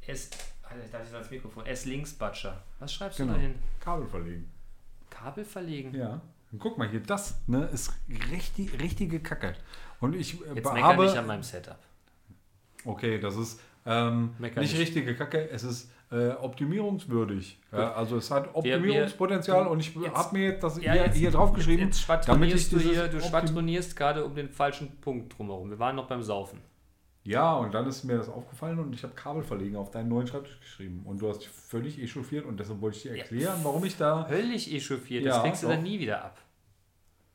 Es. 0.07 0.29
Alter, 0.63 0.87
darf 0.91 1.03
ich 1.03 1.09
so 1.09 1.15
ans 1.15 1.29
Mikrofon? 1.31 1.65
Es 1.65 1.85
Linksbatscher. 1.85 2.63
Was 2.79 2.93
schreibst 2.93 3.17
Genau. 3.17 3.33
du 3.33 3.39
da 3.39 3.43
hin? 3.43 3.55
Kabel 3.79 4.07
verlegen. 4.07 4.49
Kabel 5.09 5.43
verlegen? 5.43 5.93
Ja. 5.93 6.21
Und 6.51 6.59
guck 6.59 6.77
mal 6.77 6.87
hier, 6.87 7.01
das 7.01 7.35
ne, 7.47 7.65
ist 7.73 7.91
richtig, 8.31 8.79
richtige 8.79 9.19
Kacke. 9.19 9.55
Und 9.99 10.15
ich 10.15 10.35
äh, 10.41 10.53
Jetzt 10.55 10.65
meckern 10.65 10.83
habe. 10.83 11.05
nicht 11.05 11.17
an 11.17 11.27
meinem 11.27 11.43
Setup. 11.43 11.79
Okay, 12.85 13.19
das 13.19 13.35
ist 13.35 13.59
ähm, 13.85 14.35
Mecker 14.39 14.61
nicht, 14.61 14.71
nicht. 14.71 14.81
richtige 14.81 15.15
Kacke, 15.15 15.49
es 15.49 15.63
ist 15.63 15.91
äh, 16.11 16.29
optimierungswürdig. 16.31 17.59
Ja, 17.71 17.93
also 17.93 18.17
es 18.17 18.29
hat 18.31 18.45
wir- 18.45 18.55
Optimierungspotenzial 18.55 19.67
und 19.67 19.79
ich 19.79 19.93
Jetzt- 19.95 20.13
habe 20.15 20.37
mir 20.37 20.45
jetzt 20.51 20.63
das 20.63 20.81
Ja, 20.81 20.93
hier, 20.93 21.05
jetzt- 21.05 21.17
hier 21.17 21.31
draufgeschrieben, 21.31 21.85
Jetzt 21.85 22.07
damit 22.27 22.53
ich 22.53 22.69
du 22.69 22.79
hier, 22.79 23.07
du 23.07 23.19
schwadronierst 23.19 23.95
gerade 23.95 24.23
um 24.23 24.35
den 24.35 24.49
falschen 24.49 24.97
Punkt 25.01 25.37
drumherum. 25.37 25.69
Wir 25.69 25.79
waren 25.79 25.95
noch 25.95 26.07
beim 26.07 26.21
Saufen. 26.23 26.59
Ja, 27.23 27.55
und 27.55 27.73
dann 27.73 27.87
ist 27.87 28.03
mir 28.03 28.17
das 28.17 28.29
aufgefallen 28.29 28.77
und 28.77 28.93
ich 28.93 29.01
habe 29.01 29.15
Kabel 29.15 29.41
verlegen 29.43 29.77
auf 29.77 29.89
deinen 29.89 30.09
neuen 30.09 30.27
Schreibtisch 30.27 30.59
geschrieben. 30.59 31.01
Und 31.05 31.21
du 31.23 31.27
hast 31.27 31.39
dich 31.39 31.49
völlig 31.49 31.99
echauffiert 31.99 32.45
und 32.45 32.59
deshalb 32.59 32.81
wollte 32.81 32.97
ich 32.97 33.03
dir 33.03 33.17
erklären, 33.17 33.59
warum 33.63 33.83
ich 33.83 33.97
da. 33.97 34.25
Völlig 34.25 34.71
echauffiert. 34.71 35.23
Ja, 35.23 35.33
das 35.33 35.43
kriegst 35.43 35.63
du 35.63 35.67
dann 35.67 35.81
nie 35.81 35.99
wieder 35.99 36.23
ab. 36.23 36.39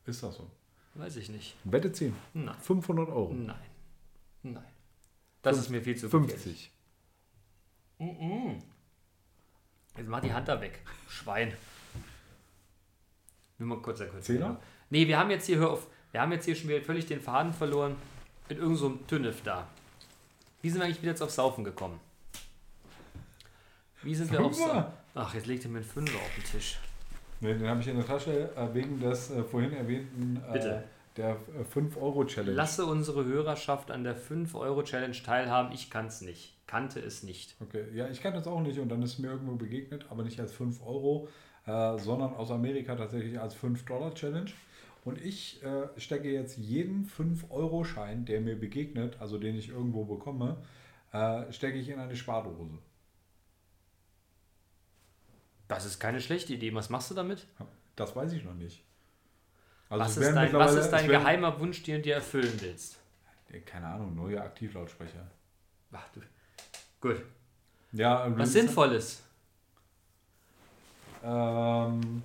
Ist 0.07 0.23
das 0.23 0.37
so? 0.37 0.47
Weiß 0.95 1.17
ich 1.17 1.29
nicht. 1.29 1.57
Wette 1.65 1.91
10. 1.93 2.15
Nein. 2.35 2.55
500 2.61 3.09
Euro. 3.09 3.33
Nein. 3.35 3.57
Nein. 4.45 4.63
Das 5.43 5.57
Fünf- 5.57 5.67
ist 5.67 5.71
mir 5.71 5.83
viel 5.83 5.97
zu 5.97 6.09
gefährlich. 6.09 6.71
50. 8.01 8.63
Jetzt 9.99 10.09
mach 10.09 10.21
die 10.21 10.33
Hand 10.33 10.49
da 10.49 10.61
weg. 10.61 10.81
Schwein. 11.09 11.53
Nur 13.59 13.69
mal 13.69 13.83
kurz 13.83 14.01
erklären. 14.01 14.23
Zehner? 14.23 14.61
Nee, 14.89 15.07
wir 15.07 15.19
haben 15.19 15.31
jetzt 15.31 15.47
hier, 15.47 15.59
hör 15.59 15.71
auf, 15.73 15.87
wir 16.13 16.21
haben 16.21 16.33
jetzt 16.33 16.47
hier 16.47 16.57
schon 16.57 16.71
wieder 16.71 16.81
völlig 16.81 17.07
den 17.07 17.21
Faden 17.21 17.53
verloren. 17.53 17.97
In 18.49 18.57
irgendeinem 18.57 18.77
so 18.77 18.87
einem 18.87 19.07
Tünnef 19.07 19.43
da. 19.43 19.69
Wie 20.63 20.71
sind 20.71 20.81
wir 20.81 20.87
eigentlich 20.87 21.03
wieder 21.03 21.13
jetzt 21.13 21.23
aufs 21.23 21.35
Saufen 21.35 21.63
gekommen? 21.63 22.01
Wie 24.03 24.15
sind 24.15 24.33
wir 24.33 24.41
aufs 24.41 24.59
Fünfer? 24.59 24.75
Saufen? 24.75 24.93
Ach, 25.15 25.35
jetzt 25.35 25.47
legt 25.47 25.65
ihr 25.65 25.71
mir 25.71 25.79
einen 25.79 25.87
Fünfer 25.87 26.17
auf 26.17 26.35
den 26.35 26.45
Tisch. 26.45 26.79
Nee, 27.41 27.55
den 27.55 27.69
habe 27.69 27.81
ich 27.81 27.89
in 27.89 27.97
der 27.97 28.07
Tasche 28.07 28.55
äh, 28.57 28.75
wegen 28.75 28.99
des 28.99 29.31
äh, 29.31 29.43
vorhin 29.45 29.73
erwähnten 29.73 30.43
äh, 30.49 30.53
Bitte. 30.53 30.85
Der 31.21 31.37
5-Euro-Challenge. 31.75 32.57
Lasse 32.57 32.87
unsere 32.87 33.25
Hörerschaft 33.25 33.91
an 33.91 34.05
der 34.05 34.17
5-Euro-Challenge 34.17 35.17
teilhaben. 35.23 35.73
Ich 35.73 35.91
kann 35.91 36.07
es 36.07 36.23
nicht. 36.23 36.57
Kannte 36.67 37.01
es 37.01 37.23
nicht. 37.23 37.57
Okay, 37.61 37.85
ja, 37.95 38.09
ich 38.09 38.23
kann 38.23 38.33
das 38.33 38.47
auch 38.47 38.61
nicht 38.61 38.79
und 38.79 38.89
dann 38.89 39.03
ist 39.03 39.19
mir 39.19 39.29
irgendwo 39.29 39.57
begegnet, 39.57 40.07
aber 40.09 40.23
nicht 40.23 40.41
als 40.41 40.53
5 40.53 40.81
Euro, 40.85 41.29
äh, 41.67 41.99
sondern 41.99 42.35
aus 42.35 42.51
Amerika 42.51 42.95
tatsächlich 42.95 43.39
als 43.39 43.55
5-Dollar-Challenge. 43.57 44.51
Und 45.05 45.21
ich 45.21 45.63
äh, 45.63 45.89
stecke 45.99 46.31
jetzt 46.31 46.59
jeden 46.59 47.07
5-Euro-Schein, 47.07 48.25
der 48.25 48.41
mir 48.41 48.59
begegnet, 48.59 49.17
also 49.21 49.39
den 49.39 49.57
ich 49.57 49.69
irgendwo 49.69 50.05
bekomme, 50.05 50.59
äh, 51.13 51.53
stecke 51.53 51.79
ich 51.79 51.89
in 51.89 51.99
eine 51.99 52.17
Spardose. 52.17 52.79
Das 55.69 55.85
ist 55.85 56.01
keine 56.01 56.21
schlechte 56.21 56.55
Idee. 56.55 56.75
Was 56.75 56.91
machst 56.91 57.11
du 57.11 57.15
damit? 57.15 57.47
Das 57.97 58.17
weiß 58.17 58.33
ich 58.33 58.45
noch 58.45 58.55
nicht. 58.55 58.85
Also 59.91 60.05
was, 60.05 60.17
ist 60.17 60.35
dein, 60.35 60.53
was 60.53 60.75
ist 60.75 60.91
dein 60.91 61.09
werden- 61.09 61.23
geheimer 61.23 61.61
Wunsch, 61.61 61.83
den 61.83 61.97
du 61.97 62.03
dir 62.03 62.15
erfüllen 62.15 62.57
willst? 62.61 62.97
Keine 63.67 63.87
Ahnung, 63.89 64.15
neue 64.15 64.41
Aktivlautsprecher. 64.41 65.27
Ach, 65.93 66.09
du. 66.15 66.21
Gut. 67.01 67.21
Ja, 67.93 68.25
und 68.25 68.39
Was 68.39 68.53
Sinnvolles. 68.53 69.23
Ähm, 71.25 72.23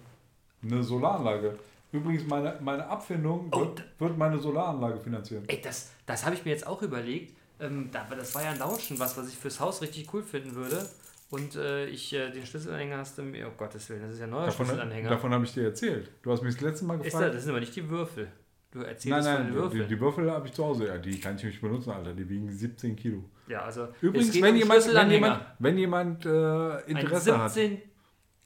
eine 0.63 0.83
Solaranlage. 0.83 1.57
Übrigens, 1.91 2.27
meine, 2.27 2.57
meine 2.61 2.85
Abfindung 2.87 3.47
Oh, 3.51 3.59
wird, 3.61 3.83
wird 3.99 4.17
meine 4.17 4.37
Solaranlage 4.37 4.99
finanzieren. 4.99 5.43
Ey, 5.47 5.61
das, 5.61 5.91
das 6.05 6.25
habe 6.25 6.35
ich 6.35 6.45
mir 6.45 6.51
jetzt 6.51 6.67
auch 6.67 6.81
überlegt. 6.81 7.35
Ähm, 7.59 7.89
da- 7.91 8.05
das 8.15 8.35
war 8.35 8.43
ja 8.43 8.51
ein 8.51 8.59
Launchen, 8.59 8.99
was, 8.99 9.17
was 9.17 9.27
ich 9.29 9.37
fürs 9.37 9.59
Haus 9.59 9.81
richtig 9.81 10.13
cool 10.13 10.21
finden 10.23 10.53
würde. 10.55 10.87
Und 11.29 11.55
äh, 11.55 11.87
ich 11.87 12.13
äh, 12.13 12.29
den 12.31 12.45
Schlüsselanhänger 12.45 12.97
hast 12.97 13.17
du 13.17 13.23
mir, 13.23 13.47
oh 13.47 13.51
Gottes 13.57 13.89
Willen, 13.89 14.03
das 14.03 14.13
ist 14.13 14.19
ja 14.19 14.25
ein 14.25 14.31
neuer 14.31 14.45
Davon, 14.45 14.65
Schlüsselanhänger. 14.65 15.09
davon 15.09 15.33
habe 15.33 15.45
ich 15.45 15.53
dir 15.53 15.63
erzählt. 15.63 16.11
Du 16.21 16.31
hast 16.31 16.43
mich 16.43 16.53
das 16.53 16.61
letzte 16.61 16.85
Mal 16.85 16.97
ist 16.97 17.05
gefragt. 17.05 17.25
das, 17.25 17.33
das 17.33 17.43
sind 17.43 17.51
aber 17.51 17.59
nicht 17.59 17.75
die 17.75 17.89
Würfel. 17.89 18.31
Du 18.71 18.79
nein, 18.79 18.89
erzählst 18.89 19.27
von 19.27 19.33
nein, 19.33 19.43
den 19.45 19.47
die, 19.47 19.53
Würfeln. 19.53 19.87
die 19.87 19.99
Würfel 19.99 20.31
habe 20.31 20.47
ich 20.47 20.53
zu 20.53 20.65
Hause. 20.65 20.87
Ja, 20.87 20.97
die 20.97 21.19
kann 21.19 21.35
ich 21.37 21.43
nicht 21.45 21.61
benutzen, 21.61 21.91
Alter. 21.91 22.13
Die 22.13 22.27
wiegen 22.27 22.51
17 22.51 22.95
Kilo. 22.95 23.23
ja, 23.47 23.61
also 23.61 23.87
Übrigens, 24.01 24.33
wenn 24.41 24.53
um 24.53 24.57
jemand, 24.57 24.93
wenn 24.93 25.11
jemand, 25.11 25.45
wenn 25.59 25.77
jemand 25.77 26.25
äh, 26.25 26.29
einen 26.29 26.97
Interesse 26.97 27.37
hat. 27.37 27.51
17, 27.51 27.81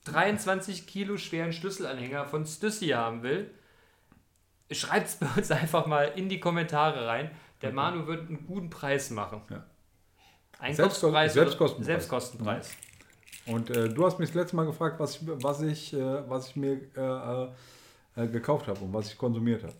23 0.06 0.88
Kilo 0.88 1.18
schweren 1.18 1.52
Schlüsselanhänger 1.52 2.26
von 2.26 2.46
Stüssi 2.46 2.88
haben 2.90 3.24
will, 3.24 3.50
schreibt 4.72 5.08
es 5.08 5.16
bei 5.16 5.28
uns 5.36 5.52
einfach 5.52 5.86
mal 5.86 6.14
in 6.16 6.30
die 6.30 6.40
Kommentare 6.40 7.08
rein. 7.08 7.32
Der 7.62 7.74
Manu 7.74 8.08
wird 8.08 8.30
einen 8.30 8.46
guten 8.46 8.70
Preis 8.70 9.10
machen. 9.10 9.42
Ja. 9.50 9.66
Einkaufspreis, 10.60 11.34
Selbstkost- 11.34 11.84
Selbstkostenpreis. 11.84 11.86
Selbstkostenpreis. 11.86 12.70
Und 13.47 13.70
äh, 13.72 13.89
du 13.89 14.05
hast 14.05 14.20
mich 14.20 14.30
das 14.30 14.36
letzte 14.36 14.55
Mal 14.55 14.66
gefragt, 14.66 14.99
was 14.99 15.16
ich, 15.16 15.22
was 15.26 15.62
ich, 15.62 15.93
äh, 15.93 16.30
was 16.30 16.49
ich 16.49 16.55
mir 16.55 16.80
äh, 16.95 18.22
äh, 18.24 18.28
gekauft 18.28 18.68
habe 18.68 18.80
und 18.82 18.93
was 18.93 19.07
ich 19.12 19.18
konsumiert 19.18 19.64
habe. 19.64 19.74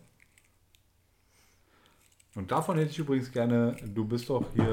Und 2.34 2.50
davon 2.50 2.78
hätte 2.78 2.90
ich 2.90 2.98
übrigens 2.98 3.30
gerne, 3.30 3.76
du 3.84 4.04
bist 4.04 4.28
doch 4.30 4.44
hier 4.54 4.64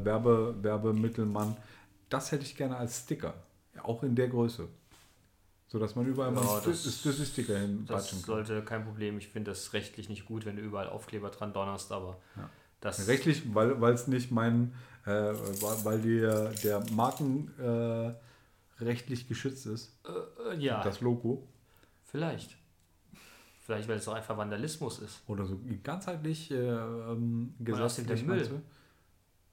äh, 0.00 0.04
Werbe, 0.04 0.54
Werbemittelmann, 0.62 1.56
das 2.08 2.32
hätte 2.32 2.44
ich 2.44 2.56
gerne 2.56 2.76
als 2.76 3.00
Sticker. 3.00 3.34
Ja, 3.74 3.84
auch 3.84 4.02
in 4.02 4.14
der 4.14 4.28
Größe. 4.28 4.68
So 5.68 5.78
dass 5.78 5.94
man 5.96 6.06
überall 6.06 6.30
mal 6.32 6.44
Ja, 6.44 6.56
einen 6.56 6.64
das- 6.66 6.94
Stüssi-Sticker 7.00 7.54
Das 7.86 8.10
kann. 8.10 8.18
sollte 8.20 8.62
kein 8.62 8.84
Problem. 8.84 9.16
Ich 9.18 9.28
finde 9.28 9.50
das 9.52 9.72
rechtlich 9.72 10.08
nicht 10.10 10.26
gut, 10.26 10.44
wenn 10.44 10.56
du 10.56 10.62
überall 10.62 10.88
Aufkleber 10.88 11.30
dran 11.30 11.52
donnerst, 11.54 11.92
aber 11.92 12.18
das 12.80 13.06
Rechtlich, 13.08 13.54
weil 13.54 13.80
weil 13.80 13.94
es 13.94 14.06
nicht 14.08 14.30
mein, 14.30 14.74
äh, 15.04 15.10
weil 15.10 15.84
weil 15.84 16.00
der, 16.00 16.48
der 16.62 16.82
Marken 16.92 17.50
äh, 17.58 18.12
rechtlich 18.82 19.28
geschützt 19.28 19.66
ist, 19.66 19.96
äh, 20.50 20.56
ja, 20.56 20.82
das 20.82 21.00
Logo. 21.00 21.46
vielleicht. 22.04 22.56
Vielleicht, 23.64 23.88
weil 23.88 23.96
es 23.96 24.08
auch 24.08 24.14
einfach 24.14 24.36
Vandalismus 24.36 24.98
ist. 24.98 25.22
Oder 25.28 25.44
so 25.46 25.58
ganzheitlich 25.84 26.50
äh, 26.50 26.56
ähm, 26.56 27.54
außerdem 27.60 28.06
der 28.08 28.16
gesetzlich. 28.16 28.50
Müll. 28.50 28.62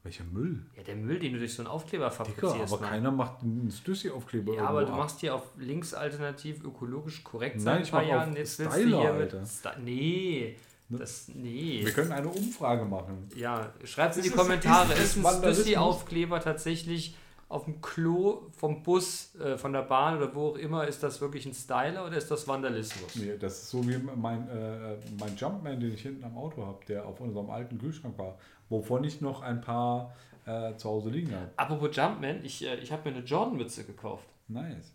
Welcher 0.02 0.24
Müll? 0.24 0.66
Ja, 0.78 0.84
der 0.84 0.95
Müll, 0.95 1.20
den 1.20 1.34
du 1.34 1.39
durch 1.39 1.54
so 1.54 1.62
einen 1.62 1.68
Aufkleber 1.68 2.10
Dicker, 2.10 2.26
fabrizierst. 2.26 2.74
aber 2.74 2.82
Mann. 2.82 2.89
keiner 2.89 3.12
macht 3.12 3.43
einen 3.43 3.70
Stüssi-Aufkleber 3.70 4.56
Ja, 4.56 4.66
aber 4.66 4.86
du 4.86 4.93
ab. 4.93 4.97
machst 4.97 5.20
hier 5.20 5.36
auf 5.36 5.52
links 5.58 5.93
alternativ 5.93 6.64
ökologisch 6.64 7.24
korrekt 7.24 7.58
Nein, 7.58 7.64
seit 7.66 7.82
ich 7.84 7.88
ein 7.89 7.91
paar 7.91 8.02
mach 8.02 8.10
Jahren. 8.10 8.36
Jetzt 8.36 8.54
Styler, 8.54 9.02
hier 9.02 9.14
Alter. 9.14 9.45
Sta 9.45 9.76
nee, 9.78 10.56
das 10.90 11.30
nee. 11.34 11.82
Wir 11.84 11.92
können 11.92 12.12
eine 12.12 12.28
Umfrage 12.28 12.86
machen. 12.86 13.30
Ja, 13.36 13.72
schreibt 13.84 14.18
in 14.18 14.24
die 14.24 14.30
Kommentare, 14.30 14.94
ist 14.94 15.18
ist 15.18 15.26
ein? 15.26 15.54
Stüssi-Aufkleber 15.54 16.40
tatsächlich 16.40 17.16
auf 17.50 17.66
dem 17.66 17.82
Klo 17.82 18.44
vom 18.56 18.84
Bus, 18.84 19.36
äh, 19.36 19.58
von 19.58 19.74
der 19.74 19.82
Bahn 19.82 20.18
oder 20.18 20.34
wo 20.36 20.50
auch 20.50 20.56
immer, 20.56 20.88
ist 20.88 21.02
das 21.02 21.20
wirklich 21.20 21.48
ein 21.48 21.54
Styler 21.54 22.06
oder 22.06 22.18
ist 22.18 22.30
das 22.30 22.48
Vandalismus? 22.48 23.16
Nee, 23.16 23.38
das 23.40 23.64
ist 23.64 23.70
so 23.72 23.88
wie 23.88 23.98
mein, 23.98 24.48
äh, 24.50 24.98
mein 25.20 25.36
Jumpman, 25.36 25.80
den 25.80 25.94
ich 25.94 26.04
hinten 26.04 26.24
am 26.24 26.38
Auto 26.38 26.66
habe, 26.66 26.86
der 26.88 27.06
auf 27.06 27.20
unserem 27.20 27.50
alten 27.50 27.80
Kühlschrank 27.80 28.18
war, 28.20 28.38
wovon 28.70 29.04
ich 29.04 29.20
noch 29.20 29.42
ein 29.42 29.62
paar 29.62 30.14
äh, 30.46 30.76
zu 30.78 30.90
Hause 30.90 31.10
liegen 31.10 31.34
habe. 31.34 31.50
Apropos 31.58 31.96
Jumpman, 31.96 32.46
ich, 32.46 32.64
äh, 32.64 32.76
ich 32.76 32.92
habe 32.92 33.10
mir 33.10 33.18
eine 33.18 33.26
Jordan-Mütze 33.26 33.84
gekauft. 33.84 34.28
Nice. 34.48 34.94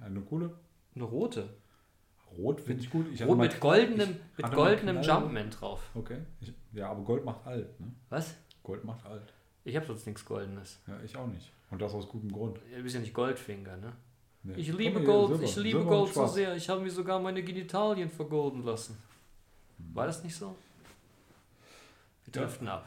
Eine 0.00 0.20
coole. 0.22 0.54
Eine 0.94 1.04
rote. 1.04 1.50
Rot 2.38 2.60
finde 2.60 2.82
ich 2.82 2.90
gut. 2.90 3.06
Ich 3.12 3.22
Rot 3.24 3.38
mit 3.38 3.60
goldenem, 3.60 4.16
ich 4.36 4.44
mit 4.44 4.52
goldenem 4.54 5.02
Jumpman 5.02 5.50
drauf. 5.50 5.90
Okay. 5.94 6.18
Ich, 6.40 6.52
ja, 6.72 6.90
aber 6.90 7.02
Gold 7.02 7.24
macht 7.24 7.46
alt. 7.46 7.78
Ne? 7.80 7.92
Was? 8.08 8.34
Gold 8.62 8.84
macht 8.84 9.04
alt. 9.06 9.32
Ich 9.64 9.76
habe 9.76 9.86
sonst 9.86 10.06
nichts 10.06 10.24
Goldenes. 10.24 10.80
Ja, 10.86 11.00
ich 11.04 11.16
auch 11.16 11.26
nicht. 11.26 11.52
Und 11.70 11.80
das 11.80 11.94
aus 11.94 12.08
gutem 12.08 12.32
Grund. 12.32 12.58
Du 12.76 12.82
bist 12.82 12.94
ja 12.94 13.00
nicht 13.00 13.14
Goldfinger, 13.14 13.76
ne? 13.76 13.92
Nee. 14.42 14.54
Ich 14.56 14.72
liebe 14.72 14.98
hier, 14.98 15.06
Gold, 15.06 15.28
Silber. 15.30 15.44
ich 15.44 15.56
liebe 15.56 15.78
Silber 15.80 15.90
Gold 15.96 16.14
so 16.14 16.26
sehr. 16.26 16.56
Ich 16.56 16.68
habe 16.68 16.80
mir 16.80 16.90
sogar 16.90 17.20
meine 17.20 17.42
Genitalien 17.42 18.10
vergolden 18.10 18.64
lassen. 18.64 18.98
War 19.94 20.06
das 20.06 20.22
nicht 20.24 20.34
so? 20.34 20.56
Wir 22.24 22.34
Ja. 22.34 22.42
driften 22.42 22.68
ab. 22.68 22.86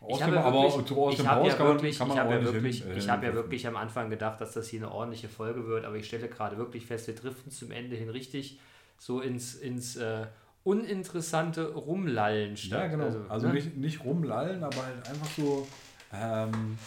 Aus 0.00 0.18
Ich 0.18 0.24
habe 0.24 0.32
wirklich, 0.36 0.74
ich 0.76 1.18
ja 1.20 1.60
wirklich, 1.60 2.00
ich 2.00 2.00
habe 2.00 2.34
ja 2.34 2.42
wirklich, 2.42 2.82
hin- 2.82 2.90
äh, 2.92 2.98
ich 2.98 3.08
habe 3.08 3.26
ja 3.26 3.34
wirklich 3.34 3.66
am 3.66 3.76
Anfang 3.76 4.08
gedacht, 4.10 4.40
dass 4.40 4.52
das 4.52 4.68
hier 4.68 4.80
eine 4.80 4.90
ordentliche 4.90 5.28
Folge 5.28 5.66
wird, 5.66 5.84
aber 5.84 5.96
ich 5.96 6.06
stelle 6.06 6.28
gerade 6.28 6.56
wirklich 6.56 6.86
fest, 6.86 7.06
wir 7.06 7.14
driften 7.14 7.52
zum 7.52 7.70
Ende 7.70 7.96
hin 7.96 8.08
richtig 8.08 8.58
so 8.98 9.20
ins, 9.20 9.54
ins 9.54 9.96
äh, 9.96 10.26
uninteressante 10.64 11.72
Rumlallen 11.74 12.56
statt. 12.56 12.80
Ja, 12.80 12.86
genau. 12.88 13.14
Also, 13.28 13.48
ne? 13.48 13.54
nicht, 13.54 13.76
nicht 13.76 14.04
rumlallen, 14.04 14.62
aber 14.64 14.76
halt 14.84 15.08
einfach 15.08 15.28
so. 15.36 15.66
Ähm, 16.12 16.78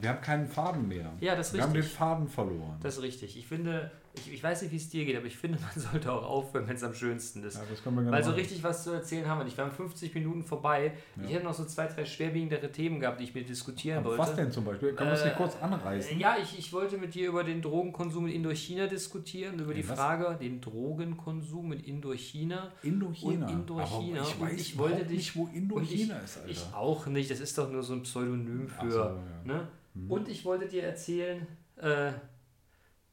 wir 0.00 0.08
haben 0.10 0.20
keinen 0.20 0.46
Faden 0.46 0.86
mehr. 0.86 1.10
Ja, 1.20 1.34
das 1.34 1.48
ist 1.48 1.54
Wir 1.54 1.62
haben 1.62 1.72
den 1.72 1.82
richtig. 1.82 1.98
Faden 1.98 2.28
verloren. 2.28 2.76
Das 2.82 2.96
ist 2.96 3.02
richtig. 3.02 3.36
Ich 3.38 3.46
finde, 3.46 3.90
ich, 4.14 4.32
ich 4.34 4.42
weiß 4.42 4.62
nicht, 4.62 4.72
wie 4.72 4.76
es 4.76 4.88
dir 4.88 5.04
geht, 5.04 5.16
aber 5.16 5.26
ich 5.26 5.36
finde, 5.36 5.58
man 5.62 5.70
sollte 5.74 6.10
auch 6.12 6.24
aufhören, 6.24 6.66
wenn 6.66 6.76
es 6.76 6.82
am 6.82 6.94
schönsten 6.94 7.42
ist. 7.44 7.56
ja, 7.56 7.62
das 7.70 7.82
können 7.82 7.96
wir 7.96 8.02
gerne 8.02 8.16
Weil 8.16 8.22
so 8.24 8.30
machen. 8.30 8.40
richtig 8.40 8.62
was 8.64 8.82
zu 8.84 8.90
erzählen 8.90 9.26
haben 9.28 9.38
wir 9.38 9.44
nicht. 9.44 9.56
Wir 9.56 9.64
haben 9.64 9.70
50 9.72 10.14
Minuten 10.14 10.42
vorbei. 10.42 10.92
Ich 11.24 11.32
hätte 11.32 11.44
noch 11.44 11.54
so 11.54 11.64
zwei, 11.64 11.86
drei 11.86 12.04
schwerwiegendere 12.04 12.70
Themen 12.72 13.00
gehabt, 13.00 13.20
die 13.20 13.24
ich 13.24 13.34
mit 13.34 13.48
diskutieren 13.48 14.04
wollte. 14.04 14.18
Was 14.18 14.34
denn 14.34 14.50
zum 14.50 14.64
Beispiel? 14.64 14.92
Kann 14.94 15.06
man 15.06 15.14
das 15.14 15.22
hier 15.22 15.32
Äh, 15.32 15.36
kurz 15.36 15.56
anreißen? 15.60 16.18
Ja, 16.18 16.36
ich, 16.42 16.58
ich 16.58 16.72
wollte 16.72 16.98
mit 16.98 17.14
dir 17.14 17.28
über 17.28 17.44
den 17.44 17.62
Drogenkonsum 17.62 18.26
in 18.26 18.34
Indochina 18.34 18.86
diskutieren, 18.86 19.58
über 19.60 19.72
die 19.74 19.82
Den 19.82 19.90
was? 19.90 19.98
Frage, 19.98 20.36
den 20.40 20.60
Drogenkonsum 20.60 21.72
in 21.72 21.80
Indochina. 21.80 22.72
Indochina. 22.82 23.46
Und 23.46 23.52
Indochina. 23.52 24.20
Aber 24.20 24.22
ich 24.22 24.34
Und 24.34 24.40
weiß 24.46 24.60
ich 24.60 24.78
wollte 24.78 25.04
dich- 25.04 25.16
nicht, 25.18 25.36
wo 25.36 25.42
Und 25.44 25.54
Indochina 25.54 26.16
ich, 26.18 26.24
ist, 26.24 26.36
Alter. 26.38 26.48
Ich 26.50 26.64
auch 26.74 27.06
nicht, 27.06 27.30
das 27.30 27.40
ist 27.40 27.56
doch 27.58 27.70
nur 27.70 27.82
so 27.82 27.94
ein 27.94 28.02
Pseudonym 28.02 28.68
für. 28.68 28.90
so, 28.90 28.98
ja. 29.00 29.16
ne? 29.44 29.68
Und 30.08 30.28
ich 30.28 30.44
wollte 30.44 30.66
dir 30.68 30.84
erzählen, 30.84 31.46
äh, 31.76 32.12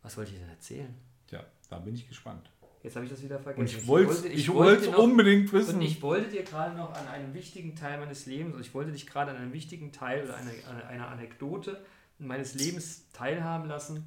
was 0.05 0.15
wollte 0.17 0.31
ich 0.33 0.39
denn 0.39 0.49
erzählen? 0.49 0.93
Tja, 1.27 1.43
da 1.69 1.79
bin 1.79 1.95
ich 1.95 2.07
gespannt. 2.07 2.49
Jetzt 2.83 2.95
habe 2.95 3.05
ich 3.05 3.11
das 3.11 3.23
wieder 3.23 3.39
vergessen. 3.39 3.61
Und 3.61 3.67
ich 3.81 3.87
wollte 3.87 4.27
ich 4.27 4.39
ich 4.41 4.53
wollte 4.53 4.91
noch- 4.91 4.99
unbedingt 4.99 5.51
wissen. 5.51 5.75
Und 5.77 5.81
ich 5.81 6.01
wollte 6.03 6.29
dir 6.29 6.43
gerade 6.43 6.77
noch 6.77 6.93
an 6.93 7.07
einem 7.07 7.33
wichtigen 7.33 7.75
Teil 7.75 7.99
meines 7.99 8.27
Lebens, 8.27 8.53
also 8.53 8.63
ich 8.63 8.73
wollte 8.75 8.91
dich 8.91 9.07
gerade 9.07 9.31
an 9.31 9.37
einem 9.37 9.53
wichtigen 9.53 9.91
Teil 9.91 10.23
oder 10.23 10.35
einer, 10.37 10.51
einer- 10.69 10.87
einer 10.87 11.07
Anekdote 11.07 11.83
meines 12.19 12.53
Lebens 12.53 13.09
teilhaben 13.11 13.67
lassen, 13.67 14.05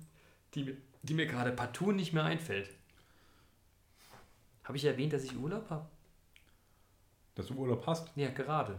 die, 0.55 0.65
mir- 0.65 0.77
die 1.03 1.15
mir 1.15 1.27
gerade 1.27 1.51
partout 1.53 1.91
nicht 1.93 2.13
mehr 2.13 2.25
einfällt. 2.25 2.71
Habe 4.65 4.77
ich 4.77 4.85
erwähnt, 4.85 5.13
dass 5.13 5.25
ich 5.25 5.37
Urlaub 5.37 5.69
habe? 5.71 5.87
dass 7.35 7.47
du 7.47 7.55
Urlaub 7.55 7.87
hast. 7.87 8.11
Ja, 8.17 8.31
gerade. 8.31 8.77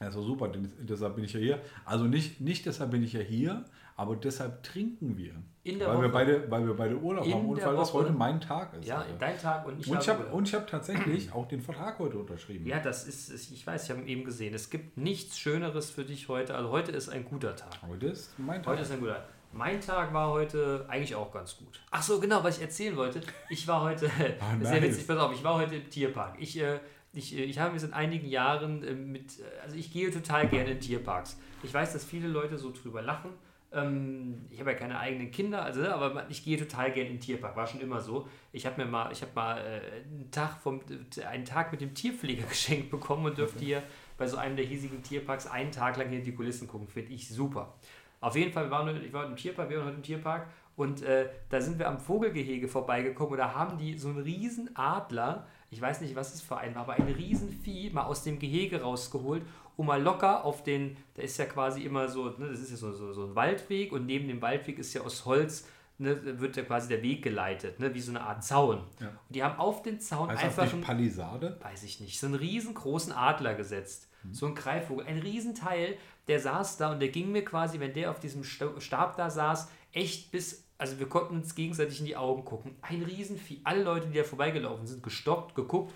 Ja, 0.00 0.08
ist 0.08 0.14
doch 0.16 0.24
super, 0.24 0.48
deshalb 0.48 1.14
bin 1.14 1.24
ich 1.24 1.34
ja 1.34 1.40
hier. 1.40 1.62
Also 1.84 2.04
nicht, 2.06 2.40
nicht 2.40 2.64
deshalb 2.64 2.90
bin 2.90 3.02
ich 3.02 3.12
ja 3.12 3.20
hier, 3.20 3.66
aber 3.96 4.16
deshalb 4.16 4.62
trinken 4.62 5.18
wir. 5.18 5.34
In 5.64 5.78
der 5.78 5.88
weil, 5.88 5.96
wir 5.98 6.02
Woche. 6.04 6.08
beide, 6.12 6.50
weil 6.50 6.66
wir 6.66 6.74
beide 6.74 6.96
Urlaub 6.96 7.24
haben 7.24 7.48
und 7.48 7.64
weil 7.64 7.76
das 7.76 7.94
Woche. 7.94 8.04
heute 8.04 8.12
mein 8.12 8.40
Tag 8.40 8.74
ist. 8.74 8.86
Ja, 8.86 8.98
Alter. 8.98 9.12
dein 9.20 9.38
Tag 9.38 9.64
und 9.66 9.78
ich 9.78 9.86
und 9.88 10.00
ich 10.00 10.08
habe 10.08 10.18
habe 10.18 10.20
Urlaub. 10.24 10.38
und 10.38 10.48
ich 10.48 10.54
habe 10.54 10.66
tatsächlich 10.66 11.32
auch 11.32 11.46
den 11.46 11.60
Vertrag 11.60 11.98
heute 12.00 12.18
unterschrieben. 12.18 12.66
Ja, 12.66 12.80
das 12.80 13.06
ist, 13.06 13.30
ich 13.52 13.64
weiß, 13.64 13.84
ich 13.84 13.90
habe 13.90 14.02
eben 14.02 14.24
gesehen. 14.24 14.54
Es 14.54 14.70
gibt 14.70 14.96
nichts 14.96 15.38
Schöneres 15.38 15.90
für 15.90 16.04
dich 16.04 16.28
heute. 16.28 16.56
Also 16.56 16.70
heute 16.70 16.90
ist 16.90 17.08
ein 17.10 17.24
guter 17.24 17.54
Tag. 17.54 17.70
Heute 17.88 18.06
ist 18.06 18.36
mein 18.38 18.60
Tag. 18.62 18.72
Heute 18.72 18.82
ist 18.82 18.90
ein 18.90 18.98
guter. 19.00 19.24
Mein 19.52 19.80
Tag 19.80 20.12
war 20.12 20.30
heute 20.30 20.84
eigentlich 20.88 21.14
auch 21.14 21.30
ganz 21.30 21.56
gut. 21.58 21.80
Ach 21.90 22.02
so, 22.02 22.18
genau, 22.18 22.42
was 22.42 22.56
ich 22.56 22.62
erzählen 22.62 22.96
wollte. 22.96 23.20
Ich 23.50 23.68
war 23.68 23.82
heute, 23.82 24.06
Ah, 24.40 24.54
das 24.60 24.70
nice. 24.70 24.82
witzig, 24.82 25.06
pass 25.06 25.18
auf, 25.18 25.32
ich 25.32 25.44
war 25.44 25.54
heute 25.56 25.76
im 25.76 25.88
Tierpark. 25.88 26.36
Ich, 26.40 26.58
äh, 26.60 26.80
ich, 27.12 27.36
äh, 27.38 27.44
ich 27.44 27.58
habe 27.60 27.72
mir 27.74 27.78
seit 27.78 27.92
einigen 27.92 28.26
Jahren 28.26 28.82
äh, 28.82 28.94
mit, 28.94 29.38
äh, 29.38 29.42
also 29.62 29.76
ich 29.76 29.92
gehe 29.92 30.10
total 30.10 30.48
gerne 30.48 30.72
in 30.72 30.80
Tierparks. 30.80 31.38
Ich 31.62 31.72
weiß, 31.72 31.92
dass 31.92 32.04
viele 32.04 32.26
Leute 32.26 32.58
so 32.58 32.72
drüber 32.72 33.00
lachen. 33.02 33.30
Ähm, 33.74 34.46
ich 34.50 34.60
habe 34.60 34.72
ja 34.72 34.76
keine 34.76 34.98
eigenen 34.98 35.30
Kinder, 35.30 35.62
also, 35.62 35.86
aber 35.86 36.12
man- 36.12 36.26
ich 36.28 36.44
gehe 36.44 36.58
total 36.58 36.92
gerne 36.92 37.08
in 37.10 37.16
den 37.16 37.20
Tierpark. 37.20 37.56
War 37.56 37.66
schon 37.66 37.80
immer 37.80 38.00
so. 38.00 38.28
Ich 38.52 38.66
habe 38.66 38.82
mir 38.84 38.90
mal, 38.90 39.10
ich 39.12 39.22
habe 39.22 39.32
mal 39.34 39.58
äh, 39.58 40.02
einen 40.06 40.30
Tag 40.30 40.58
vom, 40.60 40.80
einen 41.28 41.44
Tag 41.44 41.72
mit 41.72 41.80
dem 41.80 41.94
Tierpfleger 41.94 42.46
geschenkt 42.48 42.90
bekommen 42.90 43.24
und 43.26 43.38
dürfte 43.38 43.64
hier 43.64 43.82
bei 44.18 44.26
so 44.26 44.36
einem 44.36 44.56
der 44.56 44.66
hiesigen 44.66 45.02
Tierparks 45.02 45.46
einen 45.46 45.72
Tag 45.72 45.96
lang 45.96 46.08
hinter 46.08 46.24
die 46.26 46.34
Kulissen 46.34 46.68
gucken. 46.68 46.86
Finde 46.88 47.12
ich 47.12 47.28
super. 47.28 47.74
Auf 48.20 48.36
jeden 48.36 48.52
Fall, 48.52 48.64
wir 48.66 48.70
waren, 48.70 49.02
ich 49.04 49.12
war 49.12 49.26
im 49.26 49.34
Tierpark, 49.36 49.68
wir 49.70 49.78
waren 49.78 49.86
heute 49.86 49.96
im 49.96 50.02
Tierpark 50.02 50.46
und 50.76 51.02
äh, 51.02 51.28
da 51.48 51.60
sind 51.60 51.78
wir 51.78 51.88
am 51.88 51.98
Vogelgehege 51.98 52.68
vorbeigekommen 52.68 53.32
und 53.32 53.38
da 53.38 53.52
haben 53.54 53.78
die 53.78 53.98
so 53.98 54.08
einen 54.10 54.18
riesen 54.22 54.70
Adler, 54.76 55.46
ich 55.70 55.80
weiß 55.80 56.00
nicht, 56.02 56.14
was 56.14 56.34
es 56.34 56.40
für 56.40 56.56
ein 56.56 56.74
war, 56.74 56.82
aber 56.82 56.92
ein 56.94 57.08
riesen 57.08 57.50
Vieh 57.50 57.90
mal 57.90 58.04
aus 58.04 58.22
dem 58.22 58.38
Gehege 58.38 58.82
rausgeholt 58.82 59.42
und 59.76 59.86
mal 59.86 60.00
locker 60.02 60.44
auf 60.44 60.62
den, 60.62 60.96
da 61.14 61.22
ist 61.22 61.38
ja 61.38 61.46
quasi 61.46 61.82
immer 61.82 62.08
so, 62.08 62.26
ne, 62.30 62.48
das 62.50 62.60
ist 62.60 62.70
ja 62.70 62.76
so, 62.76 62.92
so, 62.92 63.12
so 63.12 63.24
ein 63.24 63.34
Waldweg 63.34 63.92
und 63.92 64.06
neben 64.06 64.28
dem 64.28 64.40
Waldweg 64.42 64.78
ist 64.78 64.92
ja 64.94 65.00
aus 65.02 65.24
Holz, 65.24 65.66
ne, 65.98 66.40
wird 66.40 66.56
ja 66.56 66.62
quasi 66.62 66.88
der 66.88 67.02
Weg 67.02 67.22
geleitet, 67.22 67.80
ne, 67.80 67.94
wie 67.94 68.00
so 68.00 68.10
eine 68.12 68.20
Art 68.22 68.44
Zaun. 68.44 68.84
Ja. 69.00 69.08
Und 69.08 69.16
die 69.30 69.42
haben 69.42 69.58
auf 69.58 69.82
den 69.82 70.00
Zaun 70.00 70.28
heißt 70.30 70.42
einfach 70.44 70.64
das 70.64 70.72
nicht 70.74 70.84
Palisade? 70.86 71.58
weiß 71.62 71.82
ich 71.84 72.00
nicht, 72.00 72.18
so 72.20 72.26
einen 72.26 72.34
riesengroßen 72.36 73.12
Adler 73.12 73.54
gesetzt. 73.54 74.08
So 74.30 74.46
ein 74.46 74.54
Greifvogel, 74.54 75.04
ein 75.06 75.18
Riesenteil, 75.18 75.96
der 76.28 76.38
saß 76.38 76.76
da 76.76 76.92
und 76.92 77.00
der 77.00 77.08
ging 77.08 77.32
mir 77.32 77.44
quasi, 77.44 77.80
wenn 77.80 77.92
der 77.92 78.08
auf 78.12 78.20
diesem 78.20 78.44
Sta- 78.44 78.78
Stab 78.80 79.16
da 79.16 79.28
saß, 79.30 79.68
echt 79.90 80.30
bis, 80.30 80.64
also 80.78 81.00
wir 81.00 81.08
konnten 81.08 81.38
uns 81.38 81.56
gegenseitig 81.56 81.98
in 81.98 82.06
die 82.06 82.16
Augen 82.16 82.44
gucken. 82.44 82.76
Ein 82.82 83.02
Riesenvieh. 83.02 83.60
Alle 83.64 83.82
Leute, 83.82 84.06
die 84.06 84.16
da 84.18 84.22
vorbeigelaufen 84.22 84.86
sind, 84.86 85.02
gestoppt, 85.02 85.56
geguckt, 85.56 85.92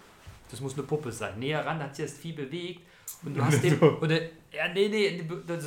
das 0.51 0.61
muss 0.61 0.75
eine 0.75 0.83
Puppe 0.83 1.13
sein. 1.13 1.39
Näher 1.39 1.65
ran 1.65 1.81
hat 1.81 1.95
sich 1.95 2.07
das 2.07 2.19
Vieh 2.19 2.33
bewegt 2.33 2.83
Und 3.25 3.37
du 3.37 3.45
hast 3.45 3.63
den. 3.63 3.79
Und 3.79 4.09
der, 4.09 4.31
ja, 4.53 4.69
nee, 4.73 4.89
nee, 4.89 5.25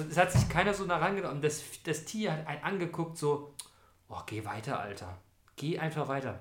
es 0.09 0.17
hat 0.17 0.31
sich 0.31 0.47
keiner 0.49 0.73
so 0.73 0.85
nah 0.85 0.97
rangenommen. 0.97 1.41
Das, 1.41 1.63
das 1.83 2.05
Tier 2.05 2.33
hat 2.33 2.47
einen 2.47 2.63
angeguckt, 2.63 3.17
so, 3.17 3.53
oh, 4.07 4.21
geh 4.25 4.43
weiter, 4.45 4.79
Alter. 4.79 5.17
Geh 5.55 5.77
einfach 5.77 6.07
weiter. 6.07 6.39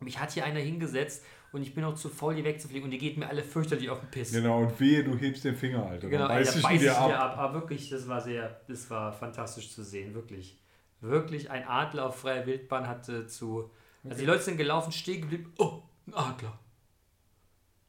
Mich 0.00 0.18
hat 0.18 0.32
hier 0.32 0.44
einer 0.44 0.60
hingesetzt 0.60 1.24
und 1.52 1.62
ich 1.62 1.74
bin 1.74 1.84
auch 1.84 1.94
zu 1.94 2.08
faul, 2.08 2.34
hier 2.34 2.44
wegzufliegen 2.44 2.84
und 2.84 2.90
die 2.90 2.98
geht 2.98 3.16
mir 3.16 3.28
alle 3.28 3.42
fürchterlich 3.42 3.88
auf 3.88 4.00
den 4.00 4.10
Piss. 4.10 4.32
Genau, 4.32 4.62
und 4.62 4.78
wehe, 4.80 5.02
du 5.02 5.16
hebst 5.16 5.44
den 5.44 5.56
Finger, 5.56 5.86
Alter. 5.86 6.08
Genau, 6.08 6.24
ey, 6.24 6.44
beiß 6.44 6.56
ich 6.56 6.62
beiß 6.62 6.72
ich 6.74 6.80
dir 6.80 6.98
ab. 6.98 7.12
ab. 7.12 7.38
Aber 7.38 7.54
wirklich, 7.60 7.88
das 7.88 8.06
war 8.08 8.20
sehr, 8.20 8.60
das 8.68 8.90
war 8.90 9.12
fantastisch 9.12 9.72
zu 9.72 9.82
sehen, 9.82 10.14
wirklich. 10.14 10.58
Wirklich, 11.00 11.50
ein 11.50 11.66
Adler 11.66 12.06
auf 12.06 12.20
freier 12.20 12.46
Wildbahn 12.46 12.88
hatte 12.88 13.26
zu. 13.26 13.70
Also 14.04 14.18
die 14.18 14.26
Leute 14.26 14.42
sind 14.42 14.56
gelaufen, 14.56 14.92
stehen 14.92 15.22
geblieben. 15.22 15.52
Oh, 15.58 15.82
ein 16.06 16.14
Adler. 16.14 16.58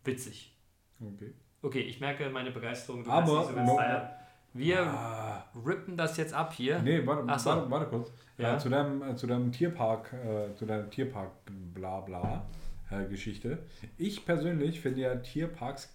Witzig. 0.03 0.55
Okay. 0.99 1.33
Okay, 1.65 1.81
ich 1.81 1.99
merke 1.99 2.29
meine 2.29 2.51
Begeisterung. 2.51 3.03
Du 3.03 3.09
Aber 3.09 3.43
feiern. 3.43 4.09
Wir 4.53 4.81
Ah. 4.83 5.43
rippen 5.65 5.97
das 5.97 6.15
jetzt 6.15 6.33
ab 6.33 6.53
hier. 6.53 6.79
Nee, 6.79 7.05
warte, 7.05 7.39
so. 7.39 7.69
warte, 7.71 7.87
kurz. 7.87 8.11
Ja. 8.37 8.55
Äh, 8.55 8.59
zu, 8.59 8.69
deinem, 8.69 9.01
äh, 9.01 9.15
zu 9.15 9.25
deinem 9.25 9.51
Tierpark, 9.51 10.13
äh, 10.13 10.55
zu 10.55 10.65
deiner 10.67 10.89
Tierpark 10.89 11.31
bla 11.73 12.01
bla 12.01 12.45
äh, 12.91 13.05
Geschichte. 13.05 13.57
Ich 13.97 14.25
persönlich 14.25 14.79
finde 14.79 15.01
ja 15.01 15.15
Tierparks 15.15 15.91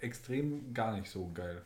extrem 0.00 0.72
gar 0.72 0.96
nicht 0.96 1.10
so 1.10 1.30
geil. 1.34 1.62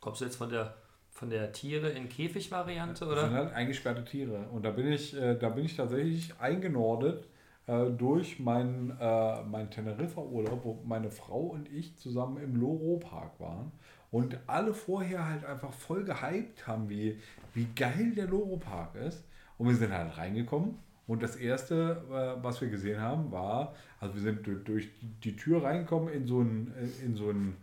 Kommst 0.00 0.20
du 0.20 0.24
jetzt 0.24 0.36
von 0.36 0.50
der 0.50 0.74
von 1.12 1.30
der 1.30 1.50
Tiere 1.52 1.88
in 1.88 2.10
Käfig-Variante, 2.10 3.00
Das 3.00 3.08
oder? 3.08 3.20
sind 3.22 3.32
halt 3.34 3.54
eingesperrte 3.54 4.04
Tiere. 4.04 4.48
Und 4.52 4.64
da 4.66 4.70
bin 4.70 4.92
ich, 4.92 5.16
äh, 5.16 5.34
da 5.38 5.48
bin 5.48 5.64
ich 5.64 5.74
tatsächlich 5.76 6.38
eingenordet 6.38 7.26
äh, 7.66 7.90
durch 7.90 8.38
meinen 8.40 8.90
äh, 9.00 9.42
meinen 9.44 9.70
Teneriffa-Urlaub, 9.70 10.64
wo 10.64 10.82
meine 10.84 11.10
Frau 11.10 11.40
und 11.40 11.70
ich 11.72 11.96
zusammen 11.98 12.38
im 12.42 12.56
Loro-Park 12.56 13.40
waren. 13.40 13.72
Und 14.10 14.38
alle 14.46 14.72
vorher 14.72 15.26
halt 15.28 15.44
einfach 15.44 15.72
voll 15.72 16.04
gehypt 16.04 16.66
haben, 16.66 16.88
wie, 16.88 17.18
wie 17.54 17.66
geil 17.74 18.12
der 18.16 18.26
Loro-Park 18.28 18.94
ist. 18.96 19.24
Und 19.58 19.68
wir 19.68 19.74
sind 19.74 19.92
halt 19.92 20.16
reingekommen. 20.16 20.76
Und 21.06 21.22
das 21.22 21.36
erste, 21.36 22.02
äh, 22.10 22.42
was 22.42 22.60
wir 22.60 22.68
gesehen 22.68 23.00
haben, 23.00 23.30
war, 23.32 23.74
also 24.00 24.14
wir 24.14 24.22
sind 24.22 24.46
du- 24.46 24.56
durch 24.56 24.88
die 25.24 25.36
Tür 25.36 25.62
reingekommen 25.64 26.12
in 26.12 26.26
so 26.26 26.40
ein, 26.40 26.72
in 27.04 27.16
so 27.16 27.30
ein 27.30 27.56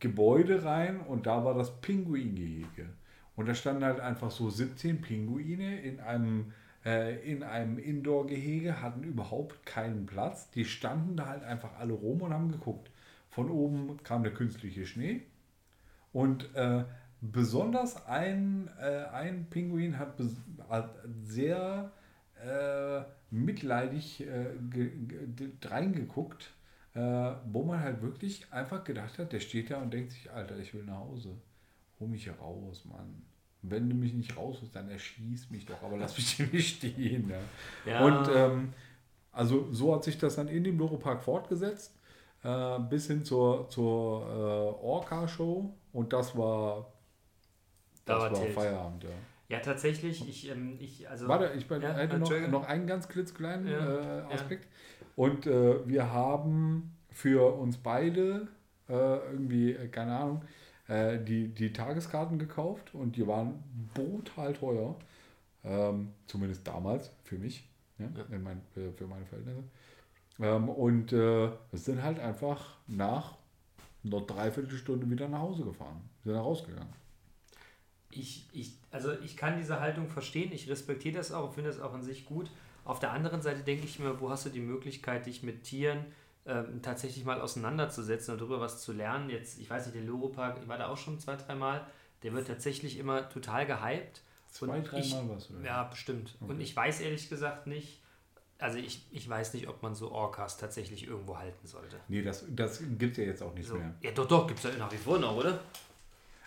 Gebäude 0.00 0.64
rein 0.64 1.00
und 1.00 1.26
da 1.26 1.44
war 1.44 1.54
das 1.54 1.80
Pinguingehege. 1.80 2.86
Und 3.34 3.46
da 3.48 3.54
standen 3.54 3.84
halt 3.84 4.00
einfach 4.00 4.30
so 4.30 4.48
17 4.50 5.00
Pinguine 5.00 5.80
in 5.80 6.00
einem, 6.00 6.52
äh, 6.86 7.16
in 7.30 7.42
einem 7.42 7.78
Indoor-Gehege, 7.78 8.80
hatten 8.80 9.02
überhaupt 9.02 9.66
keinen 9.66 10.06
Platz. 10.06 10.50
Die 10.52 10.64
standen 10.64 11.16
da 11.16 11.26
halt 11.26 11.42
einfach 11.42 11.76
alle 11.78 11.92
rum 11.92 12.22
und 12.22 12.32
haben 12.32 12.52
geguckt. 12.52 12.90
Von 13.28 13.50
oben 13.50 14.02
kam 14.04 14.22
der 14.22 14.32
künstliche 14.32 14.86
Schnee. 14.86 15.22
Und 16.12 16.54
äh, 16.54 16.84
besonders 17.20 18.06
ein, 18.06 18.70
äh, 18.80 19.04
ein 19.06 19.50
Pinguin 19.50 19.98
hat, 19.98 20.14
hat 20.68 20.94
sehr 21.24 21.90
äh, 22.40 23.02
mitleidig 23.30 24.24
äh, 24.26 24.46
reingeguckt, 25.64 26.52
wo 26.94 27.62
man 27.62 27.80
halt 27.80 28.00
wirklich 28.00 28.50
einfach 28.54 28.82
gedacht 28.82 29.18
hat, 29.18 29.30
der 29.34 29.40
steht 29.40 29.70
da 29.70 29.82
und 29.82 29.92
denkt 29.92 30.12
sich, 30.12 30.30
Alter, 30.30 30.56
ich 30.58 30.72
will 30.72 30.84
nach 30.84 30.96
Hause. 30.96 31.36
Hol 32.00 32.08
mich 32.08 32.24
hier 32.24 32.32
raus, 32.36 32.86
Mann. 32.86 33.22
Wenn 33.70 33.88
du 33.90 33.96
mich 33.96 34.12
nicht 34.14 34.36
rausholst, 34.36 34.74
dann 34.74 34.88
erschieß 34.88 35.50
mich 35.50 35.66
doch, 35.66 35.82
aber 35.82 35.96
lass 35.96 36.16
mich 36.16 36.52
nicht 36.52 36.76
stehen. 36.76 37.30
Ja. 37.84 37.92
Ja. 37.92 38.04
Und 38.04 38.28
ähm, 38.34 38.72
also 39.32 39.68
so 39.72 39.94
hat 39.94 40.04
sich 40.04 40.18
das 40.18 40.36
dann 40.36 40.48
in 40.48 40.64
dem 40.64 40.78
Loro-Park 40.78 41.22
fortgesetzt, 41.22 41.94
äh, 42.42 42.78
bis 42.90 43.06
hin 43.06 43.24
zur, 43.24 43.68
zur 43.68 44.22
äh, 44.22 44.84
Orca-Show 44.84 45.74
und 45.92 46.12
das 46.12 46.36
war, 46.36 46.92
Da 48.04 48.14
das 48.14 48.22
war 48.24 48.32
war 48.32 48.40
Tilt. 48.42 48.54
Feierabend. 48.54 49.04
Ja. 49.04 49.10
Ja, 49.48 49.60
tatsächlich, 49.60 50.28
ich, 50.28 50.50
ähm, 50.50 50.76
ich, 50.80 51.08
also. 51.08 51.28
Warte, 51.28 51.52
ich 51.56 51.68
bin- 51.68 51.80
Ja, 51.80 51.92
hätte 51.94 52.18
noch, 52.18 52.32
noch 52.48 52.64
einen 52.66 52.86
ganz 52.88 53.06
klitzekleinen 53.08 53.68
Ja, 53.68 54.28
äh, 54.28 54.34
Aspekt. 54.34 54.66
Und 55.14 55.46
äh, 55.46 55.86
wir 55.88 56.12
haben 56.12 56.96
für 57.12 57.54
uns 57.56 57.76
beide 57.78 58.48
äh, 58.88 58.92
irgendwie, 59.30 59.70
äh, 59.72 59.86
keine 59.88 60.16
Ahnung, 60.16 60.42
äh, 60.88 61.18
die, 61.18 61.48
die 61.48 61.72
Tageskarten 61.72 62.38
gekauft 62.38 62.94
und 62.94 63.16
die 63.16 63.26
waren 63.26 63.62
brutal 63.94 64.52
teuer. 64.52 64.96
Ähm, 65.64 66.12
zumindest 66.26 66.66
damals 66.66 67.10
für 67.24 67.36
mich, 67.36 67.68
ja, 67.98 68.06
Ja. 68.06 68.36
In 68.36 68.42
mein, 68.42 68.58
äh, 68.76 68.92
für 68.96 69.06
meine 69.06 69.26
Verhältnisse. 69.26 69.64
Ähm, 70.38 70.68
und 70.68 71.12
äh, 71.12 71.50
sind 71.72 72.02
halt 72.02 72.20
einfach 72.20 72.76
nach 72.86 73.36
einer 74.04 74.20
Dreiviertelstunde 74.20 75.10
wieder 75.10 75.28
nach 75.28 75.40
Hause 75.40 75.64
gefahren. 75.64 76.08
Sind 76.24 76.36
rausgegangen. 76.36 76.92
ich, 78.10 78.46
ich, 78.52 78.74
also 78.90 79.12
ich 79.20 79.36
kann 79.36 79.58
diese 79.58 79.80
Haltung 79.80 80.08
verstehen, 80.08 80.52
ich 80.52 80.68
respektiere 80.68 81.16
das 81.16 81.32
auch 81.32 81.48
und 81.48 81.54
finde 81.54 81.70
das 81.70 81.80
auch 81.80 81.94
an 81.94 82.02
sich 82.02 82.24
gut. 82.26 82.50
Auf 82.84 83.00
der 83.00 83.12
anderen 83.12 83.42
Seite 83.42 83.62
denke 83.62 83.84
ich 83.84 83.98
mir, 83.98 84.20
wo 84.20 84.30
hast 84.30 84.46
du 84.46 84.50
die 84.50 84.60
Möglichkeit, 84.60 85.26
dich 85.26 85.42
mit 85.42 85.64
Tieren 85.64 86.04
ähm, 86.46 86.80
tatsächlich 86.82 87.24
mal 87.24 87.40
auseinanderzusetzen 87.40 88.32
und 88.34 88.40
darüber 88.40 88.60
was 88.60 88.80
zu 88.82 88.92
lernen? 88.92 89.30
Jetzt, 89.30 89.58
ich 89.58 89.68
weiß 89.68 89.86
nicht, 89.86 89.96
der 89.96 90.02
Loro-Park, 90.04 90.58
ich 90.62 90.68
war 90.68 90.78
da 90.78 90.88
auch 90.88 90.96
schon 90.96 91.18
zwei, 91.18 91.36
dreimal, 91.36 91.86
der 92.22 92.32
wird 92.32 92.46
tatsächlich 92.46 92.98
immer 92.98 93.28
total 93.28 93.66
gehypt. 93.66 94.22
Zwei, 94.50 94.78
Und 94.78 94.84
dreimal 94.90 95.28
was, 95.28 95.50
oder? 95.50 95.60
Ja, 95.64 95.84
bestimmt. 95.84 96.36
Und 96.40 96.50
Okay. 96.52 96.62
ich 96.62 96.74
weiß 96.76 97.00
ehrlich 97.00 97.28
gesagt 97.28 97.66
nicht, 97.66 98.02
also 98.58 98.78
ich, 98.78 99.06
ich 99.10 99.28
weiß 99.28 99.52
nicht, 99.54 99.68
ob 99.68 99.82
man 99.82 99.94
so 99.94 100.10
Orcas 100.12 100.56
tatsächlich 100.56 101.06
irgendwo 101.06 101.36
halten 101.36 101.66
sollte. 101.66 101.96
Nee, 102.08 102.22
das, 102.22 102.44
das 102.48 102.80
gibt 102.98 103.12
es 103.12 103.18
ja 103.18 103.24
jetzt 103.24 103.42
auch 103.42 103.52
nicht 103.54 103.68
So. 103.68 103.76
mehr. 103.76 103.92
Ja, 104.00 104.12
doch, 104.12 104.26
doch, 104.26 104.46
gibt 104.46 104.64
es 104.64 104.72
ja 104.72 104.78
nach 104.78 104.90
wie 104.90 104.96
vor 104.96 105.18
noch, 105.18 105.36
oder? 105.36 105.58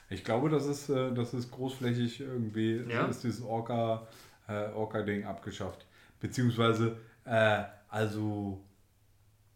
Ich 0.09 0.23
glaube, 0.23 0.49
das 0.49 0.65
ist, 0.65 0.89
äh, 0.89 1.13
das 1.13 1.33
ist 1.35 1.51
großflächig 1.51 2.21
irgendwie, 2.21 2.83
Ja? 2.89 3.05
ist 3.05 3.23
dieses 3.23 3.43
Orca, 3.43 4.07
äh, 4.47 4.69
Orca-Ding 4.71 5.25
abgeschafft. 5.25 5.85
Beziehungsweise, 6.19 6.97
äh, 7.25 7.63
also 7.89 8.59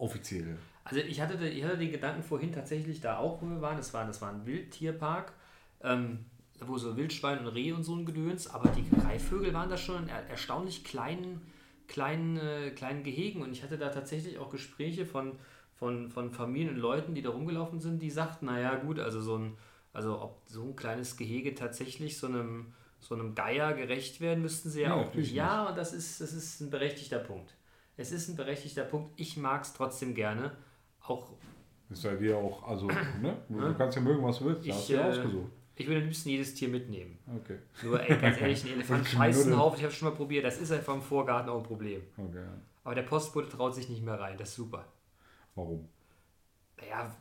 offiziell. 0.04 0.58
Also 0.84 1.00
ich 1.00 1.22
hatte, 1.22 1.48
ich 1.48 1.64
hatte 1.64 1.78
den 1.78 1.92
Gedanken 1.92 2.24
vorhin 2.24 2.52
tatsächlich 2.52 3.00
da 3.00 3.18
auch, 3.18 3.42
wo 3.42 3.46
wir 3.48 3.62
waren. 3.62 3.78
Das 3.78 3.94
war, 3.94 4.06
das 4.06 4.22
war 4.22 4.30
ein 4.32 4.46
Wildtierpark, 4.46 5.32
ähm, 5.82 6.26
wo 6.60 6.78
so 6.78 6.98
Wildschwein 6.98 7.40
und 7.40 7.48
Rehe 7.48 7.74
und 7.74 7.84
so 7.84 7.96
ein 7.96 8.06
Gedöns, 8.06 8.48
aber 8.48 8.70
die 8.70 8.90
Greifvögel 8.90 9.54
waren 9.54 9.70
da 9.70 9.78
schon 9.78 10.04
in 10.04 10.10
er, 10.10 10.28
erstaunlich 10.30 10.84
kleinen, 10.84 11.42
kleinen, 11.88 12.38
äh, 12.38 12.72
kleinen 12.72 13.04
Gehegen. 13.04 13.42
Und 13.42 13.52
ich 13.54 13.64
hatte 13.64 13.78
da 13.78 13.90
tatsächlich 13.90 14.40
auch 14.40 14.50
Gespräche 14.50 15.06
von, 15.06 15.34
von, 15.76 16.10
von 16.10 16.32
Familien 16.32 16.76
und 16.76 16.82
Leuten, 16.82 17.16
die 17.16 17.22
da 17.22 17.30
rumgelaufen 17.30 17.80
sind, 17.80 18.02
die 18.02 18.12
sagten, 18.12 18.48
naja 18.48 18.76
gut, 18.76 19.00
also 19.00 19.22
so 19.22 19.38
ein, 19.38 19.58
also 19.94 20.22
ob 20.22 20.42
so 20.48 20.64
ein 20.64 20.76
kleines 20.76 21.16
Gehege 21.16 21.56
tatsächlich 21.56 22.18
so 22.18 22.28
einem, 22.28 22.74
so 23.00 23.16
einem 23.16 23.36
Geier 23.36 23.74
gerecht 23.74 24.20
werden, 24.20 24.42
müssten 24.42 24.70
sie 24.70 24.82
ja, 24.82 24.90
Ja, 24.90 24.96
auch 24.96 25.14
nicht. 25.14 25.34
Ja, 25.34 25.70
und 25.70 25.78
das 25.78 25.94
ist, 25.94 26.20
das 26.20 26.34
ist 26.34 26.60
ein 26.62 26.70
berechtigter 26.70 27.20
Punkt. 27.20 27.54
Es 27.98 28.12
ist 28.12 28.28
ein 28.30 28.36
berechtigter 28.36 28.84
Punkt. 28.84 29.14
Ich 29.20 29.38
mag 29.38 29.62
es 29.64 29.74
trotzdem 29.74 30.16
gerne. 30.16 30.52
Auch 31.02 31.32
Ist 31.90 32.04
ja 32.04 32.16
dir 32.16 32.38
auch, 32.38 32.68
also, 32.68 32.88
ne? 33.22 33.38
Du 33.50 33.60
Ja. 33.60 33.74
kannst 33.74 33.96
ja 33.98 34.02
mögen, 34.02 34.24
was 34.24 34.40
du 34.40 34.46
willst. 34.46 34.66
Ich, 34.66 34.74
hast 34.74 34.90
du 34.90 34.94
ja 34.94 35.06
äh, 35.06 35.10
ausgesucht. 35.10 35.52
ich 35.76 35.88
würde 35.88 36.00
am 36.00 36.06
liebsten 36.06 36.30
jedes 36.30 36.54
Tier 36.56 36.70
mitnehmen. 36.70 37.18
Okay. 37.42 37.60
Nur 37.84 38.02
ey, 38.02 38.18
ganz 38.18 38.40
ehrlich, 38.40 38.64
ein 38.66 38.74
Elefant 38.74 39.06
scheißen 39.08 39.52
nur 39.52 39.62
auf, 39.62 39.78
ich 39.78 39.84
habe 39.84 39.94
schon 39.94 40.10
mal 40.10 40.16
probiert, 40.16 40.44
das 40.46 40.60
ist 40.60 40.72
einfach 40.72 40.94
im 40.96 41.02
Vorgarten 41.02 41.50
auch 41.50 41.58
ein 41.58 41.64
Problem. 41.64 42.02
okay. 42.18 42.38
ja. 42.38 42.54
Aber 42.86 42.96
der 42.96 43.04
Postbote 43.04 43.48
traut 43.50 43.74
sich 43.76 43.88
nicht 43.90 44.04
mehr 44.04 44.20
rein, 44.20 44.38
das 44.38 44.50
ist 44.50 44.56
super. 44.56 44.86
Warum? 45.56 45.88
Naja, 46.78 47.16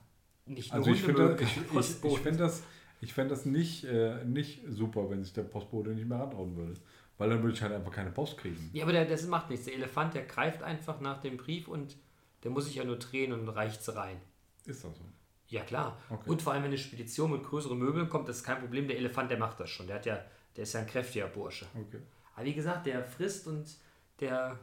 nicht 0.46 0.72
nur 0.72 0.78
Also 0.78 0.90
ich 0.90 1.02
finde 1.02 1.36
ich, 1.40 1.56
ich, 1.56 2.04
ich 2.04 2.18
find 2.18 2.40
das, 2.40 2.62
ich 3.00 3.12
fänd 3.14 3.30
das 3.30 3.44
nicht, 3.46 3.84
äh, 3.84 4.24
nicht 4.24 4.62
super, 4.68 5.08
wenn 5.10 5.22
sich 5.22 5.32
der 5.32 5.42
Postbote 5.42 5.90
nicht 5.90 6.08
mehr 6.08 6.18
rantrauen 6.18 6.56
würde. 6.56 6.74
Weil 7.22 7.30
dann 7.30 7.40
würde 7.40 7.54
ich 7.54 7.62
halt 7.62 7.72
einfach 7.72 7.92
keine 7.92 8.10
Post 8.10 8.36
kriegen. 8.36 8.68
Ja, 8.72 8.82
aber 8.82 8.90
der, 8.90 9.04
das 9.04 9.24
macht 9.28 9.48
nichts. 9.48 9.66
Der 9.66 9.74
Elefant, 9.74 10.12
der 10.14 10.24
greift 10.24 10.60
einfach 10.64 10.98
nach 10.98 11.20
dem 11.20 11.36
Brief 11.36 11.68
und 11.68 11.96
der 12.42 12.50
muss 12.50 12.64
sich 12.64 12.74
ja 12.74 12.82
nur 12.82 12.98
drehen 12.98 13.32
und 13.32 13.48
reicht's 13.48 13.94
rein. 13.94 14.20
Ist 14.64 14.82
das 14.82 14.96
so? 14.96 15.04
Ja, 15.46 15.62
klar. 15.62 15.96
Okay. 16.10 16.28
Und 16.28 16.42
vor 16.42 16.52
allem, 16.52 16.64
wenn 16.64 16.70
eine 16.70 16.78
Spedition 16.78 17.30
mit 17.30 17.44
größeren 17.44 17.78
Möbeln 17.78 18.08
kommt, 18.08 18.28
das 18.28 18.38
ist 18.38 18.42
kein 18.42 18.58
Problem. 18.58 18.88
Der 18.88 18.96
Elefant, 18.96 19.30
der 19.30 19.38
macht 19.38 19.60
das 19.60 19.70
schon. 19.70 19.86
Der, 19.86 19.94
hat 19.94 20.06
ja, 20.06 20.18
der 20.56 20.64
ist 20.64 20.72
ja 20.72 20.80
ein 20.80 20.88
kräftiger 20.88 21.28
Bursche. 21.28 21.64
Okay. 21.76 22.00
Aber 22.34 22.44
wie 22.44 22.54
gesagt, 22.54 22.86
der 22.86 23.04
frisst 23.04 23.46
und 23.46 23.72
der, 24.18 24.58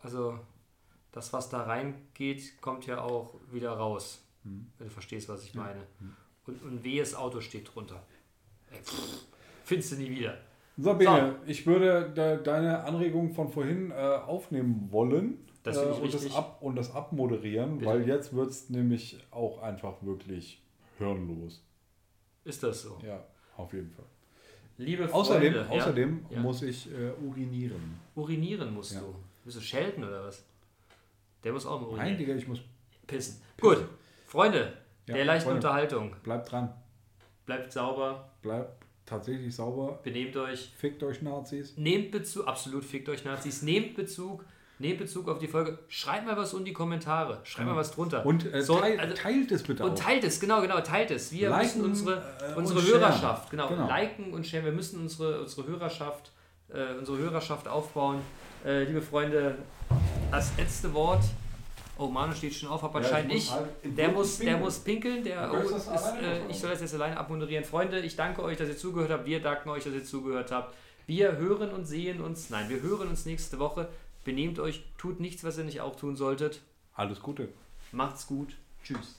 also 0.00 0.40
das, 1.12 1.30
was 1.34 1.50
da 1.50 1.64
reingeht, 1.64 2.58
kommt 2.62 2.86
ja 2.86 3.02
auch 3.02 3.34
wieder 3.52 3.72
raus. 3.72 4.24
Hm. 4.44 4.72
Wenn 4.78 4.88
du 4.88 4.92
verstehst, 4.94 5.28
was 5.28 5.44
ich 5.44 5.54
meine. 5.54 5.86
Und, 6.46 6.62
und 6.62 6.82
wehes 6.82 7.14
Auto 7.14 7.42
steht 7.42 7.74
drunter. 7.74 8.02
Ey, 8.70 8.80
pff, 8.82 9.26
findest 9.64 9.92
du 9.92 9.96
nie 9.96 10.08
wieder. 10.08 10.38
Sabine, 10.78 11.36
ich 11.46 11.66
würde 11.66 12.10
de 12.10 12.42
deine 12.42 12.84
Anregung 12.84 13.32
von 13.34 13.48
vorhin 13.48 13.90
äh, 13.90 13.94
aufnehmen 13.94 14.88
wollen 14.92 15.38
Das 15.64 15.76
äh, 15.76 15.80
und, 15.80 16.14
das 16.14 16.34
ab, 16.34 16.58
und 16.62 16.76
das 16.76 16.94
abmoderieren, 16.94 17.78
Bitte. 17.78 17.90
weil 17.90 18.06
jetzt 18.08 18.32
wird 18.34 18.50
es 18.50 18.70
nämlich 18.70 19.18
auch 19.32 19.60
einfach 19.60 19.94
wirklich 20.02 20.62
hirnlos. 20.98 21.64
Ist 22.44 22.62
das 22.62 22.82
so? 22.82 22.98
Ja, 23.04 23.24
auf 23.56 23.72
jeden 23.72 23.90
Fall. 23.90 24.04
Liebe 24.78 25.12
Außerdem, 25.12 25.52
Freunde, 25.54 25.70
außerdem 25.70 26.26
Ja. 26.30 26.40
muss 26.40 26.62
ich 26.62 26.88
äh, 26.92 27.10
urinieren. 27.26 27.98
urinieren 28.14 28.72
musst 28.72 28.94
Ja. 28.94 29.00
du. 29.00 29.14
Bist 29.44 29.56
du 29.56 29.60
Schelten 29.60 30.04
oder 30.04 30.24
was? 30.24 30.44
Der 31.42 31.52
muss 31.52 31.66
auch 31.66 31.80
mal 31.80 31.86
Nein, 31.88 31.90
urinieren. 31.96 32.18
Digga, 32.18 32.34
ich 32.36 32.46
muss. 32.46 32.60
Pissen. 33.06 33.42
Gut, 33.60 33.84
Freunde, 34.26 34.74
Ja, 35.06 35.14
der 35.14 35.24
leichten 35.24 35.48
Freunde, 35.48 35.66
Unterhaltung. 35.66 36.14
Bleibt 36.22 36.52
dran. 36.52 36.72
Bleibt 37.46 37.72
sauber, 37.72 38.30
Bleibt 38.42 38.84
tatsächlich 39.08 39.54
sauber. 39.54 39.98
benehmt 40.02 40.36
euch. 40.36 40.70
Fickt 40.76 41.02
euch 41.02 41.22
Nazis. 41.22 41.74
Nehmt 41.76 42.10
Bezug, 42.10 42.46
absolut 42.46 42.84
fickt 42.84 43.08
euch 43.08 43.24
Nazis, 43.24 43.62
nehmt 43.62 43.94
Bezug, 43.94 44.44
nehmt 44.78 44.98
Bezug 44.98 45.28
auf 45.28 45.38
die 45.38 45.48
Folge. 45.48 45.78
Schreibt 45.88 46.26
mal 46.26 46.36
was 46.36 46.52
in 46.54 46.64
die 46.64 46.72
Kommentare, 46.72 47.40
schreibt 47.44 47.68
mal 47.68 47.76
was 47.76 47.90
drunter. 47.92 48.24
Und 48.24 48.52
äh, 48.52 48.62
So, 48.62 48.78
teil, 48.78 48.98
also- 49.00 49.14
teilt 49.14 49.50
es 49.52 49.62
bitte 49.62 49.84
Und 49.84 49.92
auch. 49.92 49.94
teilt 49.98 50.24
es, 50.24 50.38
genau, 50.40 50.60
genau, 50.60 50.80
teilt 50.80 51.10
es. 51.10 51.32
Wir 51.32 51.48
Liken, 51.50 51.62
müssen 51.66 51.84
unsere, 51.84 52.22
äh, 52.40 52.54
unsere 52.56 52.78
und. 52.80 52.86
Hörerschaft, 52.86 53.50
genau, 53.50 53.68
Genau. 53.68 53.86
liken 53.88 54.32
und 54.32 54.46
sharen. 54.46 54.64
Wir 54.66 54.72
müssen 54.72 55.00
unsere, 55.00 55.40
unsere 55.40 55.66
Hörerschaft, 55.66 56.30
äh, 56.72 56.94
unsere 56.98 57.18
Hörerschaft 57.18 57.66
aufbauen. 57.66 58.20
Äh, 58.64 58.84
liebe 58.84 59.00
Freunde, 59.02 59.56
das 60.30 60.52
letzte 60.58 60.92
Wort. 60.94 61.22
Oh, 61.98 62.06
Manu 62.08 62.32
steht 62.32 62.54
schon 62.54 62.68
auf, 62.68 62.82
aber 62.84 63.02
Ja, 63.02 63.22
muss 63.24 63.50
halt 63.50 63.66
Der 63.84 64.08
muss, 64.10 64.38
der 64.38 64.44
pinkeln. 64.44 64.60
muss 64.62 64.78
pinkeln. 64.78 65.24
Der, 65.24 65.52
oh, 65.52 65.56
ist, 65.68 65.88
äh, 65.88 66.46
ich 66.48 66.58
soll 66.58 66.70
das 66.70 66.80
jetzt 66.80 66.94
alleine 66.94 67.16
abmoderieren. 67.16 67.64
Freunde, 67.64 67.98
ich 68.00 68.14
danke 68.14 68.42
euch, 68.42 68.56
dass 68.56 68.68
ihr 68.68 68.76
zugehört 68.76 69.10
habt. 69.10 69.26
Wir 69.26 69.40
danken 69.42 69.68
euch, 69.68 69.82
dass 69.84 69.92
ihr 69.92 70.04
zugehört 70.04 70.52
habt. 70.52 70.74
Wir 71.06 71.36
hören 71.36 71.70
und 71.72 71.86
sehen 71.86 72.20
uns. 72.20 72.50
Nein, 72.50 72.68
wir 72.68 72.80
hören 72.82 73.08
uns 73.08 73.26
nächste 73.26 73.58
Woche. 73.58 73.88
Benehmt 74.24 74.58
euch, 74.60 74.84
tut 74.96 75.20
nichts, 75.20 75.42
was 75.42 75.58
ihr 75.58 75.64
nicht 75.64 75.80
auch 75.80 75.96
tun 75.96 76.14
solltet. 76.16 76.60
Alles 76.94 77.20
Gute. 77.20 77.48
Macht's 77.92 78.26
gut. 78.26 78.56
Tschüss. 78.84 79.17